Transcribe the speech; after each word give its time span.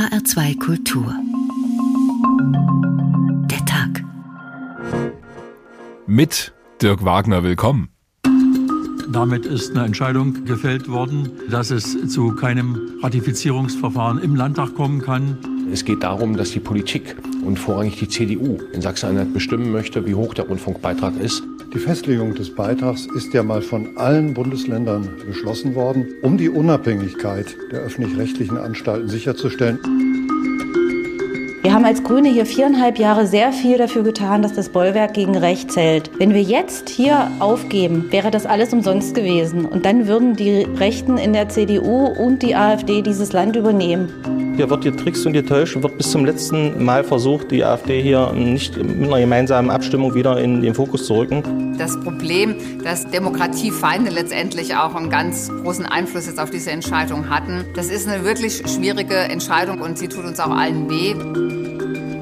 HR2 0.00 0.58
Kultur. 0.58 1.14
Der 3.50 3.62
Tag. 3.66 4.02
Mit 6.06 6.54
Dirk 6.80 7.04
Wagner 7.04 7.42
willkommen. 7.42 7.90
Damit 9.12 9.44
ist 9.44 9.72
eine 9.72 9.84
Entscheidung 9.84 10.46
gefällt 10.46 10.88
worden, 10.88 11.28
dass 11.50 11.70
es 11.70 12.08
zu 12.08 12.34
keinem 12.34 12.80
Ratifizierungsverfahren 13.02 14.22
im 14.22 14.36
Landtag 14.36 14.74
kommen 14.74 15.02
kann. 15.02 15.36
Es 15.72 15.84
geht 15.84 16.02
darum, 16.02 16.36
dass 16.36 16.50
die 16.50 16.58
Politik 16.58 17.16
und 17.44 17.56
vorrangig 17.56 17.96
die 17.96 18.08
CDU 18.08 18.58
in 18.72 18.82
Sachsen-Anhalt 18.82 19.32
bestimmen 19.32 19.70
möchte, 19.70 20.04
wie 20.04 20.14
hoch 20.14 20.34
der 20.34 20.46
Rundfunkbeitrag 20.46 21.14
ist. 21.20 21.42
Die 21.72 21.78
Festlegung 21.78 22.34
des 22.34 22.52
Beitrags 22.52 23.06
ist 23.14 23.32
ja 23.32 23.44
mal 23.44 23.62
von 23.62 23.96
allen 23.96 24.34
Bundesländern 24.34 25.08
beschlossen 25.24 25.76
worden, 25.76 26.08
um 26.22 26.36
die 26.36 26.48
Unabhängigkeit 26.48 27.56
der 27.70 27.80
öffentlich-rechtlichen 27.80 28.58
Anstalten 28.58 29.08
sicherzustellen. 29.08 30.09
Wir 31.90 31.96
haben 31.96 32.04
als 32.04 32.08
Grüne 32.08 32.28
hier 32.28 32.46
viereinhalb 32.46 33.00
Jahre 33.00 33.26
sehr 33.26 33.52
viel 33.52 33.76
dafür 33.76 34.04
getan, 34.04 34.42
dass 34.42 34.52
das 34.52 34.68
Bollwerk 34.68 35.12
gegen 35.12 35.36
Rechts 35.36 35.74
hält. 35.74 36.08
Wenn 36.20 36.32
wir 36.32 36.40
jetzt 36.40 36.88
hier 36.88 37.32
aufgeben, 37.40 38.06
wäre 38.12 38.30
das 38.30 38.46
alles 38.46 38.72
umsonst 38.72 39.12
gewesen. 39.12 39.64
Und 39.64 39.84
dann 39.84 40.06
würden 40.06 40.36
die 40.36 40.62
Rechten 40.62 41.18
in 41.18 41.32
der 41.32 41.48
CDU 41.48 42.06
und 42.06 42.44
die 42.44 42.54
AfD 42.54 43.02
dieses 43.02 43.32
Land 43.32 43.56
übernehmen. 43.56 44.54
Hier 44.54 44.70
wird 44.70 44.84
getrickst 44.84 45.26
und 45.26 45.32
getäuscht 45.32 45.74
und 45.74 45.82
wird 45.82 45.98
bis 45.98 46.12
zum 46.12 46.24
letzten 46.24 46.84
Mal 46.84 47.02
versucht, 47.02 47.50
die 47.50 47.64
AfD 47.64 48.00
hier 48.00 48.32
nicht 48.34 48.76
mit 48.76 49.08
einer 49.08 49.18
gemeinsamen 49.18 49.70
Abstimmung 49.70 50.14
wieder 50.14 50.40
in 50.40 50.62
den 50.62 50.74
Fokus 50.74 51.06
zu 51.06 51.14
rücken. 51.14 51.74
Das 51.76 51.98
Problem, 51.98 52.54
dass 52.84 53.10
Demokratiefeinde 53.10 54.12
letztendlich 54.12 54.76
auch 54.76 54.94
einen 54.94 55.10
ganz 55.10 55.48
großen 55.48 55.86
Einfluss 55.86 56.26
jetzt 56.26 56.38
auf 56.38 56.50
diese 56.50 56.70
Entscheidung 56.70 57.28
hatten, 57.30 57.64
das 57.74 57.90
ist 57.90 58.06
eine 58.06 58.24
wirklich 58.24 58.62
schwierige 58.68 59.16
Entscheidung 59.16 59.80
und 59.80 59.98
sie 59.98 60.06
tut 60.06 60.24
uns 60.24 60.38
auch 60.38 60.50
allen 60.50 60.88
weh. 60.88 61.59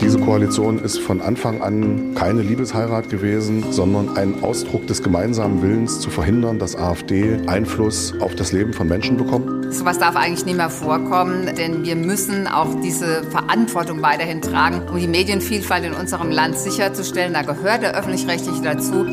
Diese 0.00 0.20
Koalition 0.20 0.78
ist 0.78 1.00
von 1.00 1.20
Anfang 1.20 1.60
an 1.60 2.14
keine 2.14 2.42
Liebesheirat 2.42 3.10
gewesen, 3.10 3.72
sondern 3.72 4.16
ein 4.16 4.42
Ausdruck 4.42 4.86
des 4.86 5.02
gemeinsamen 5.02 5.60
Willens 5.60 6.00
zu 6.00 6.08
verhindern, 6.08 6.58
dass 6.58 6.76
AfD 6.76 7.38
Einfluss 7.46 8.14
auf 8.20 8.34
das 8.36 8.52
Leben 8.52 8.72
von 8.72 8.88
Menschen 8.88 9.16
bekommt. 9.16 9.74
Sowas 9.74 9.98
darf 9.98 10.16
eigentlich 10.16 10.46
nicht 10.46 10.56
mehr 10.56 10.70
vorkommen, 10.70 11.54
denn 11.56 11.84
wir 11.84 11.96
müssen 11.96 12.46
auch 12.46 12.80
diese 12.80 13.24
Verantwortung 13.24 14.00
weiterhin 14.00 14.40
tragen, 14.40 14.88
um 14.88 14.98
die 14.98 15.08
Medienvielfalt 15.08 15.84
in 15.84 15.92
unserem 15.92 16.30
Land 16.30 16.56
sicherzustellen. 16.58 17.34
Da 17.34 17.42
gehört 17.42 17.82
der 17.82 17.94
öffentlich-rechtliche 17.94 18.62
dazu. 18.62 19.04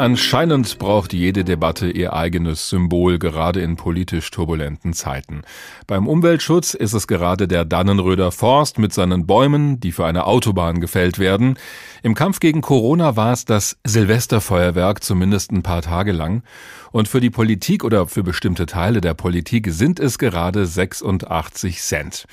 Anscheinend 0.00 0.78
braucht 0.78 1.12
jede 1.12 1.44
Debatte 1.44 1.90
ihr 1.90 2.14
eigenes 2.14 2.70
Symbol, 2.70 3.18
gerade 3.18 3.60
in 3.60 3.76
politisch 3.76 4.30
turbulenten 4.30 4.94
Zeiten. 4.94 5.42
Beim 5.86 6.08
Umweltschutz 6.08 6.72
ist 6.72 6.94
es 6.94 7.06
gerade 7.06 7.46
der 7.46 7.66
Dannenröder 7.66 8.32
Forst 8.32 8.78
mit 8.78 8.94
seinen 8.94 9.26
Bäumen, 9.26 9.78
die 9.78 9.92
für 9.92 10.06
eine 10.06 10.24
Autobahn 10.24 10.80
gefällt 10.80 11.18
werden. 11.18 11.58
Im 12.02 12.14
Kampf 12.14 12.40
gegen 12.40 12.62
Corona 12.62 13.16
war 13.16 13.34
es 13.34 13.44
das 13.44 13.76
Silvesterfeuerwerk 13.84 15.04
zumindest 15.04 15.52
ein 15.52 15.62
paar 15.62 15.82
Tage 15.82 16.12
lang. 16.12 16.44
Und 16.92 17.06
für 17.06 17.20
die 17.20 17.28
Politik 17.28 17.84
oder 17.84 18.06
für 18.06 18.22
bestimmte 18.22 18.64
Teile 18.64 19.02
der 19.02 19.12
Politik 19.12 19.68
sind 19.70 20.00
es 20.00 20.16
gerade 20.16 20.64
86 20.64 21.78
Cent. 21.78 22.24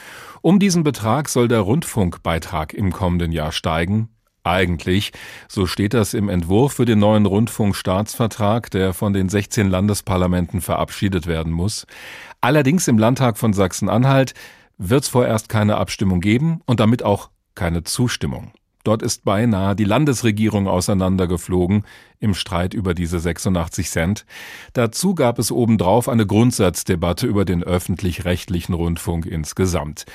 Um 0.41 0.59
diesen 0.59 0.85
Betrag 0.85 1.27
soll 1.27 1.49
der 1.49 1.59
Rundfunkbeitrag 1.59 2.73
im 2.73 2.93
kommenden 2.93 3.33
Jahr 3.33 3.51
steigen. 3.51 4.07
Eigentlich, 4.47 5.11
so 5.49 5.65
steht 5.65 5.93
das 5.93 6.13
im 6.13 6.29
Entwurf 6.29 6.73
für 6.73 6.85
den 6.85 6.99
neuen 6.99 7.25
Rundfunkstaatsvertrag, 7.25 8.71
der 8.71 8.93
von 8.93 9.11
den 9.11 9.27
16 9.27 9.69
Landesparlamenten 9.69 10.61
verabschiedet 10.61 11.27
werden 11.27 11.51
muss. 11.51 11.85
Allerdings 12.39 12.87
im 12.87 12.97
Landtag 12.97 13.37
von 13.37 13.51
Sachsen-Anhalt 13.51 14.33
wird 14.77 15.03
es 15.03 15.09
vorerst 15.09 15.49
keine 15.49 15.75
Abstimmung 15.75 16.21
geben 16.21 16.61
und 16.65 16.79
damit 16.79 17.03
auch 17.03 17.29
keine 17.55 17.83
Zustimmung. 17.83 18.53
Dort 18.85 19.01
ist 19.01 19.25
beinahe 19.25 19.75
die 19.75 19.83
Landesregierung 19.83 20.69
auseinandergeflogen 20.69 21.83
im 22.21 22.33
Streit 22.33 22.73
über 22.73 22.93
diese 22.93 23.19
86 23.19 23.89
Cent. 23.89 24.25
Dazu 24.71 25.13
gab 25.13 25.39
es 25.39 25.51
obendrauf 25.51 26.07
eine 26.07 26.25
Grundsatzdebatte 26.25 27.27
über 27.27 27.43
den 27.43 27.63
öffentlich-rechtlichen 27.63 28.73
Rundfunk 28.73 29.25
insgesamt. 29.25 30.05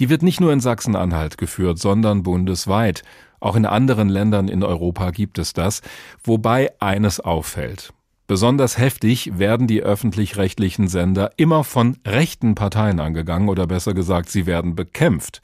Die 0.00 0.08
wird 0.08 0.22
nicht 0.22 0.40
nur 0.40 0.52
in 0.52 0.60
Sachsen-Anhalt 0.60 1.38
geführt, 1.38 1.78
sondern 1.78 2.22
bundesweit. 2.22 3.02
Auch 3.40 3.56
in 3.56 3.66
anderen 3.66 4.08
Ländern 4.08 4.48
in 4.48 4.62
Europa 4.62 5.10
gibt 5.10 5.38
es 5.38 5.52
das, 5.52 5.82
wobei 6.22 6.72
eines 6.80 7.20
auffällt. 7.20 7.92
Besonders 8.26 8.78
heftig 8.78 9.38
werden 9.38 9.66
die 9.66 9.82
öffentlich-rechtlichen 9.82 10.88
Sender 10.88 11.32
immer 11.36 11.62
von 11.62 11.98
rechten 12.06 12.54
Parteien 12.54 12.98
angegangen 12.98 13.50
oder 13.50 13.66
besser 13.66 13.92
gesagt, 13.92 14.30
sie 14.30 14.46
werden 14.46 14.74
bekämpft. 14.74 15.42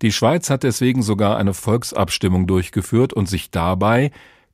Die 0.00 0.10
Schweiz 0.10 0.48
hat 0.48 0.62
deswegen 0.62 1.02
sogar 1.02 1.36
eine 1.36 1.52
Volksabstimmung 1.52 2.46
durchgeführt 2.46 3.12
und 3.12 3.28
sich 3.28 3.50
dabei 3.50 4.10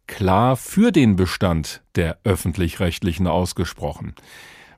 klar 0.09 0.57
für 0.57 0.91
den 0.91 1.15
Bestand 1.15 1.83
der 1.95 2.19
öffentlich-rechtlichen 2.25 3.29
ausgesprochen. 3.29 4.15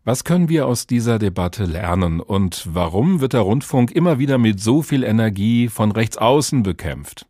Was 0.05 0.25
können 0.25 0.49
wir 0.49 0.67
aus 0.67 0.87
dieser 0.87 1.19
Debatte 1.19 1.65
lernen 1.65 2.21
und 2.21 2.67
warum 2.73 3.21
wird 3.21 3.33
der 3.33 3.41
Rundfunk 3.41 3.93
immer 3.93 4.19
wieder 4.19 4.37
mit 4.37 4.61
so 4.61 4.83
viel 4.83 5.05
Energie 5.05 5.69
von 5.69 5.93
rechts 5.93 6.19
außen 6.19 6.63
bekämpft? 6.63 7.27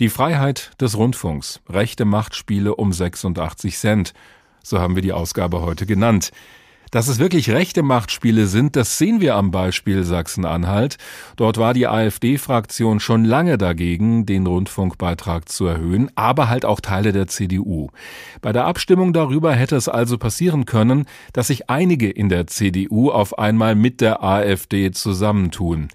Die 0.00 0.08
Freiheit 0.08 0.72
des 0.80 0.96
Rundfunks, 0.96 1.60
rechte 1.68 2.04
Machtspiele 2.04 2.74
um 2.74 2.92
86 2.92 3.78
Cent, 3.78 4.12
so 4.60 4.80
haben 4.80 4.96
wir 4.96 5.02
die 5.02 5.12
Ausgabe 5.12 5.60
heute 5.60 5.86
genannt. 5.86 6.32
Dass 6.90 7.08
es 7.08 7.18
wirklich 7.18 7.50
rechte 7.50 7.82
Machtspiele 7.82 8.46
sind, 8.46 8.76
das 8.76 8.98
sehen 8.98 9.20
wir 9.20 9.34
am 9.34 9.50
Beispiel 9.50 10.04
Sachsen-Anhalt. 10.04 10.96
Dort 11.36 11.58
war 11.58 11.74
die 11.74 11.86
AfD-Fraktion 11.86 13.00
schon 13.00 13.24
lange 13.24 13.58
dagegen, 13.58 14.26
den 14.26 14.46
Rundfunkbeitrag 14.46 15.48
zu 15.48 15.66
erhöhen, 15.66 16.10
aber 16.14 16.48
halt 16.48 16.64
auch 16.64 16.80
Teile 16.80 17.12
der 17.12 17.26
CDU. 17.26 17.90
Bei 18.42 18.52
der 18.52 18.66
Abstimmung 18.66 19.12
darüber 19.12 19.54
hätte 19.54 19.76
es 19.76 19.88
also 19.88 20.18
passieren 20.18 20.66
können, 20.66 21.06
dass 21.32 21.48
sich 21.48 21.68
einige 21.68 22.10
in 22.10 22.28
der 22.28 22.46
CDU 22.46 23.10
auf 23.10 23.38
einmal 23.38 23.74
mit 23.74 24.00
der 24.00 24.22
AfD 24.22 24.90
zusammentun. 24.92 25.88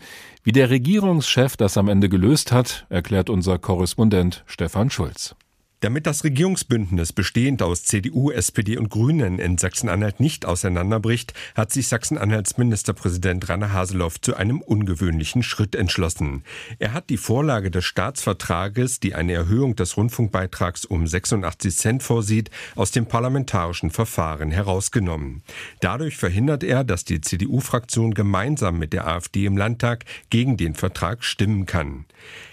Wie 0.43 0.51
der 0.51 0.69
Regierungschef 0.69 1.57
das 1.57 1.77
am 1.77 1.89
Ende 1.89 2.09
gelöst 2.09 2.51
hat, 2.51 2.85
erklärt 2.89 3.29
unser 3.29 3.59
Korrespondent 3.59 4.43
Stefan 4.47 4.89
Schulz. 4.89 5.35
Damit 5.81 6.07
das 6.07 6.25
Regierungsbündnis 6.25 7.13
bestehend 7.13 7.61
aus 7.61 7.83
CDU, 7.83 8.31
SPD 8.31 8.77
und 8.77 8.89
Grünen 8.89 9.39
in 9.39 9.57
Sachsen-Anhalt 9.57 10.19
nicht 10.19 10.45
auseinanderbricht, 10.45 11.33
hat 11.55 11.71
sich 11.71 11.87
Sachsen-Anhalts 11.87 12.57
Ministerpräsident 12.57 13.47
Rainer 13.47 13.71
Haseloff 13.71 14.19
zu 14.19 14.35
einem 14.35 14.59
ungewöhnlichen 14.61 15.41
Schritt 15.41 15.75
entschlossen. 15.75 16.43
Er 16.79 16.91
hat 16.91 17.09
die 17.09 17.15
Vorlage 17.15 17.71
des 17.71 17.85
Staatsvertrages, 17.85 18.99
die 18.99 19.15
eine 19.15 19.31
Erhöhung 19.31 19.77
des 19.77 19.95
Rundfunkbeitrags 19.95 20.83
um 20.83 21.07
86 21.07 21.73
Cent 21.77 22.03
vorsieht, 22.03 22.49
aus 22.75 22.91
dem 22.91 23.05
parlamentarischen 23.05 23.89
Verfahren 23.89 24.51
herausgenommen. 24.51 25.43
Dadurch 25.79 26.17
verhindert 26.17 26.65
er, 26.65 26.83
dass 26.83 27.05
die 27.05 27.21
CDU-Fraktion 27.21 28.13
gemeinsam 28.13 28.79
mit 28.79 28.91
der 28.91 29.07
AfD 29.07 29.45
im 29.45 29.55
Landtag 29.55 30.03
gegen 30.29 30.57
den 30.57 30.75
Vertrag 30.75 31.23
stimmen 31.23 31.65
kann. 31.65 32.05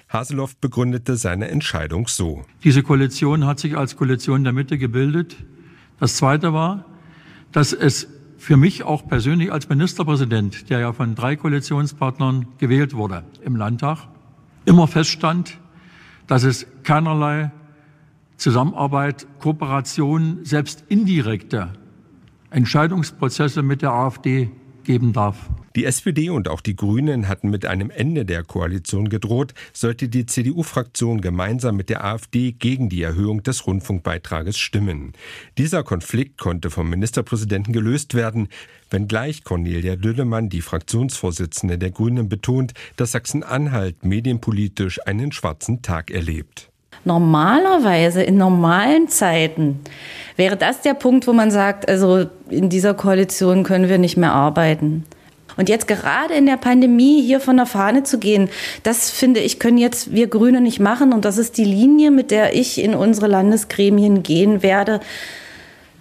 Haseloff 0.09 0.57
begründete 0.57 1.17
seine 1.17 1.49
Entscheidung 1.49 2.09
so. 2.09 2.45
Diese 2.63 2.83
Koalition 2.83 3.47
hat 3.47 3.59
sich 3.59 3.77
als 3.77 3.97
Koalition 3.97 4.45
der 4.45 4.53
Mitte 4.53 4.79
gebildet. 4.79 5.37
Das 5.99 6.17
Zweite 6.17 6.53
war, 6.53 6.85
dass 7.53 7.73
es 7.73 8.09
für 8.39 8.57
mich 8.57 8.85
auch 8.85 9.07
persönlich 9.07 9.51
als 9.51 9.69
Ministerpräsident, 9.69 10.71
der 10.71 10.81
ja 10.81 10.93
von 10.93 11.15
drei 11.15 11.37
Koalitionspartnern 11.37 12.47
gewählt 12.59 12.95
wurde 12.95 13.25
im 13.43 13.57
Landtag, 13.57 14.07
immer 14.65 14.87
feststand, 14.87 15.59
dass 16.27 16.45
es 16.45 16.67
keinerlei 16.83 17.51
Zusammenarbeit, 18.37 19.27
Kooperation, 19.41 20.41
selbst 20.45 20.85
indirekte 20.89 21.73
Entscheidungsprozesse 22.51 23.63
mit 23.63 23.83
der 23.83 23.93
AfD 23.93 24.51
geben 24.85 25.13
darf. 25.13 25.51
Die 25.77 25.85
SPD 25.85 26.31
und 26.31 26.49
auch 26.49 26.63
die 26.63 26.75
Grünen 26.75 27.29
hatten 27.29 27.51
mit 27.51 27.67
einem 27.67 27.91
Ende 27.91 28.25
der 28.25 28.43
Koalition 28.43 29.11
gedroht, 29.11 29.53
sollte 29.75 30.09
die 30.09 30.25
CDU-Fraktion 30.25 31.21
gemeinsam 31.21 31.77
mit 31.77 31.91
der 31.91 32.03
AfD 32.03 32.53
gegen 32.53 32.89
die 32.89 33.03
Erhöhung 33.03 33.43
des 33.43 33.67
Rundfunkbeitrages 33.67 34.57
stimmen. 34.57 35.13
Dieser 35.59 35.83
Konflikt 35.83 36.39
konnte 36.39 36.71
vom 36.71 36.89
Ministerpräsidenten 36.89 37.75
gelöst 37.75 38.15
werden, 38.15 38.49
wenngleich 38.89 39.45
Cornelia 39.45 39.97
Düllemann, 39.97 40.49
die 40.49 40.63
Fraktionsvorsitzende 40.63 41.77
der 41.77 41.91
Grünen, 41.91 42.31
betont, 42.31 42.73
dass 42.97 43.13
Sachsen-Anhalt 43.13 44.03
medienpolitisch 44.03 45.07
einen 45.07 45.31
schwarzen 45.31 45.83
Tag 45.83 46.11
erlebt. 46.11 46.71
Normalerweise 47.05 48.23
in 48.23 48.39
normalen 48.39 49.09
Zeiten 49.09 49.81
wäre 50.37 50.57
das 50.57 50.81
der 50.81 50.95
Punkt, 50.95 51.27
wo 51.27 51.35
man 51.35 51.51
sagt, 51.51 51.87
also 51.87 52.31
in 52.49 52.71
dieser 52.71 52.95
Koalition 52.95 53.63
können 53.63 53.91
wir 53.91 53.99
nicht 53.99 54.17
mehr 54.17 54.33
arbeiten. 54.33 55.05
Und 55.57 55.69
jetzt 55.69 55.89
gerade 55.89 56.35
in 56.35 56.47
der 56.47 56.57
Pandemie 56.57 57.23
hier 57.23 57.41
von 57.41 57.57
der 57.57 57.67
Fahne 57.67 58.03
zu 58.03 58.19
gehen, 58.19 58.51
das 58.83 59.11
finde 59.11 59.41
ich, 59.41 59.59
können 59.59 59.79
jetzt 59.79 60.13
wir 60.13 60.27
Grüne 60.27 60.61
nicht 60.61 60.81
machen. 60.81 61.13
Und 61.13 61.25
das 61.25 61.39
ist 61.39 61.57
die 61.57 61.65
Linie, 61.65 62.11
mit 62.11 62.31
der 62.31 62.55
ich 62.55 62.83
in 62.83 62.95
unsere 62.95 63.27
Landesgremien 63.27 64.23
gehen 64.23 64.63
werde. 64.63 65.01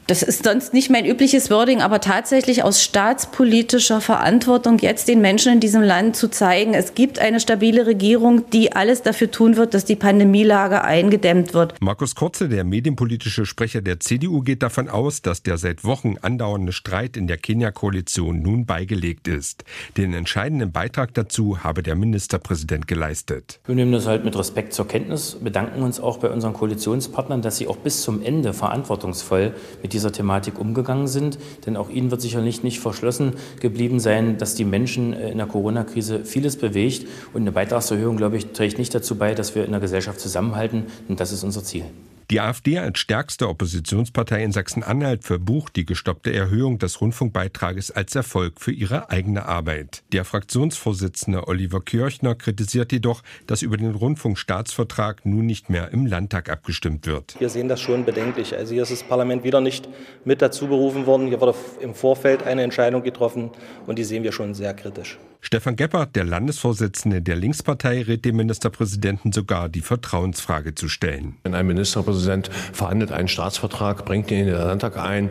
Das 0.08 0.22
ist 0.22 0.44
sonst 0.44 0.74
nicht 0.74 0.92
mein 0.92 1.06
übliches 1.06 1.50
Wording, 1.50 1.82
aber 1.82 2.00
tatsächlich 2.00 2.64
aus 2.64 2.84
staatspolitischer 2.84 4.02
Verantwortung 4.02 4.78
jetzt 4.78 5.08
den 5.08 5.20
Menschen 5.20 5.54
in 5.54 5.60
diesem 5.60 5.82
Land 5.82 6.16
zu 6.16 6.30
zeigen, 6.30 6.76
es 6.76 6.94
gibt 6.94 7.18
eine 7.18 7.40
stabile 7.40 7.88
Regierung, 7.88 8.48
die 8.52 8.74
alles 8.74 9.02
dafür 9.02 9.32
tun 9.32 9.58
wird, 9.58 9.74
dass 9.74 9.84
die 9.86 9.96
Pandemielage 9.96 10.84
eingedämmt 10.84 11.56
wird. 11.56 11.74
Markus 11.82 12.14
Kurze, 12.14 12.50
der 12.50 12.64
medienpolitische 12.64 13.48
Sprecher 13.48 13.82
der 13.82 14.00
CDU, 14.00 14.42
geht 14.42 14.62
davon 14.62 14.90
aus, 14.90 15.24
dass 15.24 15.42
der 15.42 15.58
seit 15.58 15.84
Wochen 15.84 16.18
andauernde 16.22 16.72
Streit 16.72 17.18
in 17.18 17.26
der 17.26 17.38
Kenia-Koalition 17.38 18.42
nun 18.42 18.68
beigelegt 18.68 19.28
ist. 19.28 19.64
Den 19.98 20.14
entscheidenden 20.14 20.72
Beitrag 20.72 21.16
dazu 21.16 21.64
habe 21.64 21.82
der 21.82 21.96
Ministerpräsident 21.96 22.88
geleistet. 22.88 23.60
Wir 23.66 23.74
nehmen 23.74 23.92
das 23.92 24.06
halt 24.06 24.24
mit 24.24 24.38
Respekt 24.38 24.74
zur 24.74 24.88
Kenntnis, 24.88 25.38
bedanken 25.42 25.82
uns 25.82 26.00
auch 26.00 26.20
bei 26.20 26.30
unseren 26.30 26.54
Koalitionspartnern, 26.54 27.42
dass 27.42 27.58
sie 27.58 27.68
auch 27.68 27.78
bis 27.78 28.04
zum 28.04 28.22
Ende 28.22 28.54
verantwortungsvoll 28.54 29.56
mit 29.82 29.95
dieser 29.96 30.12
Thematik 30.12 30.60
umgegangen 30.60 31.08
sind. 31.08 31.40
Denn 31.66 31.78
auch 31.78 31.90
Ihnen 31.90 32.12
wird 32.12 32.22
sicherlich 32.22 32.64
nicht 32.64 32.80
verschlossen 32.80 33.34
geblieben 33.62 34.00
sein, 34.00 34.38
dass 34.38 34.56
die 34.56 34.66
Menschen 34.66 35.14
äh, 35.14 35.32
in 35.32 35.38
der 35.38 35.48
Corona-Krise 35.48 36.26
vieles 36.26 36.58
bewegt. 36.58 37.08
Und 37.34 37.42
eine 37.42 37.52
Beitragserhöhung, 37.52 38.18
glaube 38.18 38.38
ich, 38.38 38.48
trägt 38.48 38.78
nicht 38.78 38.94
dazu 38.94 39.16
bei, 39.16 39.34
dass 39.34 39.56
wir 39.56 39.66
in 39.66 39.72
der 39.72 39.80
Gesellschaft 39.80 40.20
zusammenhalten. 40.20 40.84
Und 41.08 41.20
das 41.20 41.32
ist 41.32 41.44
unser 41.44 41.64
Ziel. 41.64 41.86
Die 42.32 42.42
AfD 42.42 42.80
als 42.80 42.98
stärkste 42.98 43.48
Oppositionspartei 43.48 44.44
in 44.44 44.52
Sachsen-Anhalt 44.52 45.24
verbucht 45.24 45.76
die 45.76 45.86
gestoppte 45.86 46.34
Erhöhung 46.34 46.80
des 46.80 47.00
Rundfunkbeitrages 47.00 47.92
als 47.92 48.16
Erfolg 48.16 48.60
für 48.60 48.72
ihre 48.72 49.12
eigene 49.12 49.46
Arbeit. 49.46 50.02
Der 50.12 50.26
Fraktionsvorsitzende 50.26 51.48
Oliver 51.48 51.82
Kirchner 51.82 52.34
kritisiert 52.34 52.92
jedoch, 52.92 53.22
dass 53.46 53.62
über 53.62 53.78
den 53.78 53.94
Rundfunkstaatsvertrag 53.94 55.24
nun 55.24 55.46
nicht 55.46 55.70
mehr 55.70 55.92
im 55.92 56.08
Landtag 56.08 56.50
abgestimmt 56.50 57.06
wird. 57.06 57.36
Wir 57.40 57.50
sehen 57.50 57.68
das 57.68 57.80
schon 57.80 58.06
bedenklich. 58.06 58.56
Also 58.56 58.74
hier 58.74 58.84
ist 58.84 58.92
das 58.92 59.04
Parlament 59.04 59.44
wieder 59.44 59.62
nicht 59.62 59.88
mit 60.24 60.42
dazu 60.42 60.68
berufen 60.68 61.06
worden. 61.06 61.28
Hier 61.28 61.40
wurde 61.40 61.54
im 61.80 61.94
Vorfeld 61.94 62.42
eine 62.42 62.64
Entscheidung 62.64 63.04
getroffen 63.04 63.52
und 63.86 64.00
die 64.00 64.04
sehen 64.04 64.24
wir 64.24 64.32
schon 64.32 64.56
sehr 64.56 64.74
kritisch. 64.74 65.20
Stefan 65.46 65.76
Geppert, 65.76 66.16
der 66.16 66.24
Landesvorsitzende 66.24 67.22
der 67.22 67.36
Linkspartei, 67.36 68.02
rät 68.02 68.26
dem 68.26 68.38
Ministerpräsidenten 68.38 69.32
sogar, 69.32 69.70
die 69.70 69.82
Vertrauensfrage 69.82 70.74
zu 70.74 70.90
stellen. 70.90 71.36
Wenn 71.44 71.54
ein 71.54 71.68
Ministerpräsident 71.68 72.50
verhandelt 72.74 73.12
einen 73.12 73.28
Staatsvertrag, 73.28 74.06
bringt 74.06 74.32
ihn 74.32 74.40
in 74.40 74.46
den 74.48 74.56
Landtag 74.56 74.98
ein, 74.98 75.30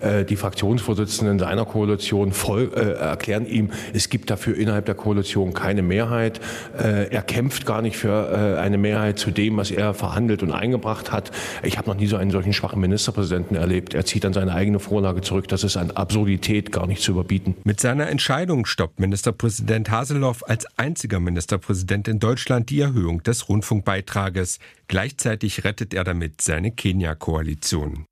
äh, 0.00 0.24
die 0.24 0.36
Fraktionsvorsitzenden 0.36 1.40
seiner 1.40 1.64
Koalition 1.64 2.30
voll, 2.30 2.70
äh, 2.76 2.92
erklären 2.92 3.44
ihm, 3.44 3.70
es 3.92 4.08
gibt 4.08 4.30
dafür 4.30 4.56
innerhalb 4.56 4.86
der 4.86 4.94
Koalition 4.94 5.52
keine 5.52 5.82
Mehrheit. 5.82 6.40
Äh, 6.78 7.12
er 7.12 7.22
kämpft 7.22 7.66
gar 7.66 7.82
nicht 7.82 7.96
für 7.96 8.56
eine 8.58 8.78
Mehrheit 8.78 9.18
zu 9.18 9.32
dem, 9.32 9.56
was 9.56 9.72
er 9.72 9.94
verhandelt 9.94 10.44
und 10.44 10.52
eingebracht 10.52 11.10
hat. 11.10 11.32
Ich 11.64 11.76
habe 11.76 11.88
noch 11.88 11.96
nie 11.96 12.06
so 12.06 12.16
einen 12.16 12.30
solchen 12.30 12.52
schwachen 12.52 12.80
Ministerpräsidenten 12.80 13.56
erlebt. 13.56 13.94
Er 13.94 14.04
zieht 14.04 14.22
dann 14.22 14.32
seine 14.32 14.54
eigene 14.54 14.78
Vorlage 14.78 15.22
zurück. 15.22 15.48
Das 15.48 15.64
ist 15.64 15.76
an 15.76 15.90
Absurdität 15.90 16.70
gar 16.70 16.86
nicht 16.86 17.02
zu 17.02 17.10
überbieten. 17.10 17.56
Mit 17.64 17.80
seiner 17.80 18.08
Entscheidung 18.08 18.64
stoppt 18.66 19.00
Ministerpräsident 19.00 19.55
Präsident 19.56 19.90
Haseloff 19.90 20.44
als 20.46 20.66
einziger 20.76 21.18
Ministerpräsident 21.18 22.08
in 22.08 22.18
Deutschland 22.18 22.68
die 22.68 22.78
Erhöhung 22.78 23.22
des 23.22 23.48
Rundfunkbeitrages. 23.48 24.58
Gleichzeitig 24.86 25.64
rettet 25.64 25.94
er 25.94 26.04
damit 26.04 26.42
seine 26.42 26.72
Kenia-Koalition. 26.72 28.04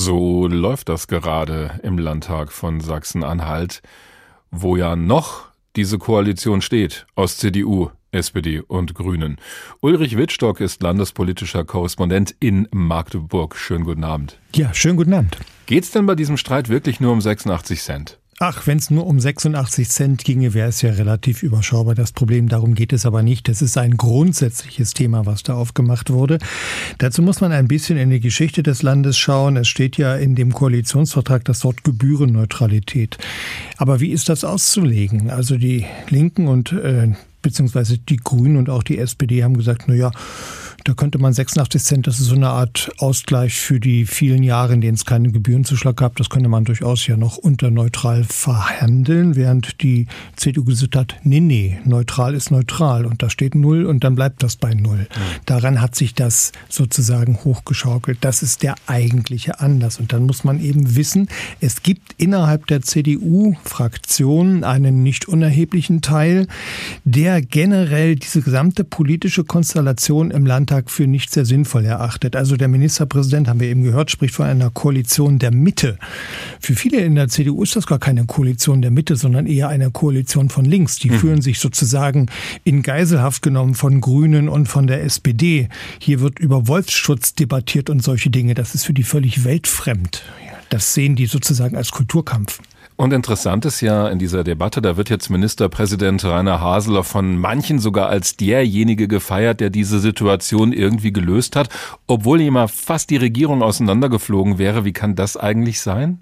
So 0.00 0.46
läuft 0.46 0.88
das 0.88 1.08
gerade 1.08 1.80
im 1.82 1.98
Landtag 1.98 2.52
von 2.52 2.80
Sachsen-Anhalt, 2.80 3.82
wo 4.52 4.76
ja 4.76 4.94
noch 4.94 5.48
diese 5.74 5.98
Koalition 5.98 6.62
steht 6.62 7.06
aus 7.16 7.38
CDU, 7.38 7.90
SPD 8.12 8.60
und 8.60 8.94
Grünen. 8.94 9.38
Ulrich 9.80 10.16
Wittstock 10.16 10.60
ist 10.60 10.80
landespolitischer 10.80 11.64
Korrespondent 11.64 12.36
in 12.38 12.68
Magdeburg. 12.70 13.56
Schönen 13.56 13.82
guten 13.82 14.04
Abend. 14.04 14.38
Ja, 14.54 14.72
schönen 14.72 14.96
guten 14.96 15.14
Abend. 15.14 15.38
Geht 15.66 15.82
es 15.82 15.90
denn 15.90 16.06
bei 16.06 16.14
diesem 16.14 16.36
Streit 16.36 16.68
wirklich 16.68 17.00
nur 17.00 17.10
um 17.10 17.20
86 17.20 17.82
Cent? 17.82 18.20
Ach, 18.40 18.66
wenn 18.66 18.78
es 18.78 18.90
nur 18.90 19.06
um 19.06 19.20
86 19.20 19.88
Cent 19.88 20.24
ginge, 20.24 20.54
wäre 20.54 20.68
es 20.68 20.82
ja 20.82 20.90
relativ 20.90 21.44
überschaubar. 21.44 21.94
Das 21.94 22.10
Problem, 22.10 22.48
darum 22.48 22.74
geht 22.74 22.92
es 22.92 23.06
aber 23.06 23.22
nicht. 23.22 23.48
Das 23.48 23.62
ist 23.62 23.78
ein 23.78 23.96
grundsätzliches 23.96 24.92
Thema, 24.92 25.24
was 25.24 25.44
da 25.44 25.54
aufgemacht 25.54 26.10
wurde. 26.10 26.38
Dazu 26.98 27.22
muss 27.22 27.40
man 27.40 27.52
ein 27.52 27.68
bisschen 27.68 27.96
in 27.96 28.10
die 28.10 28.18
Geschichte 28.18 28.64
des 28.64 28.82
Landes 28.82 29.16
schauen. 29.16 29.56
Es 29.56 29.68
steht 29.68 29.96
ja 29.98 30.16
in 30.16 30.34
dem 30.34 30.52
Koalitionsvertrag 30.52 31.44
das 31.44 31.62
Wort 31.64 31.84
Gebührenneutralität. 31.84 33.18
Aber 33.76 34.00
wie 34.00 34.10
ist 34.10 34.28
das 34.28 34.42
auszulegen? 34.42 35.30
Also 35.30 35.56
die 35.56 35.86
Linken 36.08 36.48
und 36.48 36.72
äh, 36.72 37.12
beziehungsweise 37.40 37.98
die 37.98 38.16
Grünen 38.16 38.56
und 38.56 38.68
auch 38.68 38.82
die 38.82 38.98
SPD 38.98 39.44
haben 39.44 39.56
gesagt, 39.56 39.84
na 39.86 39.94
ja, 39.94 40.10
da 40.84 40.92
könnte 40.92 41.18
man 41.18 41.32
86 41.32 41.82
Cent, 41.82 42.06
das 42.06 42.20
ist 42.20 42.26
so 42.26 42.34
eine 42.34 42.50
Art 42.50 42.92
Ausgleich 42.98 43.54
für 43.54 43.80
die 43.80 44.04
vielen 44.04 44.42
Jahre, 44.42 44.74
in 44.74 44.82
denen 44.82 44.94
es 44.94 45.06
keinen 45.06 45.32
Gebührenzuschlag 45.32 45.96
gab. 45.96 46.16
Das 46.16 46.28
könnte 46.28 46.50
man 46.50 46.64
durchaus 46.64 47.06
ja 47.06 47.16
noch 47.16 47.38
unterneutral 47.38 48.22
verhandeln, 48.24 49.34
während 49.34 49.80
die 49.82 50.06
CDU 50.36 50.64
gesagt 50.64 50.94
hat, 50.94 51.16
nee, 51.22 51.40
nee, 51.40 51.78
neutral 51.86 52.34
ist 52.34 52.50
neutral 52.50 53.06
und 53.06 53.22
da 53.22 53.30
steht 53.30 53.54
Null 53.54 53.86
und 53.86 54.04
dann 54.04 54.14
bleibt 54.14 54.42
das 54.42 54.56
bei 54.56 54.74
Null. 54.74 55.08
Ja. 55.10 55.20
Daran 55.46 55.80
hat 55.80 55.94
sich 55.94 56.14
das 56.14 56.52
sozusagen 56.68 57.38
hochgeschaukelt. 57.44 58.18
Das 58.20 58.42
ist 58.42 58.62
der 58.62 58.74
eigentliche 58.86 59.60
Anlass. 59.60 59.98
Und 59.98 60.12
dann 60.12 60.26
muss 60.26 60.44
man 60.44 60.60
eben 60.60 60.96
wissen, 60.96 61.28
es 61.60 61.82
gibt 61.82 62.14
innerhalb 62.18 62.66
der 62.66 62.82
CDU-Fraktion 62.82 64.64
einen 64.64 65.02
nicht 65.02 65.28
unerheblichen 65.28 66.02
Teil, 66.02 66.46
der 67.04 67.40
generell 67.40 68.16
diese 68.16 68.42
gesamte 68.42 68.84
politische 68.84 69.44
Konstellation 69.44 70.30
im 70.30 70.44
Landtag 70.44 70.73
Landtag 70.74 70.90
für 70.90 71.06
nicht 71.06 71.30
sehr 71.30 71.44
sinnvoll 71.44 71.84
erachtet. 71.84 72.34
Also 72.34 72.56
der 72.56 72.66
Ministerpräsident, 72.66 73.46
haben 73.46 73.60
wir 73.60 73.68
eben 73.68 73.84
gehört, 73.84 74.10
spricht 74.10 74.34
von 74.34 74.46
einer 74.46 74.70
Koalition 74.70 75.38
der 75.38 75.52
Mitte. 75.52 75.98
Für 76.60 76.74
viele 76.74 76.98
in 76.98 77.14
der 77.14 77.28
CDU 77.28 77.62
ist 77.62 77.76
das 77.76 77.86
gar 77.86 78.00
keine 78.00 78.24
Koalition 78.26 78.82
der 78.82 78.90
Mitte, 78.90 79.14
sondern 79.14 79.46
eher 79.46 79.68
eine 79.68 79.92
Koalition 79.92 80.48
von 80.48 80.64
links. 80.64 80.98
Die 80.98 81.10
mhm. 81.10 81.18
fühlen 81.18 81.42
sich 81.42 81.60
sozusagen 81.60 82.26
in 82.64 82.82
Geiselhaft 82.82 83.42
genommen 83.42 83.74
von 83.74 84.00
Grünen 84.00 84.48
und 84.48 84.66
von 84.66 84.88
der 84.88 85.04
SPD. 85.04 85.68
Hier 86.00 86.20
wird 86.20 86.40
über 86.40 86.66
Wolfsschutz 86.66 87.34
debattiert 87.34 87.88
und 87.88 88.02
solche 88.02 88.30
Dinge. 88.30 88.54
Das 88.54 88.74
ist 88.74 88.84
für 88.84 88.94
die 88.94 89.04
völlig 89.04 89.44
weltfremd. 89.44 90.24
Das 90.70 90.94
sehen 90.94 91.14
die 91.14 91.26
sozusagen 91.26 91.76
als 91.76 91.92
Kulturkampf. 91.92 92.58
Und 92.96 93.12
interessant 93.12 93.64
ist 93.64 93.80
ja 93.80 94.08
in 94.08 94.20
dieser 94.20 94.44
Debatte, 94.44 94.80
da 94.80 94.96
wird 94.96 95.10
jetzt 95.10 95.28
Ministerpräsident 95.28 96.24
Rainer 96.24 96.60
Haseler 96.60 97.02
von 97.02 97.36
manchen 97.36 97.80
sogar 97.80 98.08
als 98.08 98.36
derjenige 98.36 99.08
gefeiert, 99.08 99.60
der 99.60 99.70
diese 99.70 99.98
Situation 99.98 100.72
irgendwie 100.72 101.12
gelöst 101.12 101.56
hat, 101.56 101.68
obwohl 102.06 102.40
ihm 102.40 102.54
mal 102.54 102.68
fast 102.68 103.10
die 103.10 103.16
Regierung 103.16 103.62
auseinandergeflogen 103.62 104.58
wäre. 104.58 104.84
Wie 104.84 104.92
kann 104.92 105.16
das 105.16 105.36
eigentlich 105.36 105.80
sein? 105.80 106.20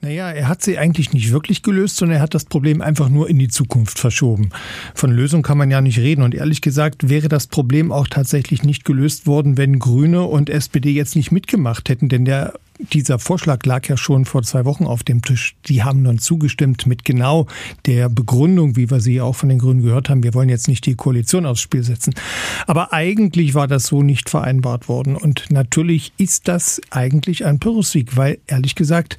Naja, 0.00 0.30
er 0.30 0.48
hat 0.48 0.62
sie 0.62 0.78
eigentlich 0.78 1.12
nicht 1.12 1.30
wirklich 1.32 1.62
gelöst, 1.62 1.96
sondern 1.96 2.18
er 2.18 2.22
hat 2.22 2.34
das 2.34 2.44
Problem 2.44 2.82
einfach 2.82 3.08
nur 3.08 3.30
in 3.30 3.38
die 3.38 3.48
Zukunft 3.48 3.98
verschoben. 3.98 4.50
Von 4.94 5.12
Lösung 5.12 5.42
kann 5.42 5.56
man 5.56 5.70
ja 5.70 5.80
nicht 5.80 5.98
reden. 5.98 6.22
Und 6.22 6.34
ehrlich 6.34 6.60
gesagt 6.60 7.08
wäre 7.08 7.28
das 7.28 7.46
Problem 7.46 7.92
auch 7.92 8.08
tatsächlich 8.08 8.64
nicht 8.64 8.84
gelöst 8.84 9.26
worden, 9.26 9.56
wenn 9.56 9.78
Grüne 9.78 10.24
und 10.24 10.50
SPD 10.50 10.90
jetzt 10.90 11.16
nicht 11.16 11.30
mitgemacht 11.30 11.88
hätten. 11.88 12.08
Denn 12.08 12.24
der 12.24 12.54
dieser 12.78 13.18
Vorschlag 13.18 13.64
lag 13.66 13.88
ja 13.88 13.96
schon 13.96 14.24
vor 14.24 14.42
zwei 14.42 14.64
Wochen 14.64 14.84
auf 14.84 15.02
dem 15.02 15.22
Tisch. 15.22 15.54
Die 15.66 15.82
haben 15.82 16.02
nun 16.02 16.18
zugestimmt 16.18 16.86
mit 16.86 17.04
genau 17.04 17.46
der 17.86 18.08
Begründung, 18.08 18.76
wie 18.76 18.90
wir 18.90 19.00
sie 19.00 19.20
auch 19.20 19.36
von 19.36 19.48
den 19.48 19.58
Grünen 19.58 19.82
gehört 19.82 20.08
haben. 20.08 20.22
Wir 20.22 20.34
wollen 20.34 20.48
jetzt 20.48 20.68
nicht 20.68 20.84
die 20.86 20.96
Koalition 20.96 21.46
aufs 21.46 21.60
Spiel 21.60 21.82
setzen. 21.82 22.14
Aber 22.66 22.92
eigentlich 22.92 23.54
war 23.54 23.68
das 23.68 23.86
so 23.86 24.02
nicht 24.02 24.28
vereinbart 24.28 24.88
worden. 24.88 25.16
Und 25.16 25.50
natürlich 25.50 26.12
ist 26.16 26.48
das 26.48 26.80
eigentlich 26.90 27.44
ein 27.44 27.60
Pyrrhussieg, 27.60 28.16
weil 28.16 28.38
ehrlich 28.46 28.74
gesagt, 28.74 29.18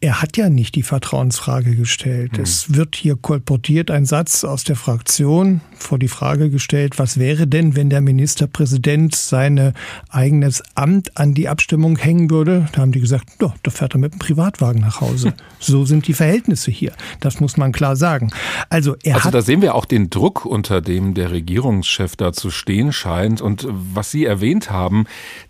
er 0.00 0.22
hat 0.22 0.36
ja 0.36 0.48
nicht 0.48 0.76
die 0.76 0.84
Vertrauensfrage 0.84 1.74
gestellt. 1.74 2.36
Hm. 2.36 2.44
Es 2.44 2.74
wird 2.74 2.94
hier 2.94 3.16
kolportiert 3.16 3.90
ein 3.90 4.06
Satz 4.06 4.44
aus 4.44 4.62
der 4.62 4.76
Fraktion 4.76 5.60
vor 5.76 5.98
die 5.98 6.08
Frage 6.08 6.50
gestellt, 6.50 6.98
was 6.98 7.18
wäre 7.18 7.48
denn, 7.48 7.74
wenn 7.74 7.90
der 7.90 8.00
Ministerpräsident 8.00 9.16
sein 9.16 9.72
eigenes 10.08 10.62
Amt 10.76 11.16
an 11.16 11.34
die 11.34 11.48
Abstimmung 11.48 11.96
hängen 11.96 12.30
würde? 12.30 12.68
Da 12.72 12.82
haben 12.82 12.92
die 12.92 13.00
gesagt, 13.00 13.28
doch, 13.40 13.54
da 13.64 13.72
fährt 13.72 13.94
er 13.94 13.98
mit 13.98 14.12
dem 14.12 14.18
Privatwagen 14.20 14.80
nach 14.80 15.00
Hause. 15.00 15.34
so 15.58 15.84
sind 15.84 16.06
die 16.06 16.14
Verhältnisse 16.14 16.70
hier. 16.70 16.92
Das 17.18 17.40
muss 17.40 17.56
man 17.56 17.72
klar 17.72 17.96
sagen. 17.96 18.30
Also, 18.68 18.94
er 19.02 19.16
also 19.16 19.30
da 19.30 19.42
sehen 19.42 19.62
wir 19.62 19.74
auch 19.74 19.84
den 19.84 20.10
Druck, 20.10 20.44
unter 20.44 20.80
dem 20.80 21.14
der 21.14 21.32
Regierungschef 21.32 22.14
da 22.14 22.32
zu 22.32 22.50
stehen 22.50 22.92
scheint. 22.92 23.40
Und 23.40 23.66
was 23.68 24.12
Sie 24.12 24.24
erwähnt 24.24 24.70
haben, 24.70 25.06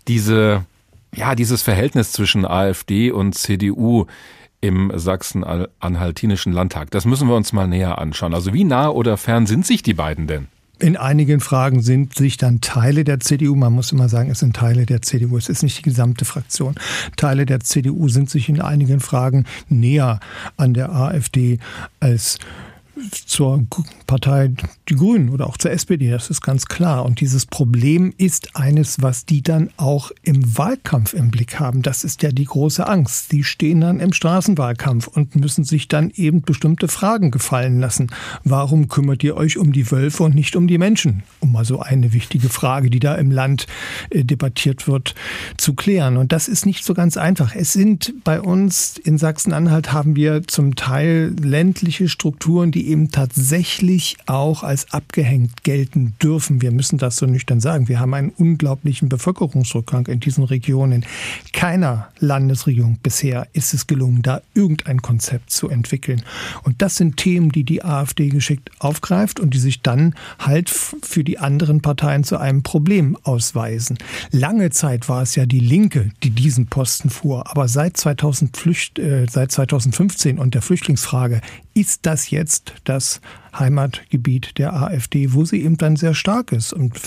diese 0.07 0.65
ja, 1.15 1.33
dieses 1.33 1.63
Verhältnis 1.63 2.11
zwischen 2.11 2.45
AfD 2.45 3.11
und 3.11 3.33
CDU, 3.33 4.05
im 4.61 4.91
Sachsen-Anhaltinischen 4.93 6.51
Landtag. 6.51 6.91
Das 6.91 7.05
müssen 7.05 7.27
wir 7.27 7.35
uns 7.35 7.53
mal 7.53 7.67
näher 7.67 7.97
anschauen. 7.99 8.33
Also 8.33 8.53
wie 8.53 8.63
nah 8.63 8.89
oder 8.89 9.17
fern 9.17 9.45
sind 9.45 9.65
sich 9.65 9.83
die 9.83 9.93
beiden 9.93 10.27
denn? 10.27 10.47
In 10.81 10.95
einigen 10.95 11.41
Fragen 11.41 11.81
sind 11.81 12.15
sich 12.15 12.37
dann 12.37 12.61
Teile 12.61 13.03
der 13.03 13.19
CDU, 13.19 13.53
man 13.55 13.73
muss 13.73 13.91
immer 13.91 14.07
sagen, 14.07 14.31
es 14.31 14.39
sind 14.39 14.55
Teile 14.55 14.85
der 14.85 15.01
CDU, 15.01 15.35
es 15.35 15.49
ist 15.49 15.61
nicht 15.61 15.77
die 15.77 15.81
gesamte 15.81 16.23
Fraktion. 16.23 16.75
Teile 17.17 17.45
der 17.45 17.59
CDU 17.59 18.07
sind 18.07 18.29
sich 18.29 18.47
in 18.47 18.61
einigen 18.61 19.01
Fragen 19.01 19.45
näher 19.67 20.21
an 20.55 20.73
der 20.73 20.93
AfD 20.93 21.59
als 21.99 22.39
zur 23.25 23.65
Partei 24.07 24.51
Die 24.87 24.95
Grünen 24.95 25.29
oder 25.29 25.47
auch 25.47 25.57
zur 25.57 25.71
SPD, 25.71 26.09
das 26.09 26.29
ist 26.29 26.41
ganz 26.41 26.65
klar. 26.65 27.05
Und 27.05 27.21
dieses 27.21 27.45
Problem 27.45 28.13
ist 28.17 28.55
eines, 28.55 29.01
was 29.01 29.25
die 29.25 29.41
dann 29.41 29.69
auch 29.77 30.11
im 30.23 30.57
Wahlkampf 30.57 31.13
im 31.13 31.31
Blick 31.31 31.59
haben. 31.59 31.81
Das 31.81 32.03
ist 32.03 32.23
ja 32.23 32.31
die 32.31 32.45
große 32.45 32.85
Angst. 32.87 33.31
Die 33.31 33.43
stehen 33.43 33.81
dann 33.81 33.99
im 33.99 34.13
Straßenwahlkampf 34.13 35.07
und 35.07 35.35
müssen 35.35 35.63
sich 35.63 35.87
dann 35.87 36.11
eben 36.15 36.41
bestimmte 36.41 36.87
Fragen 36.87 37.31
gefallen 37.31 37.79
lassen. 37.79 38.07
Warum 38.43 38.87
kümmert 38.87 39.23
ihr 39.23 39.35
euch 39.37 39.57
um 39.57 39.71
die 39.71 39.89
Wölfe 39.91 40.23
und 40.23 40.35
nicht 40.35 40.55
um 40.55 40.67
die 40.67 40.77
Menschen? 40.77 41.23
Um 41.39 41.51
mal 41.51 41.65
so 41.65 41.79
eine 41.79 42.13
wichtige 42.13 42.49
Frage, 42.49 42.89
die 42.89 42.99
da 42.99 43.15
im 43.15 43.31
Land 43.31 43.67
äh, 44.09 44.23
debattiert 44.23 44.87
wird, 44.87 45.15
zu 45.57 45.73
klären. 45.73 46.17
Und 46.17 46.31
das 46.31 46.47
ist 46.47 46.65
nicht 46.65 46.83
so 46.83 46.93
ganz 46.93 47.17
einfach. 47.17 47.55
Es 47.55 47.73
sind 47.73 48.13
bei 48.23 48.41
uns 48.41 48.97
in 48.97 49.17
Sachsen-Anhalt 49.17 49.93
haben 49.93 50.15
wir 50.15 50.43
zum 50.47 50.75
Teil 50.75 51.35
ländliche 51.41 52.09
Strukturen, 52.09 52.71
die 52.71 52.88
eben 52.89 53.11
tatsächlich 53.11 54.17
auch 54.25 54.63
als 54.63 54.91
abgehängt 54.91 55.63
gelten 55.63 56.15
dürfen. 56.21 56.61
Wir 56.61 56.71
müssen 56.71 56.97
das 56.97 57.17
so 57.17 57.25
nüchtern 57.25 57.59
sagen. 57.59 57.87
Wir 57.87 57.99
haben 57.99 58.13
einen 58.13 58.29
unglaublichen 58.29 59.09
Bevölkerungsrückgang 59.09 60.07
in 60.07 60.19
diesen 60.19 60.43
Regionen. 60.43 61.05
Keiner 61.53 62.09
Landesregierung 62.19 62.97
bisher 63.01 63.47
ist 63.53 63.73
es 63.73 63.87
gelungen, 63.87 64.21
da 64.21 64.41
irgendein 64.53 65.01
Konzept 65.01 65.51
zu 65.51 65.69
entwickeln. 65.69 66.23
Und 66.63 66.81
das 66.81 66.95
sind 66.95 67.17
Themen, 67.17 67.51
die 67.51 67.63
die 67.63 67.83
AfD 67.83 68.29
geschickt 68.29 68.71
aufgreift 68.79 69.39
und 69.39 69.53
die 69.53 69.59
sich 69.59 69.81
dann 69.81 70.15
halt 70.39 70.69
für 70.69 71.23
die 71.23 71.37
anderen 71.37 71.81
Parteien 71.81 72.23
zu 72.23 72.37
einem 72.37 72.63
Problem 72.63 73.17
ausweisen. 73.23 73.97
Lange 74.31 74.71
Zeit 74.71 75.07
war 75.07 75.21
es 75.21 75.35
ja 75.35 75.45
die 75.45 75.59
Linke, 75.59 76.11
die 76.23 76.31
diesen 76.31 76.67
Posten 76.67 77.09
fuhr. 77.09 77.49
Aber 77.51 77.67
seit, 77.67 77.97
2000 77.97 78.57
Flücht, 78.57 78.97
äh, 78.97 79.27
seit 79.29 79.51
2015 79.51 80.39
und 80.39 80.55
der 80.55 80.61
Flüchtlingsfrage 80.61 81.41
ist 81.79 82.05
das 82.05 82.29
jetzt 82.29 82.73
das 82.83 83.21
Heimatgebiet 83.57 84.57
der 84.57 84.73
AfD, 84.73 85.33
wo 85.33 85.45
sie 85.45 85.63
eben 85.63 85.77
dann 85.77 85.95
sehr 85.95 86.13
stark 86.13 86.51
ist 86.51 86.73
und 86.73 86.99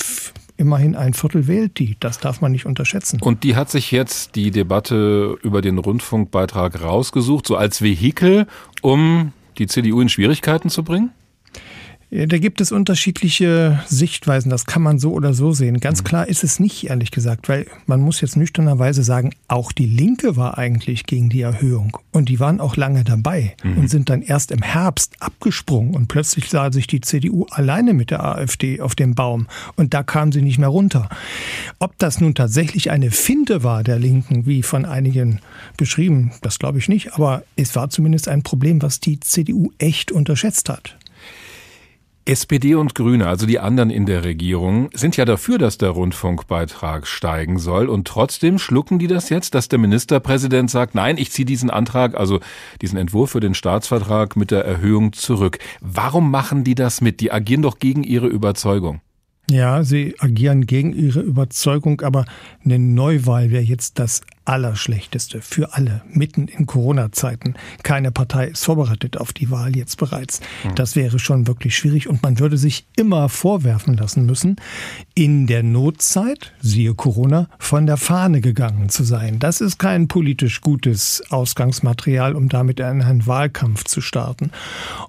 immerhin 0.56 0.94
ein 0.96 1.12
Viertel 1.12 1.46
wählt 1.46 1.78
die. 1.78 1.96
Das 2.00 2.18
darf 2.18 2.40
man 2.40 2.52
nicht 2.52 2.66
unterschätzen. 2.66 3.20
Und 3.20 3.44
die 3.44 3.56
hat 3.56 3.70
sich 3.70 3.90
jetzt 3.90 4.34
die 4.36 4.50
Debatte 4.50 5.36
über 5.42 5.60
den 5.60 5.78
Rundfunkbeitrag 5.78 6.82
rausgesucht, 6.82 7.46
so 7.46 7.56
als 7.56 7.82
Vehikel, 7.82 8.46
um 8.80 9.32
die 9.58 9.66
CDU 9.66 10.00
in 10.00 10.08
Schwierigkeiten 10.08 10.70
zu 10.70 10.82
bringen? 10.82 11.10
Da 12.14 12.36
gibt 12.36 12.60
es 12.60 12.72
unterschiedliche 12.72 13.82
Sichtweisen, 13.86 14.50
das 14.50 14.66
kann 14.66 14.82
man 14.82 14.98
so 14.98 15.14
oder 15.14 15.32
so 15.32 15.52
sehen. 15.52 15.80
Ganz 15.80 16.02
mhm. 16.02 16.04
klar 16.04 16.28
ist 16.28 16.44
es 16.44 16.60
nicht, 16.60 16.90
ehrlich 16.90 17.10
gesagt, 17.10 17.48
weil 17.48 17.66
man 17.86 18.02
muss 18.02 18.20
jetzt 18.20 18.36
nüchternerweise 18.36 19.02
sagen, 19.02 19.30
auch 19.48 19.72
die 19.72 19.86
Linke 19.86 20.36
war 20.36 20.58
eigentlich 20.58 21.06
gegen 21.06 21.30
die 21.30 21.40
Erhöhung 21.40 21.96
und 22.10 22.28
die 22.28 22.38
waren 22.38 22.60
auch 22.60 22.76
lange 22.76 23.02
dabei 23.02 23.56
mhm. 23.64 23.78
und 23.78 23.88
sind 23.88 24.10
dann 24.10 24.20
erst 24.20 24.50
im 24.50 24.60
Herbst 24.60 25.14
abgesprungen 25.20 25.94
und 25.94 26.08
plötzlich 26.08 26.50
sah 26.50 26.70
sich 26.70 26.86
die 26.86 27.00
CDU 27.00 27.46
alleine 27.50 27.94
mit 27.94 28.10
der 28.10 28.22
AfD 28.22 28.82
auf 28.82 28.94
dem 28.94 29.14
Baum 29.14 29.46
und 29.76 29.94
da 29.94 30.02
kam 30.02 30.32
sie 30.32 30.42
nicht 30.42 30.58
mehr 30.58 30.68
runter. 30.68 31.08
Ob 31.78 31.96
das 31.96 32.20
nun 32.20 32.34
tatsächlich 32.34 32.90
eine 32.90 33.10
Finte 33.10 33.64
war 33.64 33.82
der 33.82 33.98
Linken, 33.98 34.44
wie 34.44 34.62
von 34.62 34.84
einigen 34.84 35.40
beschrieben, 35.78 36.32
das 36.42 36.58
glaube 36.58 36.76
ich 36.76 36.90
nicht, 36.90 37.14
aber 37.14 37.42
es 37.56 37.74
war 37.74 37.88
zumindest 37.88 38.28
ein 38.28 38.42
Problem, 38.42 38.82
was 38.82 39.00
die 39.00 39.18
CDU 39.18 39.72
echt 39.78 40.12
unterschätzt 40.12 40.68
hat. 40.68 40.98
SPD 42.24 42.76
und 42.76 42.94
Grüne, 42.94 43.26
also 43.26 43.46
die 43.46 43.58
anderen 43.58 43.90
in 43.90 44.06
der 44.06 44.24
Regierung, 44.24 44.90
sind 44.94 45.16
ja 45.16 45.24
dafür, 45.24 45.58
dass 45.58 45.76
der 45.76 45.90
Rundfunkbeitrag 45.90 47.06
steigen 47.06 47.58
soll. 47.58 47.88
Und 47.88 48.06
trotzdem 48.06 48.58
schlucken 48.58 49.00
die 49.00 49.08
das 49.08 49.28
jetzt, 49.28 49.54
dass 49.54 49.68
der 49.68 49.80
Ministerpräsident 49.80 50.70
sagt, 50.70 50.94
nein, 50.94 51.18
ich 51.18 51.32
ziehe 51.32 51.46
diesen 51.46 51.70
Antrag, 51.70 52.14
also 52.14 52.38
diesen 52.80 52.96
Entwurf 52.98 53.30
für 53.30 53.40
den 53.40 53.54
Staatsvertrag 53.54 54.36
mit 54.36 54.52
der 54.52 54.64
Erhöhung 54.64 55.12
zurück. 55.12 55.58
Warum 55.80 56.30
machen 56.30 56.62
die 56.62 56.76
das 56.76 57.00
mit? 57.00 57.20
Die 57.20 57.32
agieren 57.32 57.62
doch 57.62 57.80
gegen 57.80 58.04
ihre 58.04 58.28
Überzeugung. 58.28 59.00
Ja, 59.50 59.82
sie 59.82 60.14
agieren 60.20 60.66
gegen 60.66 60.92
ihre 60.92 61.20
Überzeugung, 61.20 62.00
aber 62.02 62.24
eine 62.64 62.78
Neuwahl 62.78 63.50
wäre 63.50 63.64
jetzt 63.64 63.98
das 63.98 64.22
Allerschlechteste 64.44 65.40
für 65.40 65.74
alle, 65.74 66.02
mitten 66.10 66.48
in 66.48 66.66
Corona-Zeiten. 66.66 67.54
Keine 67.82 68.10
Partei 68.10 68.48
ist 68.48 68.64
vorbereitet 68.64 69.16
auf 69.16 69.32
die 69.32 69.50
Wahl 69.50 69.76
jetzt 69.76 69.96
bereits. 69.98 70.40
Hm. 70.62 70.74
Das 70.74 70.96
wäre 70.96 71.18
schon 71.18 71.46
wirklich 71.46 71.76
schwierig 71.76 72.08
und 72.08 72.22
man 72.22 72.38
würde 72.38 72.56
sich 72.56 72.86
immer 72.96 73.28
vorwerfen 73.28 73.96
lassen 73.96 74.26
müssen, 74.26 74.56
in 75.14 75.46
der 75.46 75.62
Notzeit, 75.62 76.52
siehe 76.60 76.94
Corona, 76.94 77.48
von 77.58 77.86
der 77.86 77.96
Fahne 77.96 78.40
gegangen 78.40 78.88
zu 78.88 79.04
sein. 79.04 79.38
Das 79.38 79.60
ist 79.60 79.78
kein 79.78 80.08
politisch 80.08 80.60
gutes 80.60 81.22
Ausgangsmaterial, 81.30 82.34
um 82.34 82.48
damit 82.48 82.80
einen 82.80 83.26
Wahlkampf 83.26 83.84
zu 83.84 84.00
starten. 84.00 84.50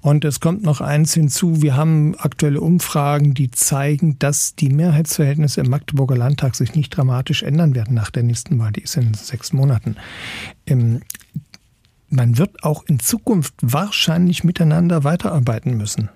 Und 0.02 0.26
es 0.26 0.40
kommt 0.40 0.64
noch 0.64 0.82
eins 0.82 1.14
hinzu, 1.14 1.62
wir 1.62 1.76
haben 1.76 2.16
aktuelle 2.18 2.62
Umfragen, 2.62 3.34
die 3.34 3.52
zeigen, 3.52 4.18
dass 4.20 4.56
die 4.56 4.70
Mehrheitsverhältnisse 4.70 5.62
im 5.62 5.70
Magdeburger 5.70 6.18
Landtag 6.18 6.56
sich 6.56 6.76
nicht 6.76 6.96
dramatisch 6.96 7.44
ändern 7.44 7.76
werden 7.76 7.96
nach 7.96 8.12
der 8.12 8.24
nächsten 8.24 8.60
Wahl. 8.60 8.72
Die 8.72 8.82
ist 8.82 8.98
in 8.98 9.14
sechs 9.28 9.54
Monaten. 9.54 9.98
Ähm, 10.66 11.02
man 12.10 12.38
wird 12.38 12.64
auch 12.64 12.84
in 12.86 13.00
Zukunft 13.00 13.56
wahrscheinlich 13.62 14.44
miteinander 14.44 15.04
weiterarbeiten 15.04 15.76
müssen. 15.78 16.10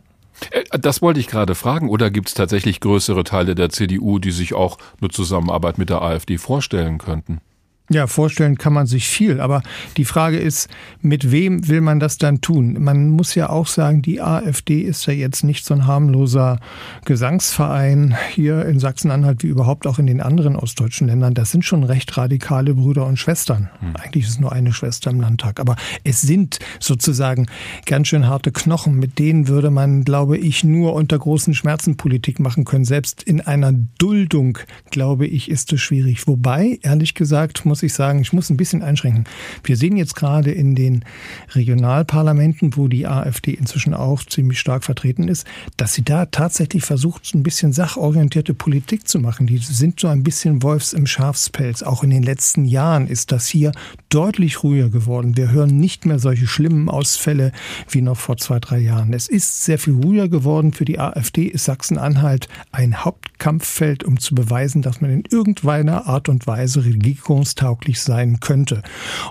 Äh, 0.52 0.80
das 0.80 1.02
wollte 1.02 1.20
ich 1.20 1.28
gerade 1.28 1.56
fragen. 1.56 1.90
Oder 1.90 2.12
gibt 2.12 2.30
es 2.30 2.34
tatsächlich 2.34 2.80
größere 2.80 3.24
Teile 3.24 3.56
der 3.56 3.70
CDU, 3.70 4.20
die 4.20 4.32
sich 4.32 4.54
auch 4.54 4.78
eine 5.02 5.10
Zusammenarbeit 5.10 5.78
mit 5.78 5.90
der 5.90 6.02
AfD 6.02 6.38
vorstellen 6.38 6.98
könnten? 6.98 7.42
Ja, 7.90 8.08
vorstellen 8.08 8.58
kann 8.58 8.74
man 8.74 8.86
sich 8.86 9.08
viel, 9.08 9.40
aber 9.40 9.64
die 9.96 10.04
Frage 10.04 10.38
ist, 10.38 10.68
mit 11.02 11.32
wem 11.32 11.70
will 11.70 11.80
man 11.80 12.02
das 12.02 12.18
dann 12.18 12.42
tun? 12.42 12.76
Man 12.80 13.10
muss 13.10 13.34
ja 13.34 13.50
auch 13.50 13.68
sagen, 13.68 14.02
die 14.02 14.22
AfD 14.22 14.82
ist 14.82 15.06
ja 15.06 15.14
jetzt 15.14 15.46
nicht 15.46 15.64
so 15.64 15.74
ein 15.74 15.88
harmloser 15.88 16.60
Gesangsverein 17.06 18.18
hier 18.34 18.66
in 18.66 18.80
Sachsen-Anhalt 18.80 19.42
wie 19.42 19.48
überhaupt 19.48 19.88
auch 19.88 20.00
in 20.00 20.08
den 20.08 20.20
anderen 20.20 20.58
ostdeutschen 20.58 21.08
Ländern. 21.08 21.34
Das 21.34 21.52
sind 21.52 21.64
schon 21.64 21.86
recht 21.86 22.18
radikale 22.18 22.74
Brüder 22.74 23.06
und 23.06 23.18
Schwestern. 23.18 23.70
Hm. 23.80 23.96
Eigentlich 23.96 24.26
ist 24.26 24.32
es 24.32 24.40
nur 24.40 24.52
eine 24.52 24.74
Schwester 24.74 25.10
im 25.10 25.22
Landtag, 25.22 25.62
aber 25.62 25.78
es 26.04 26.20
sind 26.20 26.60
sozusagen 26.82 27.48
ganz 27.86 28.10
schön 28.10 28.28
harte 28.28 28.52
Knochen. 28.52 28.96
Mit 28.96 29.18
denen 29.18 29.48
würde 29.48 29.72
man, 29.72 30.04
glaube 30.04 30.38
ich, 30.38 30.66
nur 30.66 30.94
unter 30.94 31.18
großen 31.18 31.54
Schmerzen 31.54 31.96
Politik 31.96 32.42
machen 32.42 32.66
können. 32.66 32.84
Selbst 32.84 33.24
in 33.24 33.40
einer 33.40 33.72
Duldung, 33.72 34.58
glaube 34.92 35.26
ich, 35.26 35.50
ist 35.50 35.72
es 35.72 35.80
schwierig. 35.80 36.28
Wobei, 36.28 36.80
ehrlich 36.82 37.14
gesagt, 37.14 37.66
muss 37.66 37.77
muss 37.78 37.84
ich 37.84 37.94
sagen, 37.94 38.20
ich 38.20 38.34
muss 38.34 38.50
ein 38.50 38.58
bisschen 38.58 38.82
einschränken. 38.82 39.26
Wir 39.64 39.78
sehen 39.78 39.98
jetzt 39.98 40.16
gerade 40.16 40.50
in 40.50 40.74
den 40.74 41.06
Regionalparlamenten, 41.54 42.76
wo 42.76 42.88
die 42.88 43.06
AfD 43.06 43.52
inzwischen 43.52 43.94
auch 43.94 44.24
ziemlich 44.24 44.60
stark 44.60 44.84
vertreten 44.84 45.28
ist, 45.28 45.46
dass 45.78 45.94
sie 45.94 46.02
da 46.02 46.26
tatsächlich 46.26 46.84
versucht, 46.84 47.36
ein 47.36 47.44
bisschen 47.44 47.74
sachorientierte 47.74 48.56
Politik 48.56 49.08
zu 49.08 49.20
machen. 49.20 49.46
Die 49.46 49.60
sind 49.60 50.00
so 50.00 50.08
ein 50.08 50.24
bisschen 50.24 50.64
Wolfs 50.64 50.94
im 50.94 51.06
Schafspelz. 51.06 51.84
Auch 51.84 52.04
in 52.04 52.10
den 52.10 52.24
letzten 52.24 52.66
Jahren 52.66 53.06
ist 53.06 53.32
das 53.32 53.46
hier 53.46 53.72
deutlich 54.10 54.64
ruhiger 54.64 54.90
geworden. 54.90 55.38
Wir 55.38 55.52
hören 55.52 55.80
nicht 55.80 56.06
mehr 56.06 56.20
solche 56.20 56.48
schlimmen 56.48 56.90
Ausfälle 56.90 57.52
wie 57.90 58.02
noch 58.02 58.18
vor 58.18 58.38
zwei, 58.38 58.60
drei 58.60 58.80
Jahren. 58.80 59.14
Es 59.14 59.28
ist 59.28 59.64
sehr 59.64 59.80
viel 59.80 59.94
ruhiger 59.94 60.30
geworden. 60.30 60.74
Für 60.74 60.86
die 60.86 61.00
AfD 61.00 61.44
ist 61.44 61.66
Sachsen-Anhalt 61.66 62.48
ein 62.72 63.04
Hauptkampffeld, 63.04 64.04
um 64.04 64.20
zu 64.20 64.36
beweisen, 64.36 64.82
dass 64.82 65.02
man 65.02 65.12
in 65.12 65.24
irgendeiner 65.30 66.08
Art 66.08 66.30
und 66.30 66.48
Weise 66.48 66.84
regierungstauglich 66.84 67.68
tauglich 67.68 68.02
sein 68.02 68.40
könnte. 68.40 68.82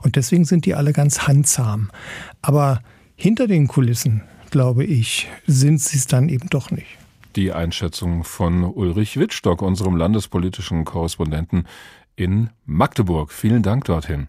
Und 0.03 0.17
deswegen 0.17 0.45
sind 0.45 0.67
die 0.67 0.75
alle 0.75 0.93
ganz 0.93 1.27
handsam. 1.27 1.91
Aber 2.43 2.83
hinter 3.15 3.47
den 3.47 3.67
Kulissen, 3.67 4.23
glaube 4.51 4.85
ich, 4.85 5.29
sind 5.47 5.81
sie 5.81 5.97
es 5.97 6.07
dann 6.07 6.29
eben 6.29 6.49
doch 6.49 6.71
nicht. 6.71 6.87
Die 7.35 7.53
Einschätzung 7.53 8.25
von 8.25 8.65
Ulrich 8.65 9.19
Wittstock, 9.19 9.63
unserem 9.63 9.97
landespolitischen 9.97 10.85
Korrespondenten 10.85 11.67
in 12.17 12.51
Magdeburg. 12.65 13.31
Vielen 13.31 13.63
Dank 13.63 13.85
dorthin. 13.85 14.29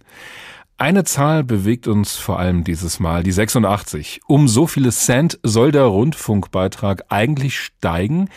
Eine 0.77 1.05
Zahl 1.05 1.43
bewegt 1.43 1.87
uns 1.87 2.17
vor 2.17 2.37
allem 2.37 2.63
dieses 2.63 2.99
Mal, 2.99 3.23
die 3.23 3.31
86. 3.31 4.21
Um 4.27 4.47
so 4.47 4.67
viele 4.67 4.91
Cent 4.91 5.39
soll 5.41 5.71
der 5.71 5.85
Rundfunkbeitrag 5.85 7.05
eigentlich 7.09 7.59
steigen, 7.59 8.29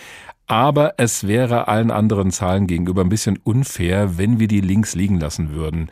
aber 0.46 0.94
es 0.96 1.26
wäre 1.26 1.68
allen 1.68 1.90
anderen 1.90 2.30
Zahlen 2.30 2.66
gegenüber 2.66 3.02
ein 3.02 3.10
bisschen 3.10 3.36
unfair, 3.36 4.16
wenn 4.16 4.40
wir 4.40 4.48
die 4.48 4.62
links 4.62 4.94
liegen 4.94 5.20
lassen 5.20 5.52
würden. 5.52 5.90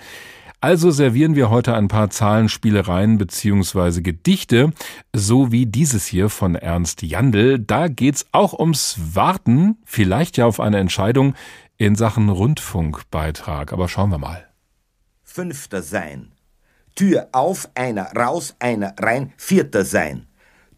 Also 0.61 0.91
servieren 0.91 1.37
wir 1.37 1.51
heute 1.51 1.75
ein 1.75 1.87
paar 1.87 2.11
Zahlenspielereien 2.11 3.19
beziehungsweise 3.19 4.03
Gedichte, 4.03 4.73
so 5.13 5.53
wie 5.53 5.67
dieses 5.67 6.07
hier 6.07 6.29
von 6.31 6.57
Ernst 6.57 7.03
Jandl. 7.03 7.61
Da 7.61 7.87
geht's 7.87 8.27
auch 8.33 8.59
ums 8.59 8.99
Warten, 9.15 9.77
vielleicht 9.85 10.37
ja 10.37 10.47
auf 10.47 10.59
eine 10.59 10.79
Entscheidung 10.79 11.35
in 11.79 11.95
Sachen 11.95 12.29
Rundfunkbeitrag. 12.29 13.73
Aber 13.73 13.89
schauen 13.89 14.11
wir 14.11 14.19
mal. 14.19 14.47
Fünfter 15.23 15.83
sein. 15.83 16.33
Tür 16.95 17.29
auf, 17.33 17.69
einer 17.75 18.13
raus, 18.13 18.57
einer 18.59 18.95
rein, 18.99 19.33
vierter 19.37 19.85
sein. 19.85 20.27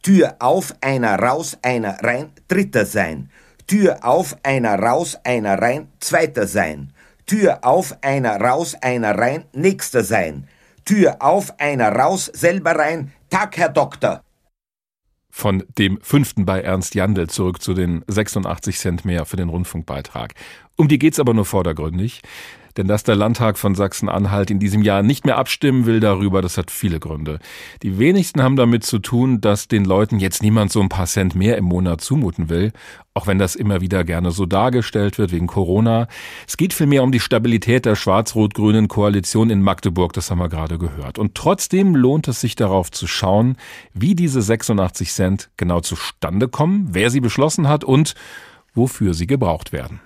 Tür 0.03 0.37
auf, 0.39 0.75
einer 0.83 1.19
raus, 1.19 1.59
einer 1.63 1.97
rein, 2.03 2.33
dritter 2.47 2.85
sein. 2.85 3.31
Tür 3.67 4.05
auf, 4.05 4.37
einer 4.43 4.79
raus, 4.79 5.19
einer 5.25 5.61
rein, 5.61 5.89
zweiter 5.99 6.47
sein. 6.47 6.93
Tür 7.25 7.61
auf, 7.63 7.97
einer 8.03 8.39
raus, 8.39 8.77
einer 8.83 9.17
rein, 9.17 9.45
nächster 9.53 10.05
sein. 10.05 10.47
Tür 10.85 11.17
auf, 11.21 11.59
einer 11.59 11.91
raus, 11.91 12.27
selber 12.27 12.77
rein, 12.77 13.13
Tag, 13.31 13.57
Herr 13.57 13.69
Doktor. 13.69 14.23
Von 15.31 15.65
dem 15.79 15.99
fünften 16.03 16.45
bei 16.45 16.61
Ernst 16.61 16.95
Jandl 16.95 17.29
zurück 17.29 17.63
zu 17.63 17.75
den 17.75 18.05
86 18.07 18.79
Cent 18.79 19.05
mehr 19.05 19.25
für 19.25 19.37
den 19.37 19.49
Rundfunkbeitrag. 19.49 20.35
Um 20.77 20.89
die 20.89 20.99
geht's 20.99 21.21
aber 21.21 21.35
nur 21.35 21.45
vordergründig. 21.45 22.23
Denn 22.77 22.87
dass 22.87 23.03
der 23.03 23.17
Landtag 23.17 23.59
von 23.59 23.75
Sachsen-Anhalt 23.75 24.51
in 24.51 24.59
diesem 24.59 24.83
Jahr 24.83 25.03
nicht 25.03 25.25
mehr 25.25 25.39
abstimmen 25.39 25.87
will 25.87 26.01
darüber, 26.01 26.43
das 26.43 26.57
hat 26.57 26.71
viele 26.71 27.01
Gründe. 27.01 27.39
Die 27.83 27.99
wenigsten 27.99 28.43
haben 28.43 28.57
damit 28.57 28.85
zu 28.85 28.99
tun, 28.99 29.41
dass 29.41 29.69
den 29.69 29.85
Leuten 29.85 30.19
jetzt 30.19 30.43
niemand 30.43 30.73
so 30.73 30.81
ein 30.81 30.89
paar 30.89 31.07
Cent 31.07 31.35
mehr 31.35 31.57
im 31.57 31.65
Monat 31.65 32.01
zumuten 32.01 32.49
will, 32.49 32.73
auch 33.15 33.27
wenn 33.27 33.39
das 33.39 33.57
immer 33.57 33.81
wieder 33.81 34.05
gerne 34.05 34.31
so 34.31 34.47
dargestellt 34.47 35.19
wird 35.19 35.33
wegen 35.33 35.47
Corona. 35.47 36.07
Es 36.47 36.57
geht 36.57 36.73
vielmehr 36.73 37.03
um 37.03 37.13
die 37.13 37.21
Stabilität 37.21 37.85
der 37.85 37.97
schwarz-rot-grünen 37.97 38.89
Koalition 38.89 39.51
in 39.51 39.63
Magdeburg, 39.63 40.13
das 40.13 40.31
haben 40.31 40.39
wir 40.39 40.49
gerade 40.49 40.79
gehört. 40.79 41.19
Und 41.19 41.35
trotzdem 41.35 41.97
lohnt 41.97 42.29
es 42.29 42.41
sich 42.41 42.55
darauf 42.55 42.91
zu 42.91 43.07
schauen, 43.07 43.57
wie 43.95 44.15
diese 44.15 44.41
86 44.41 45.13
Cent 45.13 45.51
genau 45.57 45.81
zustande 45.81 46.49
kommen, 46.49 46.89
wer 46.93 47.11
sie 47.11 47.21
beschlossen 47.21 47.69
hat 47.69 47.85
und 47.85 48.15
wofür 48.75 49.15
sie 49.15 49.27
gebraucht 49.27 49.73
werden. 49.73 50.01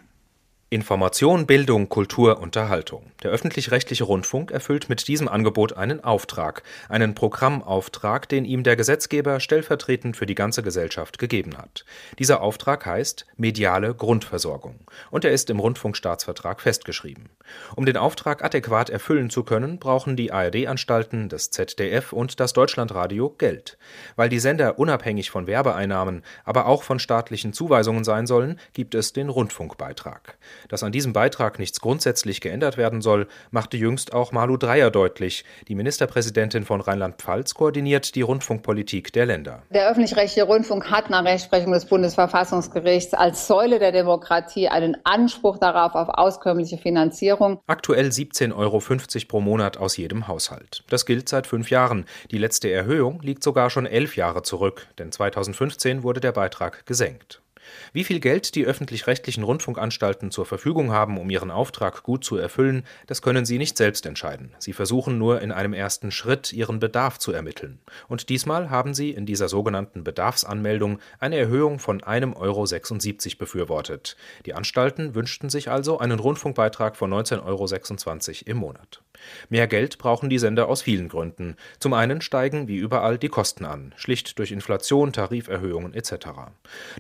Information, 0.75 1.47
Bildung, 1.47 1.89
Kultur, 1.89 2.41
Unterhaltung. 2.41 3.13
Der 3.23 3.31
öffentlich-rechtliche 3.31 4.03
Rundfunk 4.03 4.51
erfüllt 4.51 4.89
mit 4.89 5.07
diesem 5.07 5.29
Angebot 5.29 5.75
einen 5.75 6.03
Auftrag, 6.03 6.65
einen 6.89 7.15
Programmauftrag, 7.15 8.29
den 8.29 8.45
ihm 8.45 8.65
der 8.65 8.75
Gesetzgeber 8.75 9.39
stellvertretend 9.39 10.17
für 10.17 10.27
die 10.27 10.35
ganze 10.35 10.65
Gesellschaft 10.65 11.21
gegeben 11.21 11.57
hat. 11.57 11.85
Dieser 12.19 12.41
Auftrag 12.41 12.87
heißt 12.87 13.25
mediale 13.37 13.95
Grundversorgung 13.95 14.81
und 15.13 15.25
er 15.25 15.31
ist 15.31 15.49
im 15.49 15.61
Rundfunkstaatsvertrag 15.61 16.61
festgeschrieben. 16.61 17.29
Um 17.77 17.87
den 17.87 17.97
Auftrag 17.97 18.43
adäquat 18.45 18.91
erfüllen 18.91 19.31
zu 19.31 19.45
können, 19.45 19.79
brauchen 19.79 20.17
die 20.17 20.33
ARD-Anstalten, 20.33 21.29
das 21.29 21.51
ZDF 21.51 22.13
und 22.13 22.41
das 22.41 22.53
Deutschlandradio 22.53 23.31
Geld. 23.39 23.79
Weil 24.17 24.29
die 24.29 24.41
Sender 24.41 24.77
unabhängig 24.81 25.31
von 25.31 25.47
Werbeeinnahmen, 25.47 26.25
aber 26.43 26.67
auch 26.67 26.83
von 26.83 26.99
staatlichen 26.99 27.53
Zuweisungen 27.53 28.03
sein 28.03 28.27
sollen, 28.27 28.59
gibt 28.73 28.97
es 28.97 29.13
den 29.13 29.29
Rundfunkbeitrag. 29.29 30.37
Dass 30.69 30.83
an 30.83 30.93
diesem 30.93 31.13
Beitrag 31.13 31.59
nichts 31.59 31.81
grundsätzlich 31.81 32.41
geändert 32.41 32.77
werden 32.77 33.03
soll, 33.03 33.27
machte 33.51 33.77
jüngst 33.77 34.13
auch 34.13 34.33
Malu 34.33 34.57
Dreyer 34.57 34.91
deutlich. 34.91 35.45
Die 35.69 35.75
Ministerpräsidentin 35.75 36.65
von 36.65 36.81
Rheinland-Pfalz 36.81 37.55
koordiniert 37.55 38.15
die 38.15 38.23
Rundfunkpolitik 38.23 39.13
der 39.13 39.27
Länder. 39.27 39.63
Der 39.71 39.91
öffentlich-rechtliche 39.91 40.47
Rundfunk 40.47 40.91
hat 40.91 41.11
nach 41.11 41.25
Rechtsprechung 41.25 41.73
des 41.73 41.87
Bundesverfassungsgerichts 41.87 43.15
als 43.15 43.47
Säule 43.47 43.79
der 43.79 43.93
Demokratie 43.93 44.69
einen 44.69 44.97
Anspruch 45.05 45.59
darauf 45.59 45.95
auf 45.95 46.09
auskömmliche 46.09 46.79
Finanzierung. 46.79 47.61
Aktuell 47.67 48.09
17,50 48.09 48.55
Euro 48.57 48.83
pro 49.29 49.41
Monat 49.41 49.77
aus 49.77 49.97
jedem 49.97 50.29
Haushalt. 50.29 50.85
Das 50.89 51.07
gilt 51.07 51.29
seit 51.29 51.47
fünf 51.47 51.71
Jahren. 51.71 52.05
Die 52.31 52.39
letzte 52.39 52.71
Erhöhung 52.71 53.21
liegt 53.23 53.43
sogar 53.43 53.71
schon 53.71 53.87
elf 53.87 54.17
Jahre 54.17 54.43
zurück, 54.43 54.87
denn 54.99 55.13
2015 55.13 56.03
wurde 56.03 56.21
der 56.21 56.33
Beitrag 56.33 56.87
gesenkt. 56.87 57.44
Wie 57.93 58.05
viel 58.05 58.21
Geld 58.21 58.55
die 58.55 58.65
öffentlich-rechtlichen 58.65 59.45
Rundfunkanstalten 59.45 60.31
zur 60.31 60.47
Verfügung 60.47 60.93
haben, 60.93 61.19
um 61.19 61.31
ihren 61.31 61.51
Auftrag 61.51 62.03
gut 62.03 62.25
zu 62.25 62.37
erfüllen, 62.37 62.85
das 63.07 63.23
können 63.23 63.45
sie 63.45 63.59
nicht 63.59 63.77
selbst 63.77 64.07
entscheiden. 64.07 64.55
Sie 64.59 64.73
versuchen 64.73 65.19
nur 65.19 65.41
in 65.41 65.53
einem 65.53 65.73
ersten 65.73 66.11
Schritt 66.11 66.53
ihren 66.53 66.81
Bedarf 66.81 67.19
zu 67.19 67.33
ermitteln. 67.33 67.79
Und 68.09 68.29
diesmal 68.29 68.71
haben 68.71 68.95
sie 68.95 69.11
in 69.11 69.27
dieser 69.27 69.49
sogenannten 69.49 70.05
Bedarfsanmeldung 70.05 70.99
eine 71.21 71.37
Erhöhung 71.37 71.79
von 71.79 72.01
1,76 72.01 72.37
Euro 72.37 73.39
befürwortet. 73.39 74.17
Die 74.47 74.55
Anstalten 74.55 75.15
wünschten 75.15 75.51
sich 75.51 75.71
also 75.71 75.99
einen 75.99 76.19
Rundfunkbeitrag 76.19 76.97
von 76.97 77.13
19,26 77.13 77.43
Euro 77.45 78.51
im 78.51 78.57
Monat. 78.59 79.03
Mehr 79.49 79.67
Geld 79.67 79.99
brauchen 79.99 80.29
die 80.29 80.39
Sender 80.39 80.69
aus 80.69 80.83
vielen 80.83 81.09
Gründen. 81.09 81.57
Zum 81.79 81.95
einen 81.95 82.21
steigen 82.21 82.69
wie 82.69 82.77
überall 82.77 83.19
die 83.19 83.29
Kosten 83.29 83.65
an, 83.65 83.95
schlicht 83.97 84.39
durch 84.39 84.53
Inflation, 84.53 85.13
Tariferhöhungen 85.13 85.95
etc. 85.95 86.27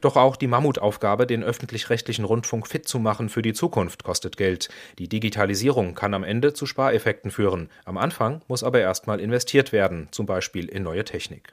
Doch 0.01 0.17
auch 0.17 0.37
die 0.37 0.47
Mammutaufgabe, 0.65 1.27
den 1.27 1.45
öffentlich-rechtlichen 1.45 2.25
Rundfunk 2.25 2.67
fit 2.67 2.89
zu 2.89 2.99
machen 2.99 3.29
für 3.29 3.43
die 3.43 3.53
Zukunft, 3.53 4.03
kostet 4.03 4.39
Geld. 4.39 4.71
Die 4.99 5.11
Digitalisierung 5.11 5.95
kann 5.95 6.15
am 6.15 6.25
Ende 6.25 6.55
zu 6.55 6.65
Spareffekten 6.65 7.31
führen. 7.31 7.69
Am 7.85 7.99
Anfang 7.99 8.41
muss 8.49 8.65
aber 8.65 8.81
erstmal 8.81 9.21
investiert 9.21 9.73
werden, 9.73 10.09
zum 10.11 10.25
Beispiel 10.25 10.67
in 10.71 10.83
neue 10.83 11.05
Technik. 11.05 11.53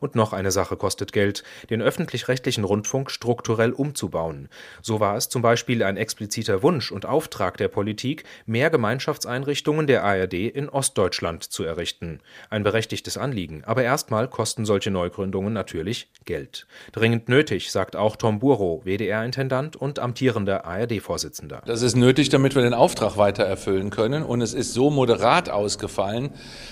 Und 0.00 0.14
noch 0.14 0.32
eine 0.32 0.50
Sache 0.50 0.76
kostet 0.76 1.12
Geld, 1.12 1.42
den 1.70 1.82
öffentlich-rechtlichen 1.82 2.64
Rundfunk 2.64 3.10
strukturell 3.10 3.72
umzubauen. 3.72 4.48
So 4.80 5.00
war 5.00 5.16
es 5.16 5.28
zum 5.28 5.42
Beispiel 5.42 5.82
ein 5.82 5.96
expliziter 5.96 6.62
Wunsch 6.62 6.92
und 6.92 7.06
Auftrag 7.06 7.56
der 7.56 7.68
Politik, 7.68 8.24
mehr 8.46 8.70
Gemeinschaftseinrichtungen 8.70 9.86
der 9.86 10.04
ARD 10.04 10.34
in 10.34 10.68
Ostdeutschland 10.68 11.44
zu 11.44 11.64
errichten. 11.64 12.20
Ein 12.50 12.62
berechtigtes 12.62 13.16
Anliegen, 13.16 13.64
aber 13.64 13.82
erstmal 13.82 14.28
kosten 14.28 14.64
solche 14.64 14.90
Neugründungen 14.90 15.52
natürlich 15.52 16.10
Geld. 16.24 16.66
Dringend 16.92 17.28
nötig, 17.28 17.70
sagt 17.70 17.96
auch 17.96 18.16
Tom 18.16 18.38
Burow, 18.38 18.84
WDR-Intendant 18.84 19.76
und 19.76 19.98
amtierender 19.98 20.64
ARD-Vorsitzender. 20.64 21.62
Das 21.66 21.82
ist 21.82 21.96
nötig, 21.96 22.28
damit 22.28 22.54
wir 22.54 22.62
den 22.62 22.74
Auftrag 22.74 23.16
weiter 23.16 23.44
erfüllen 23.44 23.90
können. 23.90 24.22
Und 24.22 24.40
es 24.40 24.54
ist 24.54 24.72
so 24.74 24.90
moderat 24.90 25.48
ausgefallen, 25.48 26.30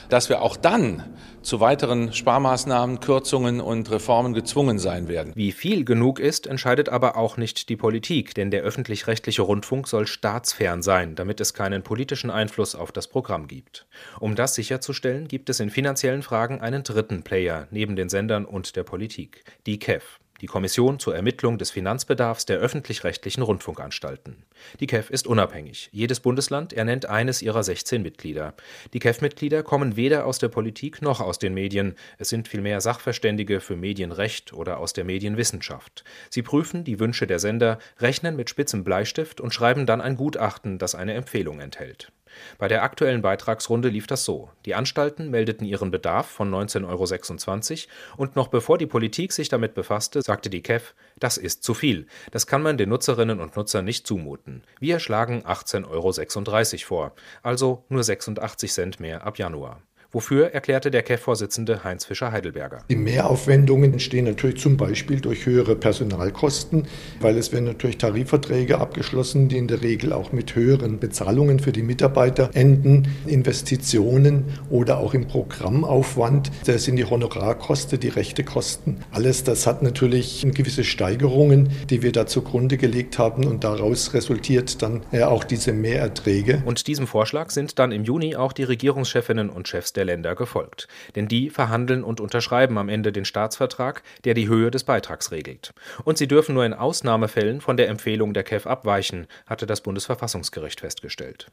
dass 0.08 0.28
wir 0.28 0.42
auch 0.42 0.56
dann 0.56 1.04
zu 1.42 1.60
weiteren 1.60 2.12
Sparmaßnahmen, 2.12 2.89
Kürzungen 2.98 3.60
und 3.60 3.90
Reformen 3.90 4.34
gezwungen 4.34 4.80
sein 4.80 5.06
werden. 5.06 5.32
Wie 5.36 5.52
viel 5.52 5.84
genug 5.84 6.18
ist, 6.18 6.48
entscheidet 6.48 6.88
aber 6.88 7.16
auch 7.16 7.36
nicht 7.36 7.68
die 7.68 7.76
Politik, 7.76 8.34
denn 8.34 8.50
der 8.50 8.62
öffentlich-rechtliche 8.62 9.42
Rundfunk 9.42 9.86
soll 9.86 10.06
staatsfern 10.08 10.82
sein, 10.82 11.14
damit 11.14 11.40
es 11.40 11.54
keinen 11.54 11.82
politischen 11.82 12.30
Einfluss 12.30 12.74
auf 12.74 12.90
das 12.90 13.06
Programm 13.06 13.46
gibt. 13.46 13.86
Um 14.18 14.34
das 14.34 14.54
sicherzustellen, 14.54 15.28
gibt 15.28 15.50
es 15.50 15.60
in 15.60 15.70
finanziellen 15.70 16.22
Fragen 16.22 16.60
einen 16.60 16.82
dritten 16.82 17.22
Player 17.22 17.68
neben 17.70 17.96
den 17.96 18.08
Sendern 18.08 18.44
und 18.44 18.74
der 18.76 18.84
Politik, 18.84 19.44
die 19.66 19.78
KEF 19.78 20.19
die 20.40 20.46
Kommission 20.46 20.98
zur 20.98 21.14
Ermittlung 21.14 21.58
des 21.58 21.70
Finanzbedarfs 21.70 22.46
der 22.46 22.58
öffentlich-rechtlichen 22.58 23.42
Rundfunkanstalten. 23.42 24.44
Die 24.80 24.86
KEF 24.86 25.10
ist 25.10 25.26
unabhängig. 25.26 25.88
Jedes 25.92 26.20
Bundesland 26.20 26.72
ernennt 26.72 27.06
eines 27.06 27.42
ihrer 27.42 27.62
16 27.62 28.02
Mitglieder. 28.02 28.54
Die 28.92 28.98
KEF-Mitglieder 28.98 29.62
kommen 29.62 29.96
weder 29.96 30.26
aus 30.26 30.38
der 30.38 30.48
Politik 30.48 31.02
noch 31.02 31.20
aus 31.20 31.38
den 31.38 31.54
Medien. 31.54 31.94
Es 32.18 32.28
sind 32.28 32.48
vielmehr 32.48 32.80
Sachverständige 32.80 33.60
für 33.60 33.76
Medienrecht 33.76 34.52
oder 34.52 34.78
aus 34.78 34.92
der 34.92 35.04
Medienwissenschaft. 35.04 36.04
Sie 36.30 36.42
prüfen 36.42 36.84
die 36.84 37.00
Wünsche 37.00 37.26
der 37.26 37.38
Sender, 37.38 37.78
rechnen 37.98 38.36
mit 38.36 38.50
spitzem 38.50 38.84
Bleistift 38.84 39.40
und 39.40 39.54
schreiben 39.54 39.86
dann 39.86 40.00
ein 40.00 40.16
Gutachten, 40.16 40.78
das 40.78 40.94
eine 40.94 41.14
Empfehlung 41.14 41.60
enthält. 41.60 42.12
Bei 42.58 42.68
der 42.68 42.82
aktuellen 42.82 43.22
Beitragsrunde 43.22 43.88
lief 43.88 44.06
das 44.06 44.24
so: 44.24 44.50
Die 44.64 44.74
Anstalten 44.74 45.30
meldeten 45.30 45.66
ihren 45.66 45.90
Bedarf 45.90 46.26
von 46.26 46.50
19,26 46.50 47.86
Euro 47.86 47.90
und 48.16 48.36
noch 48.36 48.48
bevor 48.48 48.78
die 48.78 48.86
Politik 48.86 49.32
sich 49.32 49.48
damit 49.48 49.74
befasste, 49.74 50.22
sagte 50.22 50.50
die 50.50 50.62
KEF: 50.62 50.94
Das 51.18 51.36
ist 51.36 51.62
zu 51.62 51.74
viel. 51.74 52.06
Das 52.30 52.46
kann 52.46 52.62
man 52.62 52.78
den 52.78 52.88
Nutzerinnen 52.88 53.40
und 53.40 53.56
Nutzern 53.56 53.84
nicht 53.84 54.06
zumuten. 54.06 54.62
Wir 54.78 55.00
schlagen 55.00 55.42
18,36 55.42 55.86
Euro 55.90 56.86
vor, 56.86 57.12
also 57.42 57.84
nur 57.88 58.02
86 58.02 58.72
Cent 58.72 59.00
mehr 59.00 59.26
ab 59.26 59.38
Januar 59.38 59.82
Wofür 60.12 60.52
erklärte 60.52 60.90
der 60.90 61.04
KEF-Vorsitzende 61.04 61.84
Heinz 61.84 62.04
Fischer-Heidelberger. 62.04 62.78
Die 62.90 62.96
Mehraufwendungen 62.96 63.92
entstehen 63.92 64.24
natürlich 64.24 64.58
zum 64.58 64.76
Beispiel 64.76 65.20
durch 65.20 65.46
höhere 65.46 65.76
Personalkosten, 65.76 66.88
weil 67.20 67.38
es 67.38 67.52
werden 67.52 67.66
natürlich 67.66 67.98
Tarifverträge 67.98 68.78
abgeschlossen, 68.80 69.48
die 69.48 69.56
in 69.56 69.68
der 69.68 69.82
Regel 69.82 70.12
auch 70.12 70.32
mit 70.32 70.56
höheren 70.56 70.98
Bezahlungen 70.98 71.60
für 71.60 71.70
die 71.70 71.84
Mitarbeiter 71.84 72.50
enden. 72.54 73.06
Investitionen 73.26 74.46
oder 74.68 74.98
auch 74.98 75.14
im 75.14 75.28
Programmaufwand, 75.28 76.50
das 76.66 76.84
sind 76.84 76.96
die 76.96 77.04
Honorarkosten, 77.04 78.00
die 78.00 78.08
Rechtekosten. 78.08 79.04
Alles 79.12 79.44
das 79.44 79.68
hat 79.68 79.82
natürlich 79.84 80.44
gewisse 80.54 80.82
Steigerungen, 80.82 81.70
die 81.88 82.02
wir 82.02 82.10
da 82.10 82.26
zugrunde 82.26 82.78
gelegt 82.78 83.18
haben 83.20 83.46
und 83.46 83.62
daraus 83.62 84.12
resultiert 84.12 84.82
dann 84.82 85.02
auch 85.22 85.44
diese 85.44 85.72
Mehrerträge. 85.72 86.64
Und 86.64 86.88
diesem 86.88 87.06
Vorschlag 87.06 87.50
sind 87.50 87.78
dann 87.78 87.92
im 87.92 88.02
Juni 88.02 88.34
auch 88.34 88.52
die 88.52 88.64
Regierungschefinnen 88.64 89.50
und 89.50 89.68
Chefs 89.68 89.92
der 89.92 89.99
der 90.00 90.06
Länder 90.06 90.34
gefolgt. 90.34 90.88
Denn 91.14 91.28
die 91.28 91.50
verhandeln 91.50 92.02
und 92.02 92.20
unterschreiben 92.20 92.78
am 92.78 92.88
Ende 92.88 93.12
den 93.12 93.26
Staatsvertrag, 93.26 94.02
der 94.24 94.32
die 94.32 94.48
Höhe 94.48 94.70
des 94.70 94.84
Beitrags 94.84 95.30
regelt. 95.30 95.74
Und 96.04 96.16
sie 96.16 96.26
dürfen 96.26 96.54
nur 96.54 96.64
in 96.64 96.72
Ausnahmefällen 96.72 97.60
von 97.60 97.76
der 97.76 97.90
Empfehlung 97.90 98.32
der 98.32 98.44
KEF 98.44 98.66
abweichen, 98.66 99.26
hatte 99.46 99.66
das 99.66 99.82
Bundesverfassungsgericht 99.82 100.80
festgestellt. 100.80 101.48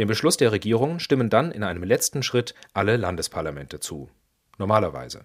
Dem 0.00 0.08
Beschluss 0.08 0.36
der 0.36 0.50
Regierung 0.50 0.98
stimmen 0.98 1.30
dann 1.30 1.52
in 1.52 1.62
einem 1.62 1.84
letzten 1.84 2.24
Schritt 2.24 2.56
alle 2.74 2.96
Landesparlamente 2.96 3.78
zu. 3.78 4.10
Normalerweise. 4.58 5.24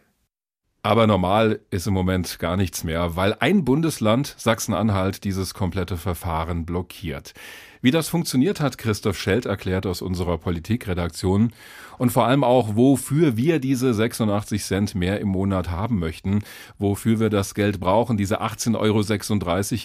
Aber 0.83 1.07
normal 1.07 1.59
ist 1.71 1.87
im 1.87 1.93
Moment 1.93 2.39
gar 2.39 2.55
nichts 2.55 2.83
mehr, 2.83 3.15
weil 3.15 3.35
ein 3.39 3.65
Bundesland, 3.65 4.35
Sachsen-Anhalt, 4.37 5.23
dieses 5.23 5.53
komplette 5.53 5.97
Verfahren 5.97 6.65
blockiert. 6.65 7.33
Wie 7.81 7.91
das 7.91 8.09
funktioniert 8.09 8.59
hat, 8.59 8.77
Christoph 8.77 9.19
Schelt 9.19 9.45
erklärt 9.45 9.85
aus 9.85 10.01
unserer 10.01 10.37
Politikredaktion 10.37 11.51
und 11.97 12.11
vor 12.11 12.25
allem 12.25 12.43
auch, 12.43 12.75
wofür 12.75 13.37
wir 13.37 13.59
diese 13.59 13.93
86 13.93 14.63
Cent 14.63 14.95
mehr 14.95 15.19
im 15.19 15.29
Monat 15.29 15.69
haben 15.71 15.99
möchten, 15.99 16.43
wofür 16.77 17.19
wir 17.19 17.29
das 17.29 17.55
Geld 17.55 17.79
brauchen, 17.79 18.17
diese 18.17 18.41
18,36 18.41 18.75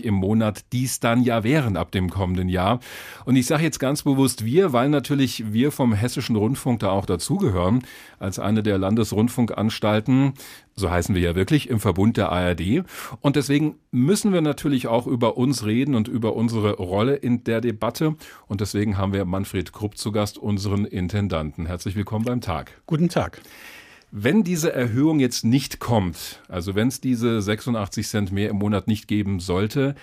Euro 0.00 0.08
im 0.08 0.14
Monat, 0.14 0.64
dies 0.72 1.00
dann 1.00 1.22
ja 1.22 1.44
wären 1.44 1.76
ab 1.76 1.90
dem 1.90 2.10
kommenden 2.10 2.48
Jahr. 2.48 2.80
Und 3.24 3.36
ich 3.36 3.46
sage 3.46 3.64
jetzt 3.64 3.78
ganz 3.78 4.02
bewusst 4.02 4.44
wir, 4.44 4.72
weil 4.72 4.88
natürlich 4.88 5.52
wir 5.52 5.72
vom 5.72 5.92
Hessischen 5.92 6.36
Rundfunk 6.36 6.80
da 6.80 6.90
auch 6.90 7.06
dazugehören, 7.06 7.82
als 8.18 8.38
eine 8.38 8.62
der 8.62 8.78
Landesrundfunkanstalten 8.78 10.34
so 10.74 10.90
heißen 10.90 11.14
wir 11.14 11.22
ja 11.22 11.34
wirklich, 11.34 11.68
im 11.68 11.80
Verbund 11.80 12.16
der 12.16 12.30
ARD. 12.30 12.84
Und 13.20 13.36
deswegen 13.36 13.76
müssen 13.90 14.32
wir 14.32 14.40
natürlich 14.40 14.88
auch 14.88 15.06
über 15.06 15.36
uns 15.36 15.64
reden 15.64 15.94
und 15.94 16.08
über 16.08 16.34
unsere 16.34 16.74
Rolle 16.76 17.16
in 17.16 17.44
der 17.44 17.60
Debatte. 17.60 18.16
Und 18.46 18.60
deswegen 18.60 18.96
haben 18.96 19.12
wir 19.12 19.24
Manfred 19.24 19.72
Krupp 19.72 19.96
zu 19.96 20.12
Gast, 20.12 20.38
unseren 20.38 20.84
Intendanten. 20.84 21.66
Herzlich 21.66 21.96
willkommen 21.96 22.24
beim 22.24 22.40
Tag. 22.40 22.80
Guten 22.86 23.08
Tag. 23.08 23.42
Wenn 24.10 24.44
diese 24.44 24.72
Erhöhung 24.72 25.20
jetzt 25.20 25.44
nicht 25.44 25.80
kommt, 25.80 26.42
also 26.48 26.74
wenn 26.74 26.88
es 26.88 27.00
diese 27.00 27.40
86 27.40 28.06
Cent 28.06 28.32
mehr 28.32 28.50
im 28.50 28.56
Monat 28.56 28.86
nicht 28.86 29.08
geben 29.08 29.40
sollte, 29.40 29.94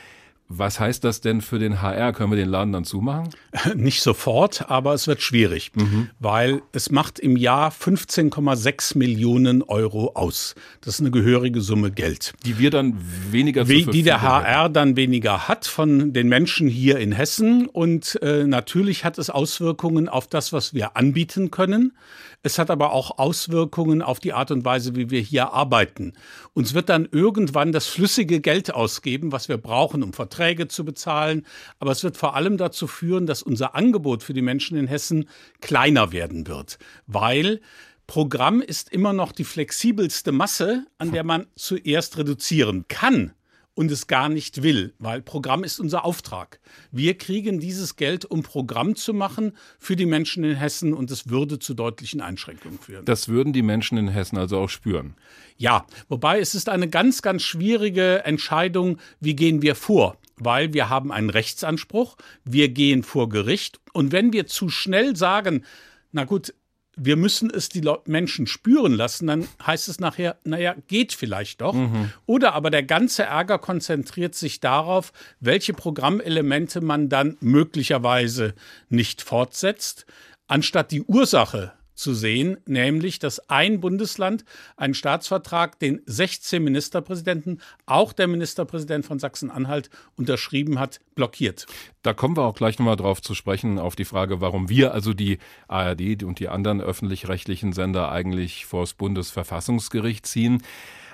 was 0.51 0.79
heißt 0.79 1.03
das 1.03 1.21
denn 1.21 1.41
für 1.41 1.59
den 1.59 1.79
HR? 1.79 2.11
Können 2.11 2.31
wir 2.31 2.35
den 2.35 2.49
Laden 2.49 2.73
dann 2.73 2.83
zumachen? 2.83 3.29
Nicht 3.75 4.01
sofort, 4.01 4.69
aber 4.69 4.95
es 4.95 5.07
wird 5.07 5.21
schwierig, 5.21 5.71
mhm. 5.75 6.09
weil 6.19 6.63
es 6.71 6.89
macht 6.89 7.19
im 7.19 7.37
Jahr 7.37 7.71
15,6 7.71 8.97
Millionen 8.97 9.61
Euro 9.61 10.13
aus. 10.15 10.55
Das 10.81 10.95
ist 10.95 11.01
eine 11.01 11.11
gehörige 11.11 11.61
Summe 11.61 11.91
Geld. 11.91 12.33
Die 12.45 12.57
wir 12.57 12.71
dann 12.71 12.97
weniger 13.29 13.67
Wie, 13.67 13.85
Die 13.85 14.01
der 14.01 14.23
HR 14.23 14.63
hätten. 14.63 14.73
dann 14.73 14.95
weniger 14.95 15.47
hat 15.47 15.67
von 15.67 16.13
den 16.13 16.27
Menschen 16.27 16.67
hier 16.67 16.97
in 16.97 17.11
Hessen. 17.11 17.67
Und 17.67 18.19
äh, 18.23 18.45
natürlich 18.45 19.05
hat 19.05 19.19
es 19.19 19.29
Auswirkungen 19.29 20.09
auf 20.09 20.25
das, 20.25 20.51
was 20.51 20.73
wir 20.73 20.97
anbieten 20.97 21.51
können. 21.51 21.93
Es 22.41 22.57
hat 22.57 22.71
aber 22.71 22.93
auch 22.93 23.17
Auswirkungen 23.17 24.01
auf 24.01 24.19
die 24.19 24.31
Art 24.31 24.51
und 24.51 24.63
Weise, 24.63 24.95
wie 24.95 25.09
wir 25.09 25.19
hier 25.19 25.51
arbeiten. 25.51 26.13
Uns 26.53 26.73
wird 26.73 26.87
dann 26.87 27.07
irgendwann 27.11 27.73
das 27.73 27.87
flüssige 27.87 28.39
Geld 28.39 28.73
ausgeben, 28.73 29.33
was 29.33 29.49
wir 29.49 29.57
brauchen, 29.57 30.03
um 30.03 30.13
Verträge 30.13 30.69
zu 30.69 30.85
bezahlen. 30.85 31.45
Aber 31.79 31.91
es 31.91 32.03
wird 32.03 32.15
vor 32.15 32.35
allem 32.35 32.57
dazu 32.57 32.87
führen, 32.87 33.25
dass 33.25 33.43
unser 33.43 33.75
Angebot 33.75 34.23
für 34.23 34.33
die 34.33 34.41
Menschen 34.41 34.77
in 34.77 34.87
Hessen 34.87 35.27
kleiner 35.59 36.13
werden 36.13 36.47
wird, 36.47 36.79
weil 37.07 37.59
Programm 38.07 38.61
ist 38.61 38.91
immer 38.91 39.13
noch 39.13 39.33
die 39.33 39.43
flexibelste 39.43 40.31
Masse, 40.31 40.85
an 40.97 41.11
der 41.11 41.23
man 41.23 41.45
zuerst 41.55 42.17
reduzieren 42.17 42.85
kann 42.87 43.33
und 43.73 43.91
es 43.91 44.07
gar 44.07 44.29
nicht 44.29 44.61
will, 44.61 44.93
weil 44.99 45.21
Programm 45.21 45.63
ist 45.63 45.79
unser 45.79 46.03
Auftrag. 46.03 46.59
Wir 46.91 47.17
kriegen 47.17 47.59
dieses 47.59 47.95
Geld, 47.95 48.25
um 48.25 48.43
Programm 48.43 48.95
zu 48.95 49.13
machen 49.13 49.55
für 49.79 49.95
die 49.95 50.05
Menschen 50.05 50.43
in 50.43 50.55
Hessen 50.55 50.93
und 50.93 51.11
es 51.11 51.29
würde 51.29 51.59
zu 51.59 51.73
deutlichen 51.73 52.21
Einschränkungen 52.21 52.79
führen. 52.79 53.05
Das 53.05 53.29
würden 53.29 53.53
die 53.53 53.61
Menschen 53.61 53.97
in 53.97 54.09
Hessen 54.09 54.37
also 54.37 54.57
auch 54.59 54.69
spüren. 54.69 55.15
Ja, 55.57 55.85
wobei 56.07 56.39
es 56.39 56.55
ist 56.55 56.69
eine 56.69 56.89
ganz, 56.89 57.21
ganz 57.21 57.43
schwierige 57.43 58.25
Entscheidung, 58.25 58.97
wie 59.19 59.35
gehen 59.35 59.61
wir 59.61 59.75
vor? 59.75 60.17
Weil 60.35 60.73
wir 60.73 60.89
haben 60.89 61.11
einen 61.11 61.29
Rechtsanspruch, 61.29 62.17
wir 62.43 62.69
gehen 62.69 63.03
vor 63.03 63.29
Gericht 63.29 63.79
und 63.93 64.11
wenn 64.11 64.33
wir 64.33 64.47
zu 64.47 64.69
schnell 64.69 65.15
sagen, 65.15 65.63
na 66.11 66.23
gut, 66.23 66.53
wir 66.99 67.15
müssen 67.15 67.49
es 67.49 67.69
die 67.69 67.81
Menschen 68.05 68.45
spüren 68.45 68.93
lassen, 68.93 69.27
dann 69.27 69.47
heißt 69.65 69.87
es 69.87 69.99
nachher, 69.99 70.37
naja, 70.43 70.75
geht 70.87 71.13
vielleicht 71.13 71.61
doch. 71.61 71.73
Mhm. 71.73 72.11
Oder 72.25 72.53
aber 72.53 72.69
der 72.69 72.83
ganze 72.83 73.23
Ärger 73.23 73.57
konzentriert 73.57 74.35
sich 74.35 74.59
darauf, 74.59 75.13
welche 75.39 75.73
Programmelemente 75.73 76.81
man 76.81 77.09
dann 77.09 77.37
möglicherweise 77.39 78.53
nicht 78.89 79.21
fortsetzt, 79.21 80.05
anstatt 80.47 80.91
die 80.91 81.03
Ursache 81.03 81.71
zu 81.99 82.13
sehen, 82.13 82.57
nämlich 82.65 83.19
dass 83.19 83.49
ein 83.49 83.81
Bundesland 83.81 84.45
einen 84.77 84.93
Staatsvertrag, 84.93 85.77
den 85.79 86.01
16 86.05 86.63
Ministerpräsidenten, 86.63 87.61
auch 87.85 88.13
der 88.13 88.27
Ministerpräsident 88.27 89.05
von 89.05 89.19
Sachsen-Anhalt 89.19 89.89
unterschrieben 90.15 90.79
hat, 90.79 91.01
blockiert. 91.13 91.67
Da 92.01 92.13
kommen 92.13 92.37
wir 92.37 92.43
auch 92.43 92.55
gleich 92.55 92.79
nochmal 92.79 92.95
drauf 92.95 93.21
zu 93.21 93.35
sprechen, 93.35 93.77
auf 93.77 93.95
die 93.95 94.05
Frage, 94.05 94.39
warum 94.39 94.69
wir, 94.69 94.93
also 94.93 95.13
die 95.13 95.39
ARD 95.67 96.23
und 96.23 96.39
die 96.39 96.47
anderen 96.47 96.79
öffentlich-rechtlichen 96.79 97.73
Sender 97.73 98.11
eigentlich 98.11 98.65
vor 98.65 98.81
das 98.81 98.93
Bundesverfassungsgericht 98.93 100.25
ziehen. 100.25 100.63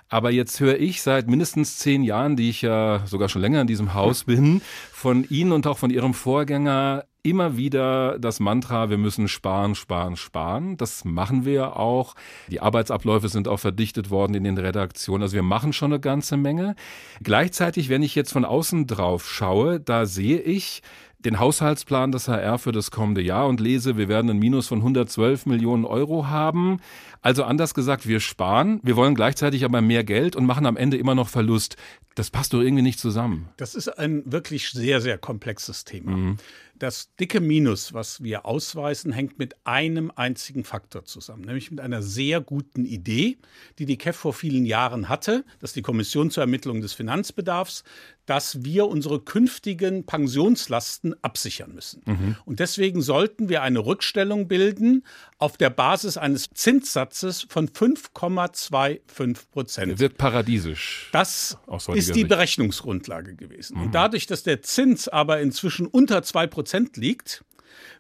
Aber 0.08 0.30
jetzt 0.30 0.60
höre 0.60 0.78
ich 0.78 1.02
seit 1.02 1.28
mindestens 1.28 1.80
zehn 1.80 2.04
Jahren, 2.04 2.36
die 2.36 2.50
ich 2.52 2.62
ja 2.62 3.02
sogar 3.08 3.28
schon 3.28 3.42
länger 3.42 3.62
in 3.62 3.68
diesem 3.68 3.96
Haus 3.96 4.26
bin, 4.26 4.62
von 4.92 5.28
Ihnen 5.28 5.52
und 5.52 5.66
auch 5.66 5.80
von 5.80 5.90
Ihrem 5.90 6.14
Vorgänger 6.14 7.06
immer 7.26 7.58
wieder 7.58 8.20
das 8.20 8.40
Mantra, 8.40 8.90
wir 8.90 8.98
müssen 8.98 9.28
sparen, 9.28 9.76
sparen, 9.76 10.16
sparen. 10.16 10.78
Das 10.78 11.04
machen 11.04 11.44
wir 11.44 11.78
auch. 11.78 12.16
Die 12.50 12.62
Arbeitsabläufe 12.62 13.28
sind 13.30 13.48
auch 13.48 13.60
verdichtet 13.60 14.10
worden 14.10 14.36
in 14.36 14.44
den 14.44 14.58
Redaktionen. 14.58 15.24
Also 15.24 15.36
wir 15.36 15.44
machen 15.44 15.74
schon 15.74 15.92
eine 15.92 16.00
ganze 16.00 16.38
Menge. 16.38 16.76
Gleichzeitig, 17.24 17.90
wenn 17.90 18.04
ich 18.04 18.16
jetzt 18.16 18.32
von 18.32 18.46
außen 18.46 18.88
drauf 18.88 19.30
schaue, 19.30 19.80
da 19.80 20.06
sehe 20.06 20.40
ich, 20.40 20.82
den 21.26 21.40
Haushaltsplan 21.40 22.12
des 22.12 22.28
HR 22.28 22.60
für 22.60 22.72
das 22.72 22.92
kommende 22.92 23.22
Jahr 23.22 23.48
und 23.48 23.60
lese, 23.60 23.98
wir 23.98 24.08
werden 24.08 24.30
ein 24.30 24.38
Minus 24.38 24.68
von 24.68 24.80
112 24.80 25.48
Millionen 25.48 25.84
Euro 25.84 26.28
haben. 26.28 26.80
Also 27.22 27.44
anders 27.44 27.74
gesagt, 27.74 28.08
wir 28.08 28.20
sparen, 28.20 28.80
wir 28.84 28.96
wollen 28.96 29.16
gleichzeitig 29.16 29.66
aber 29.66 29.82
mehr 29.82 30.04
Geld 30.04 30.36
und 30.36 30.46
machen 30.46 30.68
am 30.68 30.78
Ende 30.78 30.98
immer 30.98 31.16
noch 31.16 31.30
Verlust. 31.30 31.78
Das 32.14 32.30
passt 32.30 32.54
doch 32.54 32.62
irgendwie 32.62 32.84
nicht 32.84 33.00
zusammen. 33.00 33.50
Das 33.58 33.74
ist 33.74 33.88
ein 33.88 34.22
wirklich 34.26 34.70
sehr, 34.70 35.02
sehr 35.02 35.18
komplexes 35.18 35.84
Thema. 35.84 36.12
Mhm. 36.12 36.38
Das 36.78 37.16
dicke 37.16 37.40
Minus, 37.40 37.94
was 37.94 38.22
wir 38.22 38.46
ausweisen, 38.46 39.14
hängt 39.14 39.40
mit 39.40 39.56
einem 39.66 40.12
einzigen 40.14 40.66
Faktor 40.66 41.06
zusammen, 41.06 41.46
nämlich 41.46 41.72
mit 41.72 41.80
einer 41.80 42.02
sehr 42.02 42.42
guten 42.42 42.86
Idee, 42.86 43.38
die 43.80 43.86
die 43.86 43.98
KEF 43.98 44.18
vor 44.18 44.34
vielen 44.34 44.66
Jahren 44.66 45.08
hatte, 45.08 45.46
dass 45.60 45.72
die 45.72 45.82
Kommission 45.82 46.32
zur 46.32 46.44
Ermittlung 46.44 46.82
des 46.82 46.94
Finanzbedarfs, 46.94 47.86
dass 48.26 48.64
wir 48.64 48.88
unsere 48.88 49.20
künftigen 49.20 50.06
Pensionslasten 50.06 51.16
absichern 51.22 51.74
müssen. 51.74 52.02
Mhm. 52.06 52.36
Und 52.46 52.60
deswegen 52.60 53.02
sollten 53.02 53.50
wir 53.50 53.62
eine 53.62 53.86
Rückstellung 53.86 54.48
bilden 54.48 55.04
auf 55.38 55.58
der 55.58 55.70
Basis 55.70 56.18
eines 56.18 56.50
Zinssatzes 56.54 57.46
von 57.50 57.70
5,25 57.70 59.38
Prozent. 59.52 60.00
Wird 60.00 60.18
paradiesisch. 60.18 61.10
Das 61.12 61.58
ist 61.70 61.88
die 61.88 62.02
Sicht. 62.02 62.28
Berechnungsgrundlage 62.28 63.36
gewesen. 63.36 63.78
Mhm. 63.78 63.84
Und 63.86 63.96
dadurch, 63.96 64.26
dass 64.28 64.44
der 64.44 64.62
Zins 64.62 65.08
aber 65.08 65.40
inzwischen 65.42 65.88
unter 65.88 66.24
2 66.24 66.48
Prozent 66.48 66.98
liegt, 66.98 67.44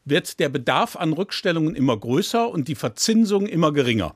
wird 0.05 0.39
der 0.39 0.49
Bedarf 0.49 0.95
an 0.95 1.13
Rückstellungen 1.13 1.75
immer 1.75 1.97
größer 1.97 2.49
und 2.49 2.67
die 2.67 2.75
Verzinsung 2.75 3.47
immer 3.47 3.71
geringer. 3.73 4.15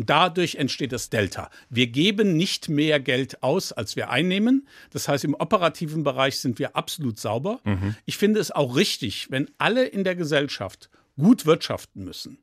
Und 0.00 0.08
dadurch 0.08 0.54
entsteht 0.54 0.92
das 0.92 1.10
Delta. 1.10 1.50
Wir 1.68 1.86
geben 1.86 2.34
nicht 2.34 2.70
mehr 2.70 3.00
Geld 3.00 3.42
aus, 3.42 3.70
als 3.70 3.96
wir 3.96 4.08
einnehmen. 4.08 4.66
Das 4.88 5.08
heißt, 5.08 5.24
im 5.24 5.34
operativen 5.34 6.04
Bereich 6.04 6.38
sind 6.38 6.58
wir 6.58 6.74
absolut 6.74 7.18
sauber. 7.18 7.60
Mhm. 7.64 7.96
Ich 8.06 8.16
finde 8.16 8.40
es 8.40 8.50
auch 8.50 8.76
richtig, 8.76 9.30
wenn 9.30 9.50
alle 9.58 9.84
in 9.84 10.02
der 10.02 10.16
Gesellschaft 10.16 10.88
gut 11.18 11.44
wirtschaften 11.44 12.02
müssen, 12.02 12.38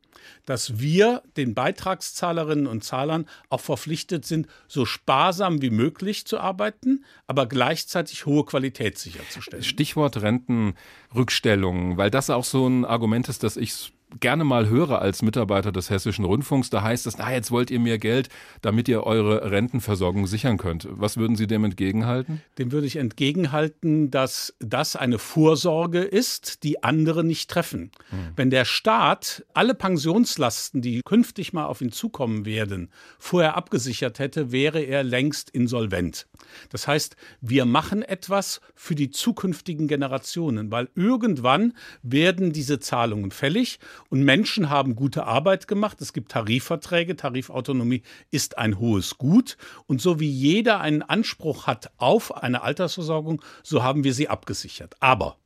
dass 0.45 0.77
wir 0.77 1.23
den 1.35 1.55
Beitragszahlerinnen 1.55 2.67
und 2.67 2.83
Zahlern 2.83 3.25
auch 3.49 3.61
verpflichtet 3.61 4.23
sind, 4.23 4.45
so 4.67 4.85
sparsam 4.85 5.59
wie 5.63 5.71
möglich 5.71 6.27
zu 6.27 6.39
arbeiten, 6.39 7.05
aber 7.25 7.47
gleichzeitig 7.47 8.27
hohe 8.27 8.45
Qualität 8.45 8.99
sicherzustellen. 8.99 9.63
Stichwort 9.63 10.21
Rentenrückstellungen, 10.21 11.97
weil 11.97 12.11
das 12.11 12.29
auch 12.29 12.43
so 12.43 12.67
ein 12.67 12.85
Argument 12.85 13.29
ist, 13.29 13.41
das 13.41 13.57
ich 13.57 13.93
gerne 14.19 14.43
mal 14.43 14.69
höre 14.69 15.01
als 15.01 15.21
Mitarbeiter 15.21 15.71
des 15.71 15.89
Hessischen 15.89 16.25
Rundfunks, 16.25 16.69
da 16.69 16.81
heißt 16.81 17.07
es, 17.07 17.17
na, 17.17 17.31
jetzt 17.33 17.51
wollt 17.51 17.69
ihr 17.71 17.79
mehr 17.79 17.97
Geld, 17.97 18.29
damit 18.61 18.87
ihr 18.87 19.03
eure 19.03 19.51
Rentenversorgung 19.51 20.27
sichern 20.27 20.57
könnt. 20.57 20.87
Was 20.89 21.17
würden 21.17 21.35
Sie 21.35 21.47
dem 21.47 21.65
entgegenhalten? 21.65 22.41
Dem 22.57 22.71
würde 22.71 22.87
ich 22.87 22.95
entgegenhalten, 22.95 24.09
dass 24.09 24.55
das 24.59 24.95
eine 24.95 25.19
Vorsorge 25.19 26.01
ist, 26.01 26.63
die 26.63 26.83
andere 26.83 27.23
nicht 27.23 27.49
treffen. 27.49 27.91
Hm. 28.09 28.17
Wenn 28.35 28.49
der 28.49 28.65
Staat 28.65 29.45
alle 29.53 29.75
Pensionslasten, 29.75 30.81
die 30.81 31.01
künftig 31.03 31.53
mal 31.53 31.65
auf 31.65 31.81
ihn 31.81 31.91
zukommen 31.91 32.45
werden, 32.45 32.89
vorher 33.19 33.57
abgesichert 33.57 34.19
hätte, 34.19 34.51
wäre 34.51 34.79
er 34.79 35.03
längst 35.03 35.49
insolvent. 35.49 36.27
Das 36.69 36.87
heißt, 36.87 37.17
wir 37.41 37.65
machen 37.65 38.03
etwas 38.03 38.61
für 38.73 38.95
die 38.95 39.09
zukünftigen 39.09 39.87
Generationen, 39.87 40.71
weil 40.71 40.89
irgendwann 40.95 41.73
werden 42.03 42.53
diese 42.53 42.79
Zahlungen 42.79 43.31
fällig 43.31 43.79
und 44.09 44.23
Menschen 44.23 44.69
haben 44.69 44.95
gute 44.95 45.25
Arbeit 45.25 45.67
gemacht. 45.67 46.01
Es 46.01 46.13
gibt 46.13 46.31
Tarifverträge. 46.31 47.15
Tarifautonomie 47.15 48.03
ist 48.31 48.57
ein 48.57 48.79
hohes 48.79 49.17
Gut. 49.17 49.57
Und 49.85 50.01
so 50.01 50.19
wie 50.19 50.29
jeder 50.29 50.79
einen 50.79 51.01
Anspruch 51.01 51.67
hat 51.67 51.91
auf 51.97 52.35
eine 52.35 52.61
Altersversorgung, 52.61 53.41
so 53.63 53.83
haben 53.83 54.03
wir 54.03 54.13
sie 54.13 54.29
abgesichert. 54.29 54.95
Aber 54.99 55.37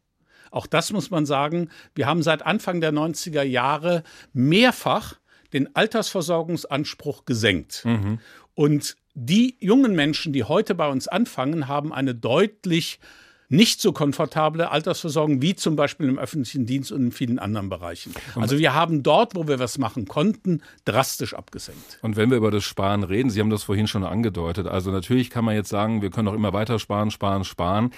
auch 0.51 0.67
das 0.67 0.91
muss 0.91 1.09
man 1.09 1.25
sagen, 1.25 1.69
wir 1.95 2.05
haben 2.05 2.23
seit 2.23 2.45
Anfang 2.45 2.81
der 2.81 2.91
90er 2.91 3.43
Jahre 3.43 4.03
mehrfach 4.33 5.15
den 5.53 5.75
Altersversorgungsanspruch 5.75 7.25
gesenkt. 7.25 7.83
Mhm. 7.85 8.19
Und 8.53 8.97
die 9.13 9.55
jungen 9.59 9.95
Menschen, 9.95 10.33
die 10.33 10.43
heute 10.43 10.75
bei 10.75 10.89
uns 10.89 11.07
anfangen, 11.07 11.67
haben 11.67 11.93
eine 11.93 12.15
deutlich 12.15 12.99
nicht 13.51 13.81
so 13.81 13.91
komfortable 13.91 14.71
Altersversorgung 14.71 15.41
wie 15.41 15.55
zum 15.55 15.75
Beispiel 15.75 16.07
im 16.07 16.17
öffentlichen 16.17 16.65
Dienst 16.65 16.91
und 16.91 17.01
in 17.01 17.11
vielen 17.11 17.37
anderen 17.37 17.69
Bereichen. 17.69 18.13
Also 18.35 18.57
wir 18.57 18.73
haben 18.73 19.03
dort, 19.03 19.35
wo 19.35 19.47
wir 19.47 19.59
was 19.59 19.77
machen 19.77 20.07
konnten, 20.07 20.61
drastisch 20.85 21.33
abgesenkt. 21.33 21.99
Und 22.01 22.15
wenn 22.15 22.29
wir 22.29 22.37
über 22.37 22.49
das 22.49 22.63
Sparen 22.63 23.03
reden, 23.03 23.29
Sie 23.29 23.41
haben 23.41 23.49
das 23.49 23.63
vorhin 23.63 23.87
schon 23.87 24.03
angedeutet, 24.03 24.67
also 24.67 24.91
natürlich 24.91 25.29
kann 25.29 25.43
man 25.43 25.55
jetzt 25.55 25.69
sagen, 25.69 26.01
wir 26.01 26.09
können 26.09 26.29
auch 26.29 26.33
immer 26.33 26.53
weiter 26.53 26.79
sparen, 26.79 27.11
sparen, 27.11 27.43
sparen 27.43 27.91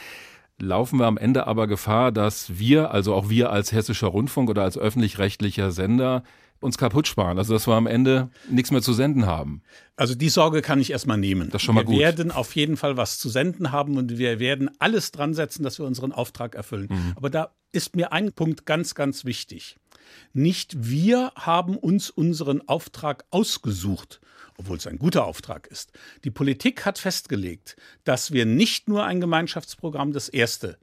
laufen 0.59 0.99
wir 0.99 1.05
am 1.05 1.17
Ende 1.17 1.47
aber 1.47 1.67
Gefahr, 1.67 2.11
dass 2.11 2.57
wir, 2.57 2.91
also 2.91 3.13
auch 3.13 3.29
wir 3.29 3.51
als 3.51 3.71
hessischer 3.71 4.07
Rundfunk 4.07 4.49
oder 4.49 4.63
als 4.63 4.77
öffentlich-rechtlicher 4.77 5.71
Sender, 5.71 6.23
uns 6.63 6.77
kaputt 6.77 7.07
sparen, 7.07 7.37
also 7.37 7.53
dass 7.53 7.67
wir 7.67 7.75
am 7.75 7.87
Ende 7.87 8.29
nichts 8.49 8.71
mehr 8.71 8.81
zu 8.81 8.93
senden 8.93 9.25
haben. 9.25 9.61
Also 9.95 10.15
die 10.15 10.29
Sorge 10.29 10.61
kann 10.61 10.79
ich 10.79 10.91
erstmal 10.91 11.17
nehmen. 11.17 11.49
Das 11.49 11.61
ist 11.61 11.65
schon 11.65 11.75
mal 11.75 11.81
wir 11.81 11.85
gut. 11.85 11.95
Wir 11.95 12.01
werden 12.01 12.31
auf 12.31 12.55
jeden 12.55 12.77
Fall 12.77 12.97
was 12.97 13.19
zu 13.19 13.29
senden 13.29 13.71
haben 13.71 13.97
und 13.97 14.17
wir 14.17 14.39
werden 14.39 14.69
alles 14.79 15.11
dran 15.11 15.33
setzen, 15.33 15.63
dass 15.63 15.77
wir 15.79 15.85
unseren 15.85 16.11
Auftrag 16.11 16.55
erfüllen. 16.55 16.87
Mhm. 16.89 17.13
Aber 17.15 17.29
da 17.29 17.51
ist 17.71 17.95
mir 17.95 18.11
ein 18.11 18.33
Punkt 18.33 18.65
ganz, 18.65 18.95
ganz 18.95 19.25
wichtig. 19.25 19.77
Nicht 20.33 20.75
wir 20.77 21.31
haben 21.35 21.77
uns 21.77 22.09
unseren 22.09 22.67
Auftrag 22.67 23.25
ausgesucht, 23.29 24.19
obwohl 24.57 24.77
es 24.77 24.87
ein 24.87 24.99
guter 24.99 25.25
Auftrag 25.25 25.67
ist. 25.67 25.91
Die 26.23 26.31
Politik 26.31 26.85
hat 26.85 26.99
festgelegt, 26.99 27.75
dass 28.03 28.31
wir 28.31 28.45
nicht 28.45 28.87
nur 28.87 29.05
ein 29.05 29.21
Gemeinschaftsprogramm 29.21 30.13
das 30.13 30.29
erste 30.29 30.77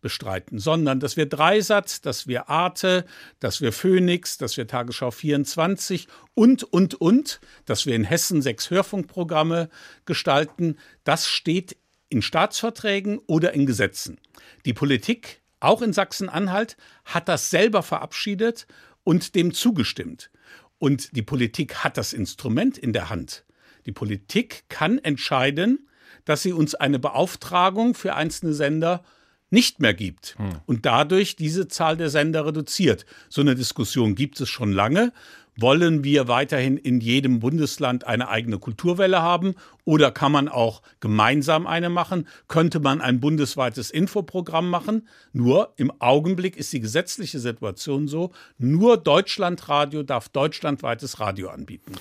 bestreiten, 0.00 0.58
sondern 0.58 1.00
dass 1.00 1.16
wir 1.16 1.26
Dreisatz, 1.26 2.00
dass 2.00 2.26
wir 2.26 2.48
Arte, 2.48 3.04
dass 3.38 3.60
wir 3.60 3.72
Phoenix, 3.72 4.38
dass 4.38 4.56
wir 4.56 4.66
Tagesschau 4.66 5.10
24 5.10 6.08
und, 6.34 6.64
und, 6.64 6.94
und, 6.94 7.40
dass 7.66 7.86
wir 7.86 7.94
in 7.94 8.04
Hessen 8.04 8.42
sechs 8.42 8.70
Hörfunkprogramme 8.70 9.68
gestalten, 10.06 10.76
das 11.04 11.28
steht 11.28 11.76
in 12.08 12.22
Staatsverträgen 12.22 13.18
oder 13.26 13.52
in 13.52 13.66
Gesetzen. 13.66 14.18
Die 14.64 14.72
Politik, 14.72 15.40
auch 15.60 15.82
in 15.82 15.92
Sachsen-Anhalt, 15.92 16.76
hat 17.04 17.28
das 17.28 17.50
selber 17.50 17.82
verabschiedet 17.82 18.66
und 19.04 19.34
dem 19.34 19.54
zugestimmt. 19.54 20.30
Und 20.78 21.14
die 21.16 21.22
Politik 21.22 21.84
hat 21.84 21.96
das 21.96 22.12
Instrument 22.12 22.78
in 22.78 22.92
der 22.92 23.10
Hand. 23.10 23.44
Die 23.86 23.92
Politik 23.92 24.64
kann 24.68 24.98
entscheiden, 24.98 25.86
dass 26.24 26.42
sie 26.42 26.52
uns 26.52 26.74
eine 26.74 26.98
Beauftragung 26.98 27.94
für 27.94 28.14
einzelne 28.14 28.54
Sender 28.54 29.04
nicht 29.50 29.80
mehr 29.80 29.94
gibt 29.94 30.36
hm. 30.38 30.60
und 30.66 30.86
dadurch 30.86 31.36
diese 31.36 31.68
Zahl 31.68 31.96
der 31.96 32.08
Sender 32.10 32.46
reduziert. 32.46 33.04
So 33.28 33.40
eine 33.40 33.54
Diskussion 33.54 34.14
gibt 34.14 34.40
es 34.40 34.48
schon 34.48 34.72
lange. 34.72 35.12
Wollen 35.56 36.04
wir 36.04 36.28
weiterhin 36.28 36.78
in 36.78 37.00
jedem 37.00 37.40
Bundesland 37.40 38.06
eine 38.06 38.28
eigene 38.28 38.58
Kulturwelle 38.58 39.20
haben 39.20 39.54
oder 39.84 40.10
kann 40.10 40.32
man 40.32 40.48
auch 40.48 40.80
gemeinsam 41.00 41.66
eine 41.66 41.90
machen? 41.90 42.28
Könnte 42.48 42.80
man 42.80 43.00
ein 43.00 43.20
bundesweites 43.20 43.90
Infoprogramm 43.90 44.70
machen? 44.70 45.08
Nur 45.32 45.74
im 45.76 45.92
Augenblick 46.00 46.56
ist 46.56 46.72
die 46.72 46.80
gesetzliche 46.80 47.40
Situation 47.40 48.08
so, 48.08 48.30
nur 48.56 48.96
Deutschlandradio 48.96 50.02
darf 50.02 50.28
deutschlandweites 50.28 51.20
Radio 51.20 51.50
anbieten. 51.50 51.92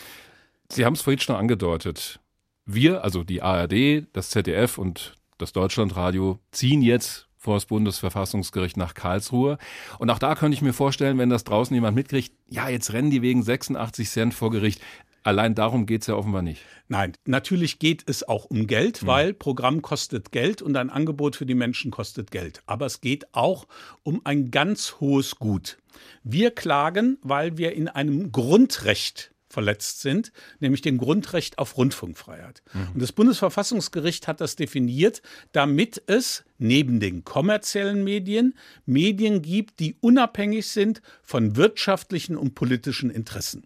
Sie 0.72 0.86
haben 0.86 0.94
es 0.94 1.02
vorhin 1.02 1.20
schon 1.20 1.36
angedeutet. 1.36 2.20
Wir, 2.66 3.04
also 3.04 3.24
die 3.24 3.42
ARD, 3.42 4.06
das 4.14 4.30
ZDF 4.30 4.78
und 4.78 5.16
das 5.40 5.54
Deutschlandradio, 5.54 6.40
ziehen 6.52 6.84
jetzt 6.84 7.29
vor 7.40 7.56
das 7.56 7.66
Bundesverfassungsgericht 7.66 8.76
nach 8.78 8.94
Karlsruhe. 8.94 9.58
Und 9.98 10.10
auch 10.10 10.20
da 10.20 10.36
könnte 10.36 10.56
ich 10.56 10.62
mir 10.62 10.74
vorstellen, 10.74 11.18
wenn 11.18 11.30
das 11.30 11.46
draußen 11.46 11.74
jemand 11.74 11.96
mitkriegt, 11.96 12.34
ja, 12.50 12.68
jetzt 12.68 12.92
rennen 12.92 13.10
die 13.10 13.22
wegen 13.22 13.42
86 13.42 14.10
Cent 14.10 14.34
vor 14.34 14.52
Gericht. 14.52 14.82
Allein 15.24 15.56
darum 15.56 15.86
geht 15.86 16.02
es 16.02 16.08
ja 16.08 16.16
offenbar 16.16 16.42
nicht. 16.42 16.62
Nein, 16.90 17.14
natürlich 17.26 17.80
geht 17.80 18.04
es 18.08 18.28
auch 18.28 18.46
um 18.46 18.68
Geld, 18.68 19.04
mhm. 19.04 19.08
weil 19.08 19.34
Programm 19.34 19.82
kostet 19.82 20.32
Geld 20.32 20.62
und 20.62 20.76
ein 20.76 20.90
Angebot 20.90 21.38
für 21.38 21.46
die 21.46 21.56
Menschen 21.56 21.92
kostet 21.92 22.30
Geld. 22.30 22.62
Aber 22.66 22.86
es 22.86 23.00
geht 23.00 23.34
auch 23.34 23.68
um 24.04 24.22
ein 24.26 24.52
ganz 24.52 24.98
hohes 25.00 25.38
Gut. 25.38 25.78
Wir 26.24 26.52
klagen, 26.52 27.18
weil 27.22 27.58
wir 27.58 27.74
in 27.74 27.88
einem 27.88 28.32
Grundrecht 28.34 29.32
verletzt 29.50 30.02
sind, 30.02 30.32
nämlich 30.60 30.82
dem 30.82 30.98
Grundrecht 30.98 31.58
auf 31.58 31.78
Rundfunkfreiheit. 31.78 32.62
Mhm. 32.74 32.88
Und 32.94 33.02
das 33.02 33.12
Bundesverfassungsgericht 33.12 34.28
hat 34.28 34.42
das 34.42 34.56
definiert, 34.56 35.22
damit 35.52 36.02
es 36.08 36.44
neben 36.58 37.00
den 37.00 37.24
kommerziellen 37.24 38.04
Medien 38.04 38.56
Medien 38.86 39.42
gibt, 39.42 39.80
die 39.80 39.96
unabhängig 40.02 40.68
sind 40.68 41.02
von 41.22 41.56
wirtschaftlichen 41.56 42.38
und 42.38 42.56
politischen 42.56 43.10
Interessen. 43.10 43.66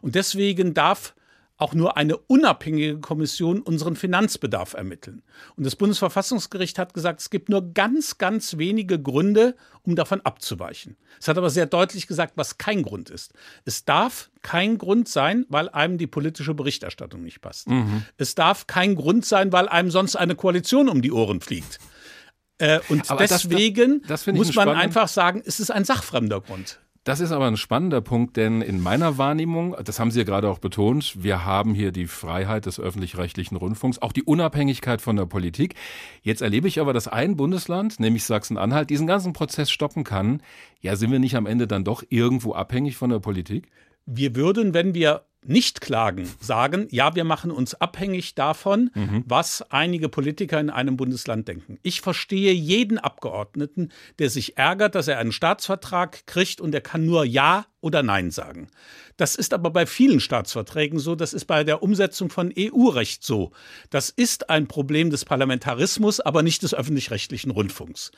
Und 0.00 0.14
deswegen 0.14 0.74
darf 0.74 1.14
auch 1.58 1.72
nur 1.72 1.96
eine 1.96 2.18
unabhängige 2.18 2.98
Kommission 3.00 3.62
unseren 3.62 3.96
Finanzbedarf 3.96 4.74
ermitteln. 4.74 5.22
Und 5.56 5.64
das 5.64 5.74
Bundesverfassungsgericht 5.76 6.78
hat 6.78 6.92
gesagt, 6.92 7.20
es 7.20 7.30
gibt 7.30 7.48
nur 7.48 7.72
ganz, 7.72 8.18
ganz 8.18 8.58
wenige 8.58 9.00
Gründe, 9.00 9.56
um 9.82 9.96
davon 9.96 10.20
abzuweichen. 10.20 10.96
Es 11.18 11.28
hat 11.28 11.38
aber 11.38 11.48
sehr 11.48 11.66
deutlich 11.66 12.06
gesagt, 12.06 12.34
was 12.36 12.58
kein 12.58 12.82
Grund 12.82 13.08
ist. 13.08 13.32
Es 13.64 13.86
darf 13.86 14.30
kein 14.42 14.76
Grund 14.76 15.08
sein, 15.08 15.46
weil 15.48 15.70
einem 15.70 15.96
die 15.96 16.06
politische 16.06 16.52
Berichterstattung 16.52 17.22
nicht 17.22 17.40
passt. 17.40 17.68
Mhm. 17.68 18.04
Es 18.18 18.34
darf 18.34 18.66
kein 18.66 18.94
Grund 18.94 19.24
sein, 19.24 19.50
weil 19.50 19.68
einem 19.68 19.90
sonst 19.90 20.16
eine 20.16 20.34
Koalition 20.34 20.90
um 20.90 21.00
die 21.00 21.12
Ohren 21.12 21.40
fliegt. 21.40 21.78
Äh, 22.58 22.80
und 22.88 23.10
aber 23.10 23.26
deswegen 23.26 24.00
das, 24.02 24.08
das, 24.08 24.24
das 24.24 24.34
muss 24.34 24.54
man 24.54 24.68
einfach 24.70 25.08
sagen, 25.08 25.42
es 25.44 25.60
ist 25.60 25.70
ein 25.70 25.84
sachfremder 25.84 26.40
Grund. 26.40 26.80
Das 27.06 27.20
ist 27.20 27.30
aber 27.30 27.46
ein 27.46 27.56
spannender 27.56 28.00
Punkt, 28.00 28.36
denn 28.36 28.62
in 28.62 28.80
meiner 28.80 29.16
Wahrnehmung, 29.16 29.76
das 29.84 30.00
haben 30.00 30.10
Sie 30.10 30.18
ja 30.18 30.24
gerade 30.24 30.50
auch 30.50 30.58
betont, 30.58 31.14
wir 31.22 31.44
haben 31.44 31.72
hier 31.72 31.92
die 31.92 32.08
Freiheit 32.08 32.66
des 32.66 32.80
öffentlich-rechtlichen 32.80 33.54
Rundfunks, 33.54 34.02
auch 34.02 34.10
die 34.10 34.24
Unabhängigkeit 34.24 35.00
von 35.00 35.14
der 35.14 35.26
Politik. 35.26 35.76
Jetzt 36.22 36.42
erlebe 36.42 36.66
ich 36.66 36.80
aber, 36.80 36.92
dass 36.92 37.06
ein 37.06 37.36
Bundesland, 37.36 38.00
nämlich 38.00 38.24
Sachsen-Anhalt, 38.24 38.90
diesen 38.90 39.06
ganzen 39.06 39.34
Prozess 39.34 39.70
stoppen 39.70 40.02
kann. 40.02 40.42
Ja, 40.80 40.96
sind 40.96 41.12
wir 41.12 41.20
nicht 41.20 41.36
am 41.36 41.46
Ende 41.46 41.68
dann 41.68 41.84
doch 41.84 42.02
irgendwo 42.08 42.54
abhängig 42.54 42.96
von 42.96 43.10
der 43.10 43.20
Politik? 43.20 43.68
Wir 44.06 44.34
würden, 44.34 44.74
wenn 44.74 44.92
wir 44.92 45.26
nicht 45.48 45.80
klagen, 45.80 46.28
sagen, 46.40 46.88
ja, 46.90 47.14
wir 47.14 47.24
machen 47.24 47.50
uns 47.50 47.74
abhängig 47.74 48.34
davon, 48.34 48.90
mhm. 48.94 49.24
was 49.26 49.62
einige 49.70 50.08
Politiker 50.08 50.60
in 50.60 50.70
einem 50.70 50.96
Bundesland 50.96 51.48
denken. 51.48 51.78
Ich 51.82 52.00
verstehe 52.00 52.52
jeden 52.52 52.98
Abgeordneten, 52.98 53.90
der 54.18 54.30
sich 54.30 54.56
ärgert, 54.56 54.94
dass 54.94 55.08
er 55.08 55.18
einen 55.18 55.32
Staatsvertrag 55.32 56.26
kriegt 56.26 56.60
und 56.60 56.74
er 56.74 56.80
kann 56.80 57.04
nur 57.04 57.24
Ja 57.24 57.66
oder 57.80 58.02
Nein 58.02 58.30
sagen. 58.30 58.68
Das 59.16 59.36
ist 59.36 59.54
aber 59.54 59.70
bei 59.70 59.86
vielen 59.86 60.20
Staatsverträgen 60.20 60.98
so, 60.98 61.14
das 61.14 61.32
ist 61.32 61.46
bei 61.46 61.64
der 61.64 61.82
Umsetzung 61.82 62.30
von 62.30 62.52
EU-Recht 62.58 63.24
so. 63.24 63.52
Das 63.90 64.10
ist 64.10 64.50
ein 64.50 64.66
Problem 64.66 65.10
des 65.10 65.24
Parlamentarismus, 65.24 66.20
aber 66.20 66.42
nicht 66.42 66.62
des 66.62 66.74
öffentlich-rechtlichen 66.74 67.50
Rundfunks. 67.50 68.10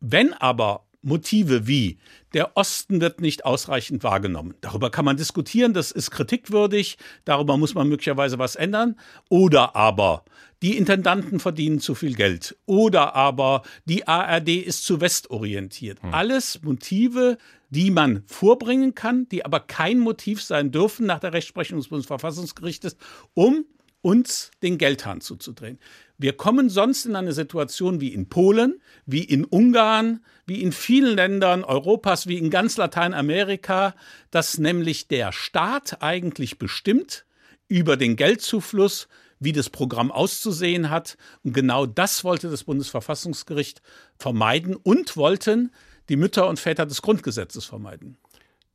Wenn 0.00 0.32
aber 0.32 0.86
Motive 1.02 1.66
wie 1.66 1.98
der 2.36 2.54
Osten 2.54 3.00
wird 3.00 3.22
nicht 3.22 3.46
ausreichend 3.46 4.04
wahrgenommen. 4.04 4.56
Darüber 4.60 4.90
kann 4.90 5.06
man 5.06 5.16
diskutieren, 5.16 5.72
das 5.72 5.90
ist 5.90 6.10
kritikwürdig, 6.10 6.98
darüber 7.24 7.56
muss 7.56 7.72
man 7.72 7.88
möglicherweise 7.88 8.38
was 8.38 8.56
ändern. 8.56 8.96
Oder 9.30 9.74
aber 9.74 10.22
die 10.60 10.76
Intendanten 10.76 11.40
verdienen 11.40 11.80
zu 11.80 11.94
viel 11.94 12.14
Geld. 12.14 12.54
Oder 12.66 13.14
aber 13.14 13.62
die 13.86 14.06
ARD 14.06 14.50
ist 14.50 14.84
zu 14.84 15.00
westorientiert. 15.00 16.02
Hm. 16.02 16.12
Alles 16.12 16.60
Motive, 16.62 17.38
die 17.70 17.90
man 17.90 18.22
vorbringen 18.26 18.94
kann, 18.94 19.26
die 19.30 19.42
aber 19.46 19.60
kein 19.60 19.98
Motiv 19.98 20.42
sein 20.42 20.70
dürfen 20.70 21.06
nach 21.06 21.20
der 21.20 21.32
Rechtsprechung 21.32 21.78
des 21.78 21.88
Bundesverfassungsgerichtes, 21.88 22.98
um 23.32 23.64
uns 24.06 24.52
den 24.62 24.78
Geldhahn 24.78 25.20
zuzudrehen. 25.20 25.80
Wir 26.16 26.32
kommen 26.36 26.70
sonst 26.70 27.06
in 27.06 27.16
eine 27.16 27.32
Situation 27.32 28.00
wie 28.00 28.14
in 28.14 28.28
Polen, 28.28 28.80
wie 29.04 29.24
in 29.24 29.44
Ungarn, 29.44 30.24
wie 30.46 30.62
in 30.62 30.70
vielen 30.70 31.16
Ländern 31.16 31.64
Europas, 31.64 32.28
wie 32.28 32.38
in 32.38 32.48
ganz 32.48 32.76
Lateinamerika, 32.76 33.96
dass 34.30 34.58
nämlich 34.58 35.08
der 35.08 35.32
Staat 35.32 36.02
eigentlich 36.02 36.56
bestimmt 36.56 37.26
über 37.66 37.96
den 37.96 38.14
Geldzufluss, 38.14 39.08
wie 39.40 39.52
das 39.52 39.70
Programm 39.70 40.12
auszusehen 40.12 40.88
hat. 40.88 41.18
Und 41.42 41.52
genau 41.52 41.84
das 41.84 42.22
wollte 42.22 42.48
das 42.48 42.62
Bundesverfassungsgericht 42.62 43.82
vermeiden 44.16 44.76
und 44.76 45.16
wollten 45.16 45.72
die 46.08 46.16
Mütter 46.16 46.48
und 46.48 46.60
Väter 46.60 46.86
des 46.86 47.02
Grundgesetzes 47.02 47.64
vermeiden. 47.64 48.18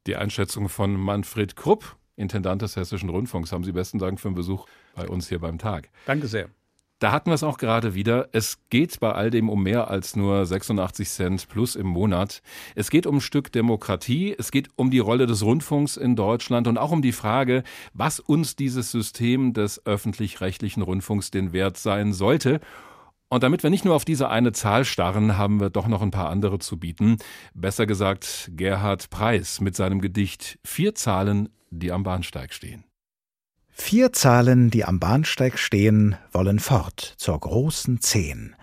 Die 0.08 0.18
Einschätzung 0.18 0.68
von 0.68 0.94
Manfred 0.94 1.56
Krupp, 1.56 1.96
Intendant 2.16 2.62
des 2.62 2.76
Hessischen 2.76 3.10
Rundfunks. 3.10 3.52
Haben 3.52 3.64
Sie 3.64 3.72
besten 3.72 4.00
Dank 4.00 4.20
für 4.20 4.30
den 4.30 4.36
Besuch 4.36 4.68
bei 4.96 5.08
uns 5.08 5.30
hier 5.30 5.40
beim 5.40 5.58
Tag. 5.58 5.90
Danke 6.06 6.28
sehr. 6.28 6.50
Da 7.02 7.12
hatten 7.12 7.32
wir 7.32 7.34
es 7.34 7.42
auch 7.42 7.58
gerade 7.58 7.96
wieder. 7.96 8.30
Es 8.32 8.60
geht 8.70 9.00
bei 9.00 9.12
all 9.12 9.32
dem 9.32 9.50
um 9.50 9.64
mehr 9.64 9.90
als 9.90 10.16
nur 10.16 10.46
86 10.46 11.10
Cent 11.10 11.50
plus 11.50 11.76
im 11.76 11.88
Monat. 11.88 12.44
Es 12.76 12.92
geht 12.92 13.08
um 13.08 13.16
ein 13.16 13.22
Stück 13.22 13.52
Demokratie. 13.52 14.36
Es 14.38 14.52
geht 14.52 14.70
um 14.76 14.92
die 14.92 15.00
Rolle 15.00 15.26
des 15.26 15.44
Rundfunks 15.44 15.98
in 15.98 16.16
Deutschland 16.16 16.68
und 16.68 16.78
auch 16.78 16.92
um 16.92 17.02
die 17.02 17.12
Frage, 17.12 17.64
was 17.94 18.20
uns 18.20 18.56
dieses 18.56 18.92
System 18.92 19.54
des 19.54 19.84
öffentlich-rechtlichen 19.84 20.84
Rundfunks 20.84 21.32
den 21.32 21.54
Wert 21.54 21.78
sein 21.78 22.14
sollte. 22.14 22.60
Und 23.30 23.42
damit 23.42 23.64
wir 23.64 23.72
nicht 23.72 23.84
nur 23.84 23.96
auf 23.96 24.06
diese 24.06 24.30
eine 24.30 24.52
Zahl 24.52 24.86
starren, 24.86 25.40
haben 25.40 25.60
wir 25.60 25.72
doch 25.72 25.88
noch 25.88 26.04
ein 26.04 26.12
paar 26.12 26.30
andere 26.30 26.60
zu 26.60 26.78
bieten. 26.78 27.18
Besser 27.56 27.88
gesagt, 27.88 28.52
Gerhard 28.56 29.10
Preis 29.10 29.60
mit 29.60 29.76
seinem 29.76 30.02
Gedicht 30.02 30.60
Vier 30.64 30.94
Zahlen, 30.94 31.50
die 31.72 31.92
am 31.92 32.04
Bahnsteig 32.04 32.54
stehen. 32.54 32.84
Vier 33.70 34.14
Zahlen, 34.14 34.70
die 34.70 34.86
am 34.86 35.00
Bahnsteig 35.00 35.58
stehen, 35.58 36.16
wollen 36.32 36.60
fort 36.60 37.16
zur 37.18 37.40
großen 37.40 38.02
Zehn. 38.02 38.56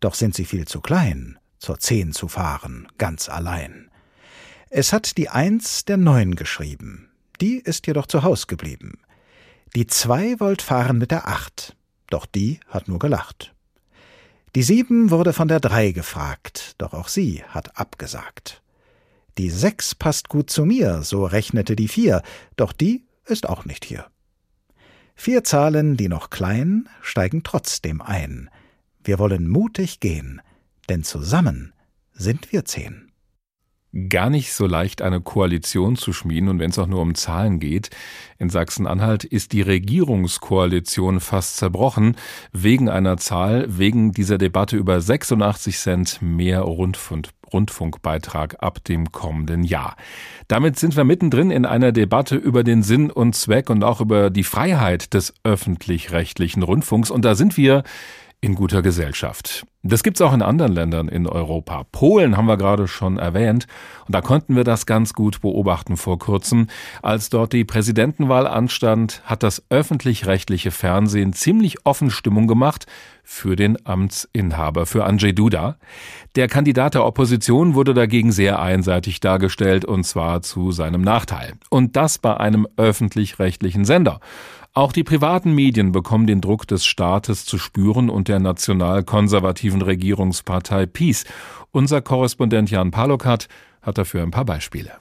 doch 0.00 0.14
sind 0.14 0.34
sie 0.34 0.44
viel 0.44 0.66
zu 0.66 0.80
klein, 0.80 1.38
zur 1.58 1.78
Zehn 1.78 2.12
zu 2.12 2.28
fahren, 2.28 2.88
ganz 2.98 3.28
allein. 3.28 3.90
Es 4.68 4.92
hat 4.92 5.16
die 5.16 5.28
Eins 5.28 5.84
der 5.84 5.96
Neun 5.96 6.34
geschrieben, 6.34 7.10
die 7.40 7.58
ist 7.58 7.86
jedoch 7.86 8.06
zu 8.06 8.22
Haus 8.22 8.46
geblieben. 8.46 9.00
Die 9.74 9.86
Zwei 9.86 10.38
wollt 10.40 10.62
fahren 10.62 10.98
mit 10.98 11.10
der 11.10 11.28
Acht, 11.28 11.76
doch 12.08 12.26
die 12.26 12.60
hat 12.68 12.88
nur 12.88 12.98
gelacht. 12.98 13.54
Die 14.54 14.62
Sieben 14.62 15.10
wurde 15.10 15.32
von 15.32 15.48
der 15.48 15.60
Drei 15.60 15.92
gefragt, 15.92 16.74
doch 16.78 16.94
auch 16.94 17.08
sie 17.08 17.44
hat 17.44 17.78
abgesagt. 17.78 18.62
Die 19.38 19.50
Sechs 19.50 19.94
passt 19.94 20.28
gut 20.28 20.50
zu 20.50 20.64
mir, 20.64 21.02
so 21.02 21.24
rechnete 21.24 21.76
die 21.76 21.88
Vier, 21.88 22.22
doch 22.56 22.72
die 22.72 23.04
ist 23.26 23.48
auch 23.48 23.64
nicht 23.64 23.84
hier. 23.84 24.06
Vier 25.14 25.44
Zahlen, 25.44 25.96
die 25.96 26.08
noch 26.08 26.30
klein, 26.30 26.88
steigen 27.02 27.42
trotzdem 27.42 28.00
ein. 28.00 28.50
Wir 29.02 29.18
wollen 29.18 29.48
mutig 29.48 30.00
gehen, 30.00 30.42
denn 30.88 31.04
zusammen 31.04 31.72
sind 32.12 32.52
wir 32.52 32.64
zehn 32.64 33.05
gar 34.08 34.30
nicht 34.30 34.52
so 34.52 34.66
leicht, 34.66 35.02
eine 35.02 35.20
Koalition 35.20 35.96
zu 35.96 36.12
schmieden. 36.12 36.48
Und 36.48 36.58
wenn 36.58 36.70
es 36.70 36.78
auch 36.78 36.86
nur 36.86 37.00
um 37.00 37.14
Zahlen 37.14 37.60
geht, 37.60 37.90
in 38.38 38.50
Sachsen-Anhalt 38.50 39.24
ist 39.24 39.52
die 39.52 39.62
Regierungskoalition 39.62 41.20
fast 41.20 41.56
zerbrochen 41.56 42.16
wegen 42.52 42.88
einer 42.88 43.16
Zahl, 43.16 43.66
wegen 43.68 44.12
dieser 44.12 44.38
Debatte 44.38 44.76
über 44.76 45.00
86 45.00 45.78
Cent 45.78 46.18
mehr 46.20 46.60
Rundfunk. 46.60 47.28
Rundfunkbeitrag 47.52 48.56
ab 48.60 48.82
dem 48.84 49.12
kommenden 49.12 49.62
Jahr. 49.62 49.96
Damit 50.48 50.78
sind 50.78 50.96
wir 50.96 51.04
mittendrin 51.04 51.50
in 51.50 51.64
einer 51.64 51.92
Debatte 51.92 52.36
über 52.36 52.64
den 52.64 52.82
Sinn 52.82 53.10
und 53.10 53.34
Zweck 53.34 53.70
und 53.70 53.84
auch 53.84 54.00
über 54.00 54.30
die 54.30 54.44
Freiheit 54.44 55.14
des 55.14 55.32
öffentlich-rechtlichen 55.44 56.62
Rundfunks. 56.62 57.10
Und 57.10 57.24
da 57.24 57.34
sind 57.34 57.56
wir 57.56 57.84
in 58.40 58.54
guter 58.54 58.82
Gesellschaft. 58.82 59.66
Das 59.82 60.02
gibt's 60.02 60.20
auch 60.20 60.32
in 60.32 60.42
anderen 60.42 60.72
Ländern 60.72 61.08
in 61.08 61.26
Europa. 61.26 61.84
Polen 61.92 62.36
haben 62.36 62.46
wir 62.46 62.56
gerade 62.56 62.88
schon 62.88 63.18
erwähnt 63.18 63.66
und 64.06 64.14
da 64.14 64.20
konnten 64.20 64.56
wir 64.56 64.64
das 64.64 64.84
ganz 64.84 65.14
gut 65.14 65.40
beobachten 65.40 65.96
vor 65.96 66.18
kurzem. 66.18 66.66
Als 67.02 67.30
dort 67.30 67.52
die 67.52 67.64
Präsidentenwahl 67.64 68.46
anstand, 68.46 69.22
hat 69.24 69.42
das 69.42 69.62
öffentlich-rechtliche 69.70 70.70
Fernsehen 70.70 71.32
ziemlich 71.32 71.86
offen 71.86 72.10
Stimmung 72.10 72.46
gemacht 72.48 72.86
für 73.22 73.56
den 73.56 73.84
Amtsinhaber, 73.86 74.86
für 74.86 75.04
Andrzej 75.04 75.32
Duda. 75.34 75.76
Der 76.34 76.48
Kandidat 76.48 76.94
der 76.94 77.04
Opposition 77.04 77.74
wurde 77.74 77.94
dagegen 77.94 78.32
sehr 78.32 78.60
einseitig 78.60 79.20
dargestellt 79.20 79.84
und 79.84 80.04
zwar 80.04 80.42
zu 80.42 80.72
seinem 80.72 81.00
Nachteil. 81.00 81.54
Und 81.70 81.96
das 81.96 82.18
bei 82.18 82.36
einem 82.36 82.66
öffentlich-rechtlichen 82.76 83.84
Sender. 83.84 84.20
Auch 84.76 84.92
die 84.92 85.04
privaten 85.04 85.54
Medien 85.54 85.90
bekommen 85.90 86.26
den 86.26 86.42
Druck 86.42 86.66
des 86.66 86.84
Staates 86.84 87.46
zu 87.46 87.56
spüren 87.56 88.10
und 88.10 88.28
der 88.28 88.40
nationalkonservativen 88.40 89.80
Regierungspartei 89.80 90.84
PiS. 90.84 91.24
Unser 91.72 92.02
Korrespondent 92.02 92.70
Jan 92.70 92.90
Palokat 92.90 93.48
hat 93.80 93.96
dafür 93.96 94.22
ein 94.22 94.32
paar 94.32 94.44
Beispiele. 94.44 94.92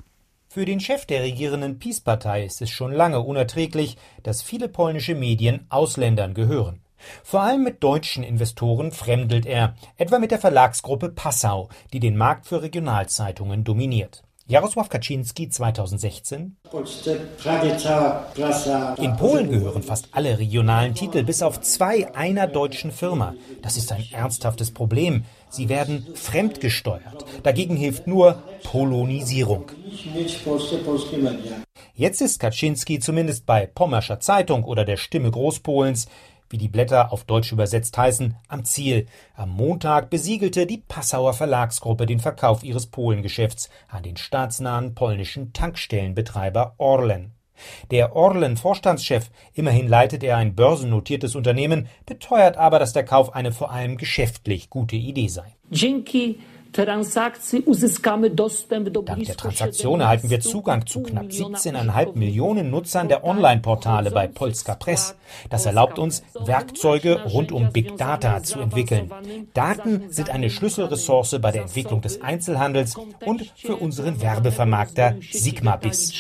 Für 0.47 0.63
den 0.63 0.79
Chef 0.79 1.05
der 1.05 1.23
regierenden 1.23 1.77
PiS-Partei 1.77 2.45
ist 2.45 2.61
es 2.61 2.69
schon 2.69 2.93
lange 2.93 3.19
unerträglich, 3.19 3.97
dass 4.23 4.41
viele 4.41 4.69
polnische 4.69 5.13
Medien 5.13 5.65
Ausländern 5.67 6.33
gehören. 6.33 6.79
Vor 7.25 7.41
allem 7.41 7.65
mit 7.65 7.83
deutschen 7.83 8.23
Investoren 8.23 8.93
fremdelt 8.93 9.45
er, 9.45 9.75
etwa 9.97 10.19
mit 10.19 10.31
der 10.31 10.39
Verlagsgruppe 10.39 11.09
Passau, 11.09 11.67
die 11.91 11.99
den 11.99 12.15
Markt 12.15 12.47
für 12.47 12.61
Regionalzeitungen 12.61 13.65
dominiert. 13.65 14.24
Jarosław 14.47 14.89
Kaczynski 14.89 15.49
2016 15.49 16.51
In 18.97 19.15
Polen 19.15 19.49
gehören 19.49 19.81
fast 19.81 20.07
alle 20.11 20.37
regionalen 20.37 20.93
Titel 20.93 21.23
bis 21.23 21.41
auf 21.41 21.61
zwei 21.61 22.13
einer 22.13 22.45
deutschen 22.45 22.91
Firma. 22.91 23.33
Das 23.63 23.75
ist 23.75 23.91
ein 23.91 24.05
ernsthaftes 24.11 24.71
Problem. 24.71 25.23
Sie 25.49 25.67
werden 25.67 26.05
fremdgesteuert. 26.13 27.25
Dagegen 27.41 27.75
hilft 27.75 28.05
nur 28.05 28.43
Polonisierung. 28.63 29.71
Jetzt 31.95 32.21
ist 32.21 32.39
Kaczynski 32.39 32.99
zumindest 32.99 33.47
bei 33.47 33.65
Pommerscher 33.65 34.19
Zeitung 34.19 34.63
oder 34.63 34.85
der 34.85 34.97
Stimme 34.97 35.31
Großpolens 35.31 36.07
wie 36.49 36.57
die 36.57 36.67
Blätter 36.67 37.11
auf 37.11 37.23
Deutsch 37.23 37.51
übersetzt 37.51 37.97
heißen, 37.97 38.35
am 38.47 38.65
Ziel. 38.65 39.07
Am 39.35 39.49
Montag 39.49 40.09
besiegelte 40.09 40.65
die 40.65 40.77
Passauer 40.77 41.33
Verlagsgruppe 41.33 42.05
den 42.05 42.19
Verkauf 42.19 42.63
ihres 42.63 42.87
Polengeschäfts 42.87 43.69
an 43.87 44.03
den 44.03 44.17
staatsnahen 44.17 44.95
polnischen 44.95 45.53
Tankstellenbetreiber 45.53 46.75
Orlen. 46.77 47.33
Der 47.91 48.15
Orlen-Vorstandschef, 48.15 49.29
immerhin 49.53 49.87
leitet 49.87 50.23
er 50.23 50.37
ein 50.37 50.55
börsennotiertes 50.55 51.35
Unternehmen, 51.35 51.87
beteuert 52.05 52.57
aber, 52.57 52.79
dass 52.79 52.93
der 52.93 53.05
Kauf 53.05 53.33
eine 53.33 53.51
vor 53.51 53.71
allem 53.71 53.97
geschäftlich 53.97 54.69
gute 54.69 54.95
Idee 54.97 55.29
sei. 55.29 55.55
Dzięki 55.71 56.37
Dank 59.05 59.23
der 59.23 59.37
Transaktion 59.37 60.01
erhalten 60.01 60.29
wir 60.29 60.41
Zugang 60.41 60.85
zu 60.85 61.03
knapp 61.03 61.27
17,5 61.27 62.17
Millionen 62.17 62.69
Nutzern 62.69 63.07
der 63.07 63.23
Online-Portale 63.23 64.11
bei 64.11 64.27
Polska 64.27 64.75
Press. 64.75 65.15
Das 65.49 65.65
erlaubt 65.65 65.99
uns, 65.99 66.21
Werkzeuge 66.33 67.23
rund 67.23 67.53
um 67.53 67.71
Big 67.71 67.95
Data 67.95 68.43
zu 68.43 68.59
entwickeln. 68.59 69.09
Daten 69.53 70.11
sind 70.11 70.29
eine 70.29 70.49
Schlüsselressource 70.49 71.39
bei 71.41 71.51
der 71.51 71.61
Entwicklung 71.61 72.01
des 72.01 72.21
Einzelhandels 72.21 72.95
und 73.25 73.53
für 73.55 73.77
unseren 73.77 74.21
Werbevermarkter 74.21 75.15
Sigma-Bis. 75.31 76.11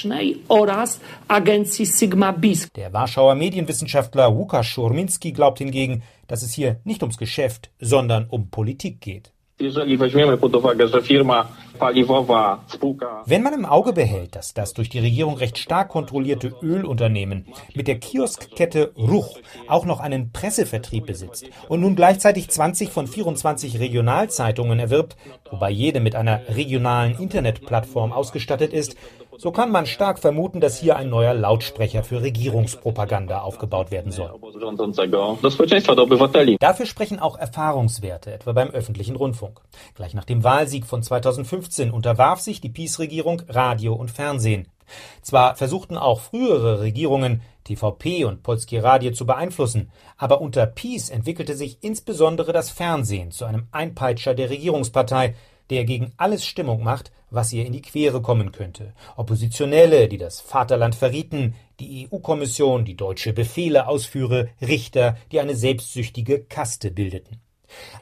Der 2.75 2.93
Warschauer 2.93 3.35
Medienwissenschaftler 3.35 4.31
Łukasz 4.31 4.71
Szurminski 4.71 5.33
glaubt 5.33 5.57
hingegen, 5.57 6.03
dass 6.27 6.43
es 6.43 6.53
hier 6.53 6.79
nicht 6.85 7.03
ums 7.03 7.17
Geschäft, 7.17 7.71
sondern 7.79 8.27
um 8.29 8.49
Politik 8.49 9.01
geht. 9.01 9.34
Wenn 9.57 9.73
man 13.41 13.53
im 13.53 13.65
Auge 13.65 13.93
behält, 13.93 14.35
dass 14.35 14.53
das 14.53 14.73
durch 14.73 14.89
die 14.89 14.99
Regierung 14.99 15.37
recht 15.37 15.57
stark 15.57 15.87
kontrollierte 15.87 16.53
Ölunternehmen 16.61 17.45
mit 17.73 17.87
der 17.87 17.97
Kioskkette 17.97 18.91
Ruch 18.97 19.39
auch 19.69 19.85
noch 19.85 20.01
einen 20.01 20.33
Pressevertrieb 20.33 21.05
besitzt 21.05 21.49
und 21.69 21.79
nun 21.79 21.95
gleichzeitig 21.95 22.49
20 22.49 22.89
von 22.89 23.07
24 23.07 23.79
Regionalzeitungen 23.79 24.77
erwirbt, 24.77 25.15
wobei 25.49 25.69
jede 25.69 26.01
mit 26.01 26.15
einer 26.15 26.41
regionalen 26.49 27.17
Internetplattform 27.17 28.11
ausgestattet 28.11 28.73
ist, 28.73 28.97
so 29.37 29.51
kann 29.51 29.71
man 29.71 29.85
stark 29.85 30.19
vermuten, 30.19 30.59
dass 30.59 30.79
hier 30.79 30.95
ein 30.95 31.09
neuer 31.09 31.33
Lautsprecher 31.33 32.03
für 32.03 32.21
Regierungspropaganda 32.21 33.41
aufgebaut 33.41 33.91
werden 33.91 34.11
soll. 34.11 34.31
Dafür 36.59 36.85
sprechen 36.85 37.19
auch 37.19 37.37
Erfahrungswerte, 37.37 38.33
etwa 38.33 38.53
beim 38.53 38.69
öffentlichen 38.69 39.15
Rundfunk. 39.15 39.61
Gleich 39.95 40.13
nach 40.13 40.25
dem 40.25 40.43
Wahlsieg 40.43 40.85
von 40.85 41.03
2015 41.03 41.91
unterwarf 41.91 42.39
sich 42.39 42.61
die 42.61 42.69
PiS-Regierung 42.69 43.41
Radio 43.47 43.93
und 43.93 44.11
Fernsehen. 44.11 44.67
Zwar 45.21 45.55
versuchten 45.55 45.97
auch 45.97 46.19
frühere 46.19 46.81
Regierungen, 46.81 47.41
TVP 47.63 48.25
und 48.25 48.43
Polskie 48.43 48.77
Radio 48.77 49.11
zu 49.11 49.25
beeinflussen, 49.25 49.91
aber 50.17 50.41
unter 50.41 50.67
PiS 50.67 51.09
entwickelte 51.09 51.55
sich 51.55 51.79
insbesondere 51.81 52.53
das 52.53 52.69
Fernsehen 52.69 53.31
zu 53.31 53.45
einem 53.45 53.67
Einpeitscher 53.71 54.35
der 54.35 54.51
Regierungspartei, 54.51 55.33
der 55.69 55.85
gegen 55.85 56.13
alles 56.17 56.45
Stimmung 56.45 56.83
macht, 56.83 57.11
was 57.29 57.51
ihr 57.53 57.65
in 57.65 57.73
die 57.73 57.81
Quere 57.81 58.21
kommen 58.21 58.51
könnte. 58.51 58.93
Oppositionelle, 59.15 60.07
die 60.07 60.17
das 60.17 60.39
Vaterland 60.41 60.95
verrieten, 60.95 61.55
die 61.79 62.07
EU-Kommission, 62.09 62.85
die 62.85 62.95
deutsche 62.95 63.33
Befehle 63.33 63.87
ausführe, 63.87 64.49
Richter, 64.61 65.17
die 65.31 65.39
eine 65.39 65.55
selbstsüchtige 65.55 66.43
Kaste 66.43 66.91
bildeten. 66.91 67.41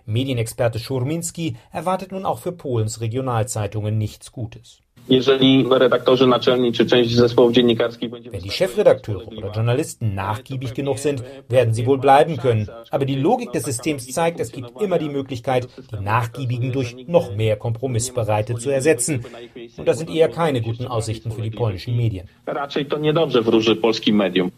Medienexperte 0.06 0.80
Schurminski 0.80 1.56
erwartet 1.72 2.12
nun 2.12 2.26
auch 2.26 2.40
für 2.40 2.52
Polens 2.52 3.02
Regionalzeitungen 3.02 3.98
nichts 3.98 4.32
Gutes. 4.32 4.82
Wenn 5.06 5.20
die 8.42 8.50
Chefredakteure 8.50 9.28
oder 9.28 9.52
Journalisten 9.52 10.16
nachgiebig 10.16 10.74
genug 10.74 10.98
sind, 10.98 11.22
werden 11.50 11.74
sie 11.74 11.86
wohl 11.86 11.98
bleiben 11.98 12.38
können. 12.38 12.70
Aber 12.90 13.04
die 13.04 13.16
Logik 13.16 13.52
des 13.52 13.64
Systems 13.64 14.08
zeigt, 14.08 14.40
es 14.40 14.54
gibt 14.54 14.82
immer 14.82 14.98
die 15.00 15.10
Möglichkeit, 15.10 15.68
die 15.92 16.02
Nachgiebigen 16.02 16.72
durch 16.72 16.96
noch 17.08 17.36
mehr 17.36 17.58
Kompromissbereite 17.58 18.56
zu 18.56 18.70
ersetzen. 18.70 19.26
Und 19.76 19.88
das 19.88 19.98
sind 19.98 20.10
eher 20.10 20.30
keine 20.30 20.62
guten 20.62 20.88
Aussichten 20.88 21.32
für 21.32 21.42
die 21.42 21.52
polnischen 21.52 21.98
Medien. 21.98 22.30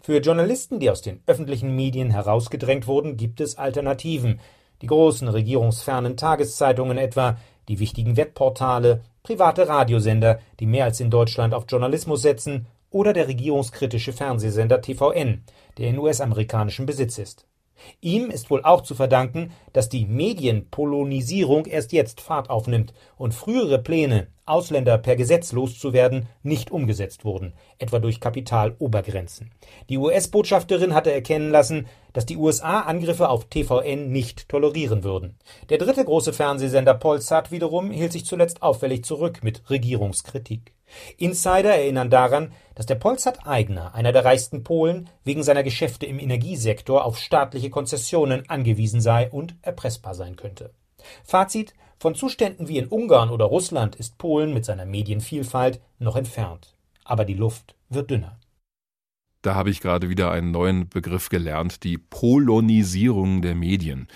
Für 0.02 0.18
Journalisten, 0.20 0.80
die 0.80 0.92
aus 0.92 1.02
den 1.02 1.22
öffentlichen 1.26 1.76
Medien 1.76 2.12
herausgedrängt 2.12 2.86
wurden, 2.86 3.18
gibt 3.18 3.42
es 3.42 3.58
Alternativen. 3.58 4.40
Die 4.84 4.88
großen 4.88 5.28
regierungsfernen 5.28 6.18
Tageszeitungen 6.18 7.00
etwa, 7.00 7.38
die 7.68 7.80
wichtigen 7.80 8.16
Webportale, 8.16 9.02
private 9.26 9.68
Radiosender, 9.68 10.40
die 10.60 10.68
mehr 10.68 10.86
als 10.86 11.00
in 11.00 11.10
Deutschland 11.10 11.54
auf 11.54 11.66
Journalismus 11.68 12.22
setzen, 12.22 12.68
oder 12.92 13.12
der 13.12 13.28
regierungskritische 13.28 14.14
Fernsehsender 14.14 14.82
TVN, 14.82 15.44
der 15.78 15.90
in 15.90 15.98
US-amerikanischem 15.98 16.86
Besitz 16.86 17.18
ist. 17.18 17.48
Ihm 18.02 18.30
ist 18.30 18.50
wohl 18.50 18.64
auch 18.64 18.82
zu 18.82 18.96
verdanken, 18.96 19.52
dass 19.74 19.90
die 19.90 20.06
Medienpolonisierung 20.06 21.66
erst 21.66 21.92
jetzt 21.92 22.22
Fahrt 22.22 22.50
aufnimmt 22.50 22.94
und 23.18 23.34
frühere 23.34 23.80
Pläne, 23.80 24.28
Ausländer 24.48 24.98
per 24.98 25.16
Gesetz 25.16 25.52
loszuwerden, 25.52 26.28
nicht 26.44 26.70
umgesetzt 26.70 27.26
wurden, 27.26 27.54
etwa 27.80 28.00
durch 28.00 28.20
Kapitalobergrenzen. 28.20 29.52
Die 29.90 29.98
US-Botschafterin 29.98 30.94
hatte 30.94 31.12
erkennen 31.12 31.50
lassen, 31.50 31.88
dass 32.14 32.26
die 32.26 32.38
USA 32.38 32.82
Angriffe 32.82 33.30
auf 33.30 33.46
TVN 33.46 34.12
nicht 34.12 34.48
tolerieren 34.48 35.04
würden. 35.04 35.38
Der 35.70 35.80
dritte 35.80 36.06
große 36.06 36.32
Fernsehsender 36.32 36.94
Polsat 36.94 37.52
wiederum 37.52 37.90
hielt 37.90 38.12
sich 38.12 38.26
zuletzt 38.26 38.62
auffällig 38.62 39.04
zurück 39.04 39.44
mit 39.44 39.70
Regierungskritik. 39.70 40.74
Insider 41.18 41.76
erinnern 41.76 42.10
daran, 42.10 42.52
dass 42.76 42.86
der 42.86 42.96
Polsat-Eigner, 42.96 43.96
einer 43.96 44.12
der 44.12 44.26
reichsten 44.26 44.64
Polen, 44.64 45.10
wegen 45.24 45.44
seiner 45.44 45.64
Geschäfte 45.64 46.06
im 46.06 46.20
Energiesektor 46.20 47.04
auf 47.04 47.18
staatliche 47.18 47.70
Konzessionen 47.70 48.48
angewiesen 48.50 49.02
sei 49.02 49.30
und 49.30 49.56
erpressbar 49.62 50.14
sein 50.14 50.36
könnte. 50.36 50.72
Fazit 51.24 51.74
von 51.98 52.16
Zuständen 52.16 52.68
wie 52.68 52.78
in 52.78 52.88
Ungarn 52.88 53.30
oder 53.30 53.46
Russland 53.46 53.96
ist 53.96 54.18
Polen 54.18 54.54
mit 54.54 54.66
seiner 54.66 54.86
Medienvielfalt 54.86 55.82
noch 56.00 56.16
entfernt. 56.16 56.76
Aber 57.04 57.26
die 57.26 57.34
Luft 57.34 57.76
wird 57.90 58.10
dünner. 58.10 58.40
Da 59.46 59.54
habe 59.54 59.70
ich 59.70 59.80
gerade 59.80 60.10
wieder 60.10 60.32
einen 60.32 60.50
neuen 60.50 60.90
Begriff 60.90 61.30
gelernt, 61.30 61.84
die 61.84 62.00
Polonisierung 62.00 63.44
der 63.44 63.54
Medien. 63.54 64.08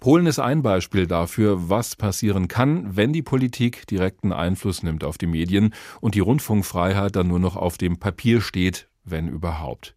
Polen 0.00 0.24
ist 0.24 0.38
ein 0.38 0.62
Beispiel 0.62 1.06
dafür, 1.06 1.68
was 1.68 1.94
passieren 1.94 2.48
kann, 2.48 2.96
wenn 2.96 3.12
die 3.12 3.20
Politik 3.22 3.86
direkten 3.86 4.32
Einfluss 4.32 4.82
nimmt 4.82 5.04
auf 5.04 5.18
die 5.18 5.26
Medien 5.26 5.74
und 6.00 6.14
die 6.14 6.20
Rundfunkfreiheit 6.20 7.16
dann 7.16 7.28
nur 7.28 7.38
noch 7.38 7.56
auf 7.56 7.76
dem 7.76 7.98
Papier 7.98 8.40
steht, 8.40 8.88
wenn 9.04 9.28
überhaupt. 9.28 9.94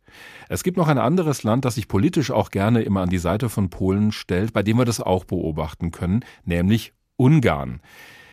Es 0.49 0.61
gibt 0.61 0.75
noch 0.75 0.89
ein 0.89 0.97
anderes 0.97 1.43
Land, 1.43 1.63
das 1.63 1.75
sich 1.75 1.87
politisch 1.87 2.29
auch 2.29 2.49
gerne 2.51 2.81
immer 2.81 2.99
an 2.99 3.09
die 3.09 3.17
Seite 3.17 3.47
von 3.47 3.69
Polen 3.69 4.11
stellt, 4.11 4.51
bei 4.51 4.61
dem 4.61 4.77
wir 4.77 4.85
das 4.85 4.99
auch 4.99 5.23
beobachten 5.23 5.91
können, 5.91 6.25
nämlich 6.43 6.91
Ungarn. 7.22 7.82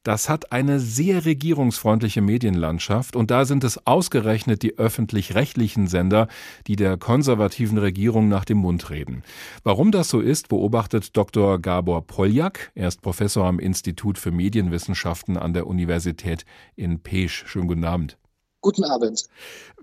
Das 0.02 0.30
hat 0.30 0.50
eine 0.50 0.80
sehr 0.80 1.26
regierungsfreundliche 1.26 2.22
Medienlandschaft 2.22 3.16
und 3.16 3.30
da 3.30 3.44
sind 3.44 3.62
es 3.62 3.86
ausgerechnet 3.86 4.62
die 4.62 4.78
öffentlich-rechtlichen 4.78 5.88
Sender, 5.88 6.26
die 6.66 6.76
der 6.76 6.96
konservativen 6.96 7.76
Regierung 7.76 8.30
nach 8.30 8.46
dem 8.46 8.56
Mund 8.56 8.88
reden. 8.88 9.24
Warum 9.62 9.92
das 9.92 10.08
so 10.08 10.20
ist, 10.20 10.48
beobachtet 10.48 11.14
Dr. 11.18 11.58
Gabor 11.58 12.06
Poljak. 12.06 12.72
Er 12.74 12.88
ist 12.88 13.02
Professor 13.02 13.44
am 13.44 13.58
Institut 13.58 14.16
für 14.16 14.30
Medienwissenschaften 14.30 15.36
an 15.36 15.52
der 15.52 15.66
Universität 15.66 16.46
in 16.74 17.00
Pesch. 17.02 17.44
Schönen 17.46 17.68
guten 17.68 17.84
Abend. 17.84 18.16
Guten 18.62 18.84
Abend. 18.84 19.24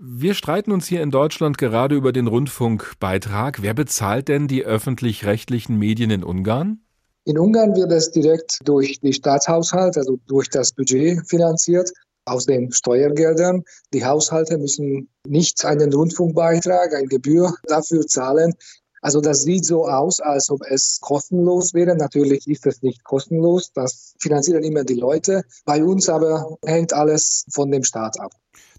Wir 0.00 0.34
streiten 0.34 0.72
uns 0.72 0.88
hier 0.88 1.04
in 1.04 1.12
Deutschland 1.12 1.58
gerade 1.58 1.94
über 1.94 2.10
den 2.10 2.26
Rundfunkbeitrag. 2.26 3.62
Wer 3.62 3.74
bezahlt 3.74 4.26
denn 4.26 4.48
die 4.48 4.64
öffentlich-rechtlichen 4.64 5.78
Medien 5.78 6.10
in 6.10 6.24
Ungarn? 6.24 6.80
In 7.28 7.40
Ungarn 7.40 7.74
wird 7.74 7.90
es 7.90 8.12
direkt 8.12 8.60
durch 8.62 9.00
die 9.00 9.12
Staatshaushalt, 9.12 9.96
also 9.96 10.16
durch 10.28 10.48
das 10.48 10.70
Budget 10.70 11.28
finanziert, 11.28 11.92
aus 12.24 12.46
den 12.46 12.70
Steuergeldern. 12.70 13.64
Die 13.92 14.04
Haushalte 14.04 14.58
müssen 14.58 15.08
nicht 15.26 15.64
einen 15.64 15.92
Rundfunkbeitrag, 15.92 16.94
eine 16.94 17.08
Gebühr 17.08 17.52
dafür 17.66 18.06
zahlen. 18.06 18.54
Also 19.02 19.20
das 19.20 19.42
sieht 19.42 19.64
so 19.64 19.88
aus, 19.88 20.20
als 20.20 20.50
ob 20.50 20.60
es 20.70 21.00
kostenlos 21.00 21.74
wäre. 21.74 21.96
Natürlich 21.96 22.46
ist 22.46 22.64
es 22.64 22.80
nicht 22.82 23.02
kostenlos. 23.02 23.72
Das 23.74 24.14
finanzieren 24.20 24.62
immer 24.62 24.84
die 24.84 24.94
Leute. 24.94 25.42
Bei 25.64 25.82
uns 25.82 26.08
aber 26.08 26.56
hängt 26.64 26.92
alles 26.92 27.44
von 27.50 27.72
dem 27.72 27.82
Staat 27.82 28.20
ab. 28.20 28.30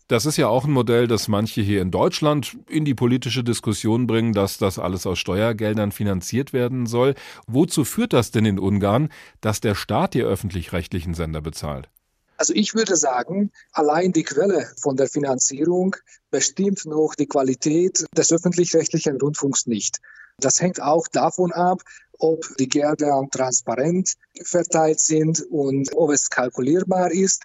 Das 0.09 0.25
ist 0.25 0.37
ja 0.37 0.47
auch 0.47 0.63
ein 0.63 0.71
Modell, 0.71 1.05
das 1.07 1.27
manche 1.27 1.59
hier 1.59 1.81
in 1.81 1.91
Deutschland 1.91 2.57
in 2.69 2.85
die 2.85 2.95
politische 2.95 3.43
Diskussion 3.43 4.07
bringen, 4.07 4.31
dass 4.31 4.57
das 4.57 4.79
alles 4.79 5.05
aus 5.05 5.19
Steuergeldern 5.19 5.91
finanziert 5.91 6.53
werden 6.53 6.85
soll. 6.85 7.13
Wozu 7.45 7.83
führt 7.83 8.13
das 8.13 8.31
denn 8.31 8.45
in 8.45 8.57
Ungarn, 8.57 9.09
dass 9.41 9.59
der 9.59 9.75
Staat 9.75 10.13
die 10.13 10.21
öffentlich-rechtlichen 10.21 11.13
Sender 11.13 11.41
bezahlt? 11.41 11.89
Also 12.37 12.53
ich 12.53 12.73
würde 12.73 12.95
sagen, 12.95 13.51
allein 13.73 14.13
die 14.13 14.23
Quelle 14.23 14.71
von 14.79 14.95
der 14.95 15.07
Finanzierung 15.09 15.97
bestimmt 16.31 16.85
noch 16.85 17.13
die 17.15 17.27
Qualität 17.27 18.05
des 18.15 18.31
öffentlich-rechtlichen 18.31 19.19
Rundfunks 19.19 19.65
nicht. 19.67 19.99
Das 20.39 20.61
hängt 20.61 20.81
auch 20.81 21.09
davon 21.09 21.51
ab, 21.51 21.81
ob 22.17 22.45
die 22.59 22.69
Gelder 22.69 23.27
transparent 23.29 24.13
verteilt 24.41 25.01
sind 25.01 25.43
und 25.49 25.89
ob 25.95 26.11
es 26.11 26.29
kalkulierbar 26.29 27.11
ist. 27.11 27.43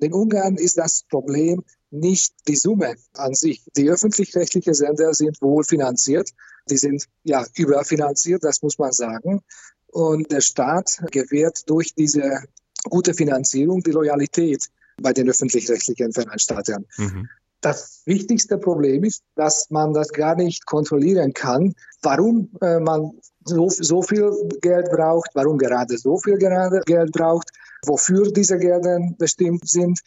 In 0.00 0.12
Ungarn 0.12 0.56
ist 0.56 0.76
das 0.76 1.04
Problem, 1.08 1.62
nicht 1.94 2.34
die 2.48 2.56
Summe 2.56 2.96
an 3.14 3.34
sich. 3.34 3.62
Die 3.76 3.88
öffentlich-rechtlichen 3.88 4.74
Sender 4.74 5.14
sind 5.14 5.40
wohl 5.40 5.64
finanziert. 5.64 6.30
Die 6.68 6.76
sind 6.76 7.06
ja 7.22 7.46
überfinanziert, 7.54 8.42
das 8.44 8.62
muss 8.62 8.78
man 8.78 8.92
sagen. 8.92 9.42
Und 9.86 10.30
der 10.32 10.40
Staat 10.40 11.00
gewährt 11.10 11.68
durch 11.70 11.94
diese 11.94 12.42
gute 12.90 13.14
Finanzierung 13.14 13.82
die 13.82 13.92
Loyalität 13.92 14.66
bei 15.00 15.12
den 15.12 15.28
öffentlich-rechtlichen 15.28 16.12
Veranstaltern. 16.12 16.84
Mhm. 16.96 17.28
Das 17.60 18.02
wichtigste 18.04 18.58
Problem 18.58 19.04
ist, 19.04 19.22
dass 19.36 19.70
man 19.70 19.94
das 19.94 20.12
gar 20.12 20.34
nicht 20.34 20.66
kontrollieren 20.66 21.32
kann, 21.32 21.74
warum 22.02 22.50
äh, 22.60 22.78
man 22.78 23.12
so, 23.44 23.70
so 23.70 24.02
viel 24.02 24.30
Geld 24.60 24.90
braucht, 24.90 25.30
warum 25.34 25.56
gerade 25.56 25.96
so 25.96 26.18
viel 26.18 26.36
gerade 26.36 26.82
Geld 26.84 27.12
braucht, 27.12 27.48
wofür 27.86 28.30
diese 28.30 28.58
Gelder 28.58 29.00
bestimmt 29.18 29.66
sind 29.66 30.00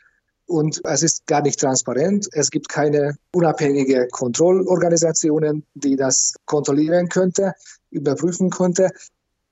und 0.47 0.81
es 0.85 1.03
ist 1.03 1.27
gar 1.27 1.41
nicht 1.41 1.59
transparent. 1.59 2.27
Es 2.31 2.49
gibt 2.49 2.69
keine 2.69 3.17
unabhängige 3.33 4.07
Kontrollorganisationen, 4.11 5.63
die 5.75 5.95
das 5.95 6.35
kontrollieren 6.45 7.09
könnte, 7.09 7.53
überprüfen 7.91 8.49
könnte. 8.49 8.89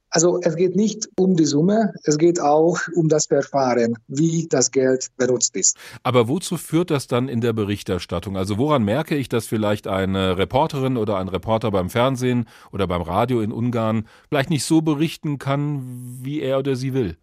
Also 0.09 0.39
es 0.41 0.55
geht 0.55 0.77
nicht 0.77 1.09
um 1.17 1.35
die 1.35 1.43
Summe, 1.43 1.93
es 2.05 2.17
geht 2.17 2.39
auch 2.39 2.79
um 2.95 3.09
das 3.09 3.25
Verfahren, 3.25 3.97
wie 4.07 4.47
das 4.47 4.71
Geld 4.71 5.09
benutzt 5.17 5.57
ist. 5.57 5.75
Aber 6.03 6.29
wozu 6.29 6.55
führt 6.55 6.89
das 6.89 7.07
dann 7.07 7.27
in 7.27 7.41
der 7.41 7.51
Berichterstattung? 7.51 8.37
Also 8.37 8.57
woran 8.57 8.83
merke 8.83 9.15
ich, 9.15 9.27
dass 9.27 9.45
vielleicht 9.45 9.87
eine 9.87 10.37
Reporterin 10.37 10.95
oder 10.95 11.17
ein 11.17 11.27
Reporter 11.27 11.69
beim 11.69 11.89
Fernsehen 11.89 12.45
oder 12.71 12.87
beim 12.87 13.01
Radio 13.01 13.41
in 13.41 13.51
Ungarn 13.51 14.07
vielleicht 14.29 14.49
nicht 14.49 14.63
so 14.63 14.81
berichten 14.81 15.37
kann, 15.37 16.19
wie 16.21 16.39
er 16.39 16.59
oder 16.59 16.77
sie 16.77 16.93
will? 16.93 17.17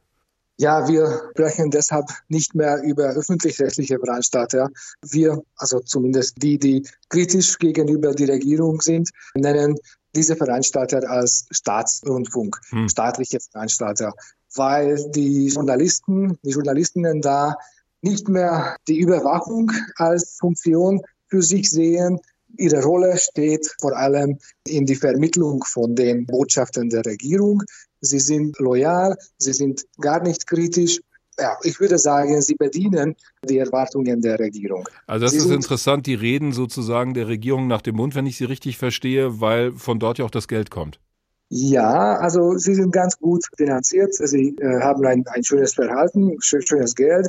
Ja, 0.59 0.87
wir 0.87 1.31
sprechen 1.31 1.71
deshalb 1.71 2.07
nicht 2.29 2.55
mehr 2.55 2.83
über 2.83 3.05
öffentlich-rechtliche 3.05 3.99
Veranstalter. 3.99 4.69
Wir, 5.03 5.43
also 5.57 5.81
zumindest 5.81 6.43
die, 6.43 6.59
die 6.59 6.87
kritisch 7.09 7.59
gegenüber 7.59 8.13
die 8.13 8.27
Regierung 8.27 8.81
sind, 8.81 9.11
nennen 9.35 9.77
diese 10.15 10.37
Veranstalter 10.37 11.09
als 11.09 11.47
Staatsrundfunk, 11.51 12.61
hm. 12.69 12.89
staatliche 12.89 13.41
Veranstalter, 13.41 14.13
weil 14.55 15.11
die 15.11 15.49
Journalisten, 15.49 16.39
die 16.43 16.51
Journalistinnen 16.51 17.23
da 17.23 17.57
nicht 18.03 18.29
mehr 18.29 18.77
die 18.89 18.99
Überwachung 18.99 19.71
als 19.97 20.37
Funktion 20.39 21.01
für 21.29 21.43
sich 21.43 21.71
sehen. 21.71 22.21
Ihre 22.59 22.83
Rolle 22.83 23.17
steht 23.17 23.75
vor 23.81 23.97
allem 23.97 24.39
in 24.67 24.85
die 24.85 24.97
Vermittlung 24.97 25.65
von 25.65 25.97
den 25.97 26.27
Botschaften 26.27 26.91
der 26.91 27.07
Regierung 27.07 27.63
sie 28.03 28.19
sind 28.19 28.59
loyal, 28.59 29.17
sie 29.39 29.55
sind 29.55 29.87
gar 29.99 30.23
nicht 30.23 30.47
kritisch. 30.47 31.01
Ja, 31.39 31.57
ich 31.63 31.81
würde 31.81 31.97
sagen, 31.97 32.43
sie 32.43 32.55
bedienen 32.55 33.17
die 33.49 33.57
Erwartungen 33.57 34.21
der 34.21 34.39
Regierung. 34.39 34.87
Also 35.07 35.25
das 35.25 35.33
sie 35.33 35.39
ist 35.39 35.51
interessant, 35.51 36.07
die 36.07 36.15
reden 36.15 36.53
sozusagen 36.53 37.15
der 37.15 37.27
Regierung 37.27 37.69
nach 37.69 37.81
dem 37.81 37.97
Mund, 37.97 38.15
wenn 38.15 38.27
ich 38.27 38.37
sie 38.37 38.45
richtig 38.45 38.77
verstehe, 38.77 39.41
weil 39.41 39.73
von 39.73 39.99
dort 39.99 40.19
ja 40.19 40.27
auch 40.27 40.31
das 40.31 40.47
Geld 40.47 40.71
kommt. 40.71 41.01
Ja, 41.49 42.17
also 42.17 42.57
sie 42.59 42.75
sind 42.75 42.93
ganz 42.93 43.19
gut 43.19 43.45
finanziert, 43.57 44.15
sie 44.15 44.57
äh, 44.59 44.81
haben 44.81 45.05
ein, 45.07 45.25
ein 45.27 45.45
schönes 45.45 45.75
Verhalten, 45.75 46.37
schönes 46.41 46.95
Geld. 46.95 47.29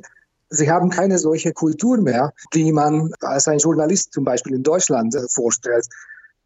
Sie 0.50 0.70
haben 0.70 0.90
keine 0.90 1.18
solche 1.18 1.52
Kultur 1.52 1.98
mehr, 1.98 2.32
die 2.54 2.72
man 2.72 3.12
als 3.22 3.48
ein 3.48 3.58
Journalist 3.58 4.14
zum 4.14 4.24
Beispiel 4.24 4.56
in 4.56 4.64
Deutschland 4.64 5.16
äh, 5.16 5.28
vorstellt. 5.30 5.88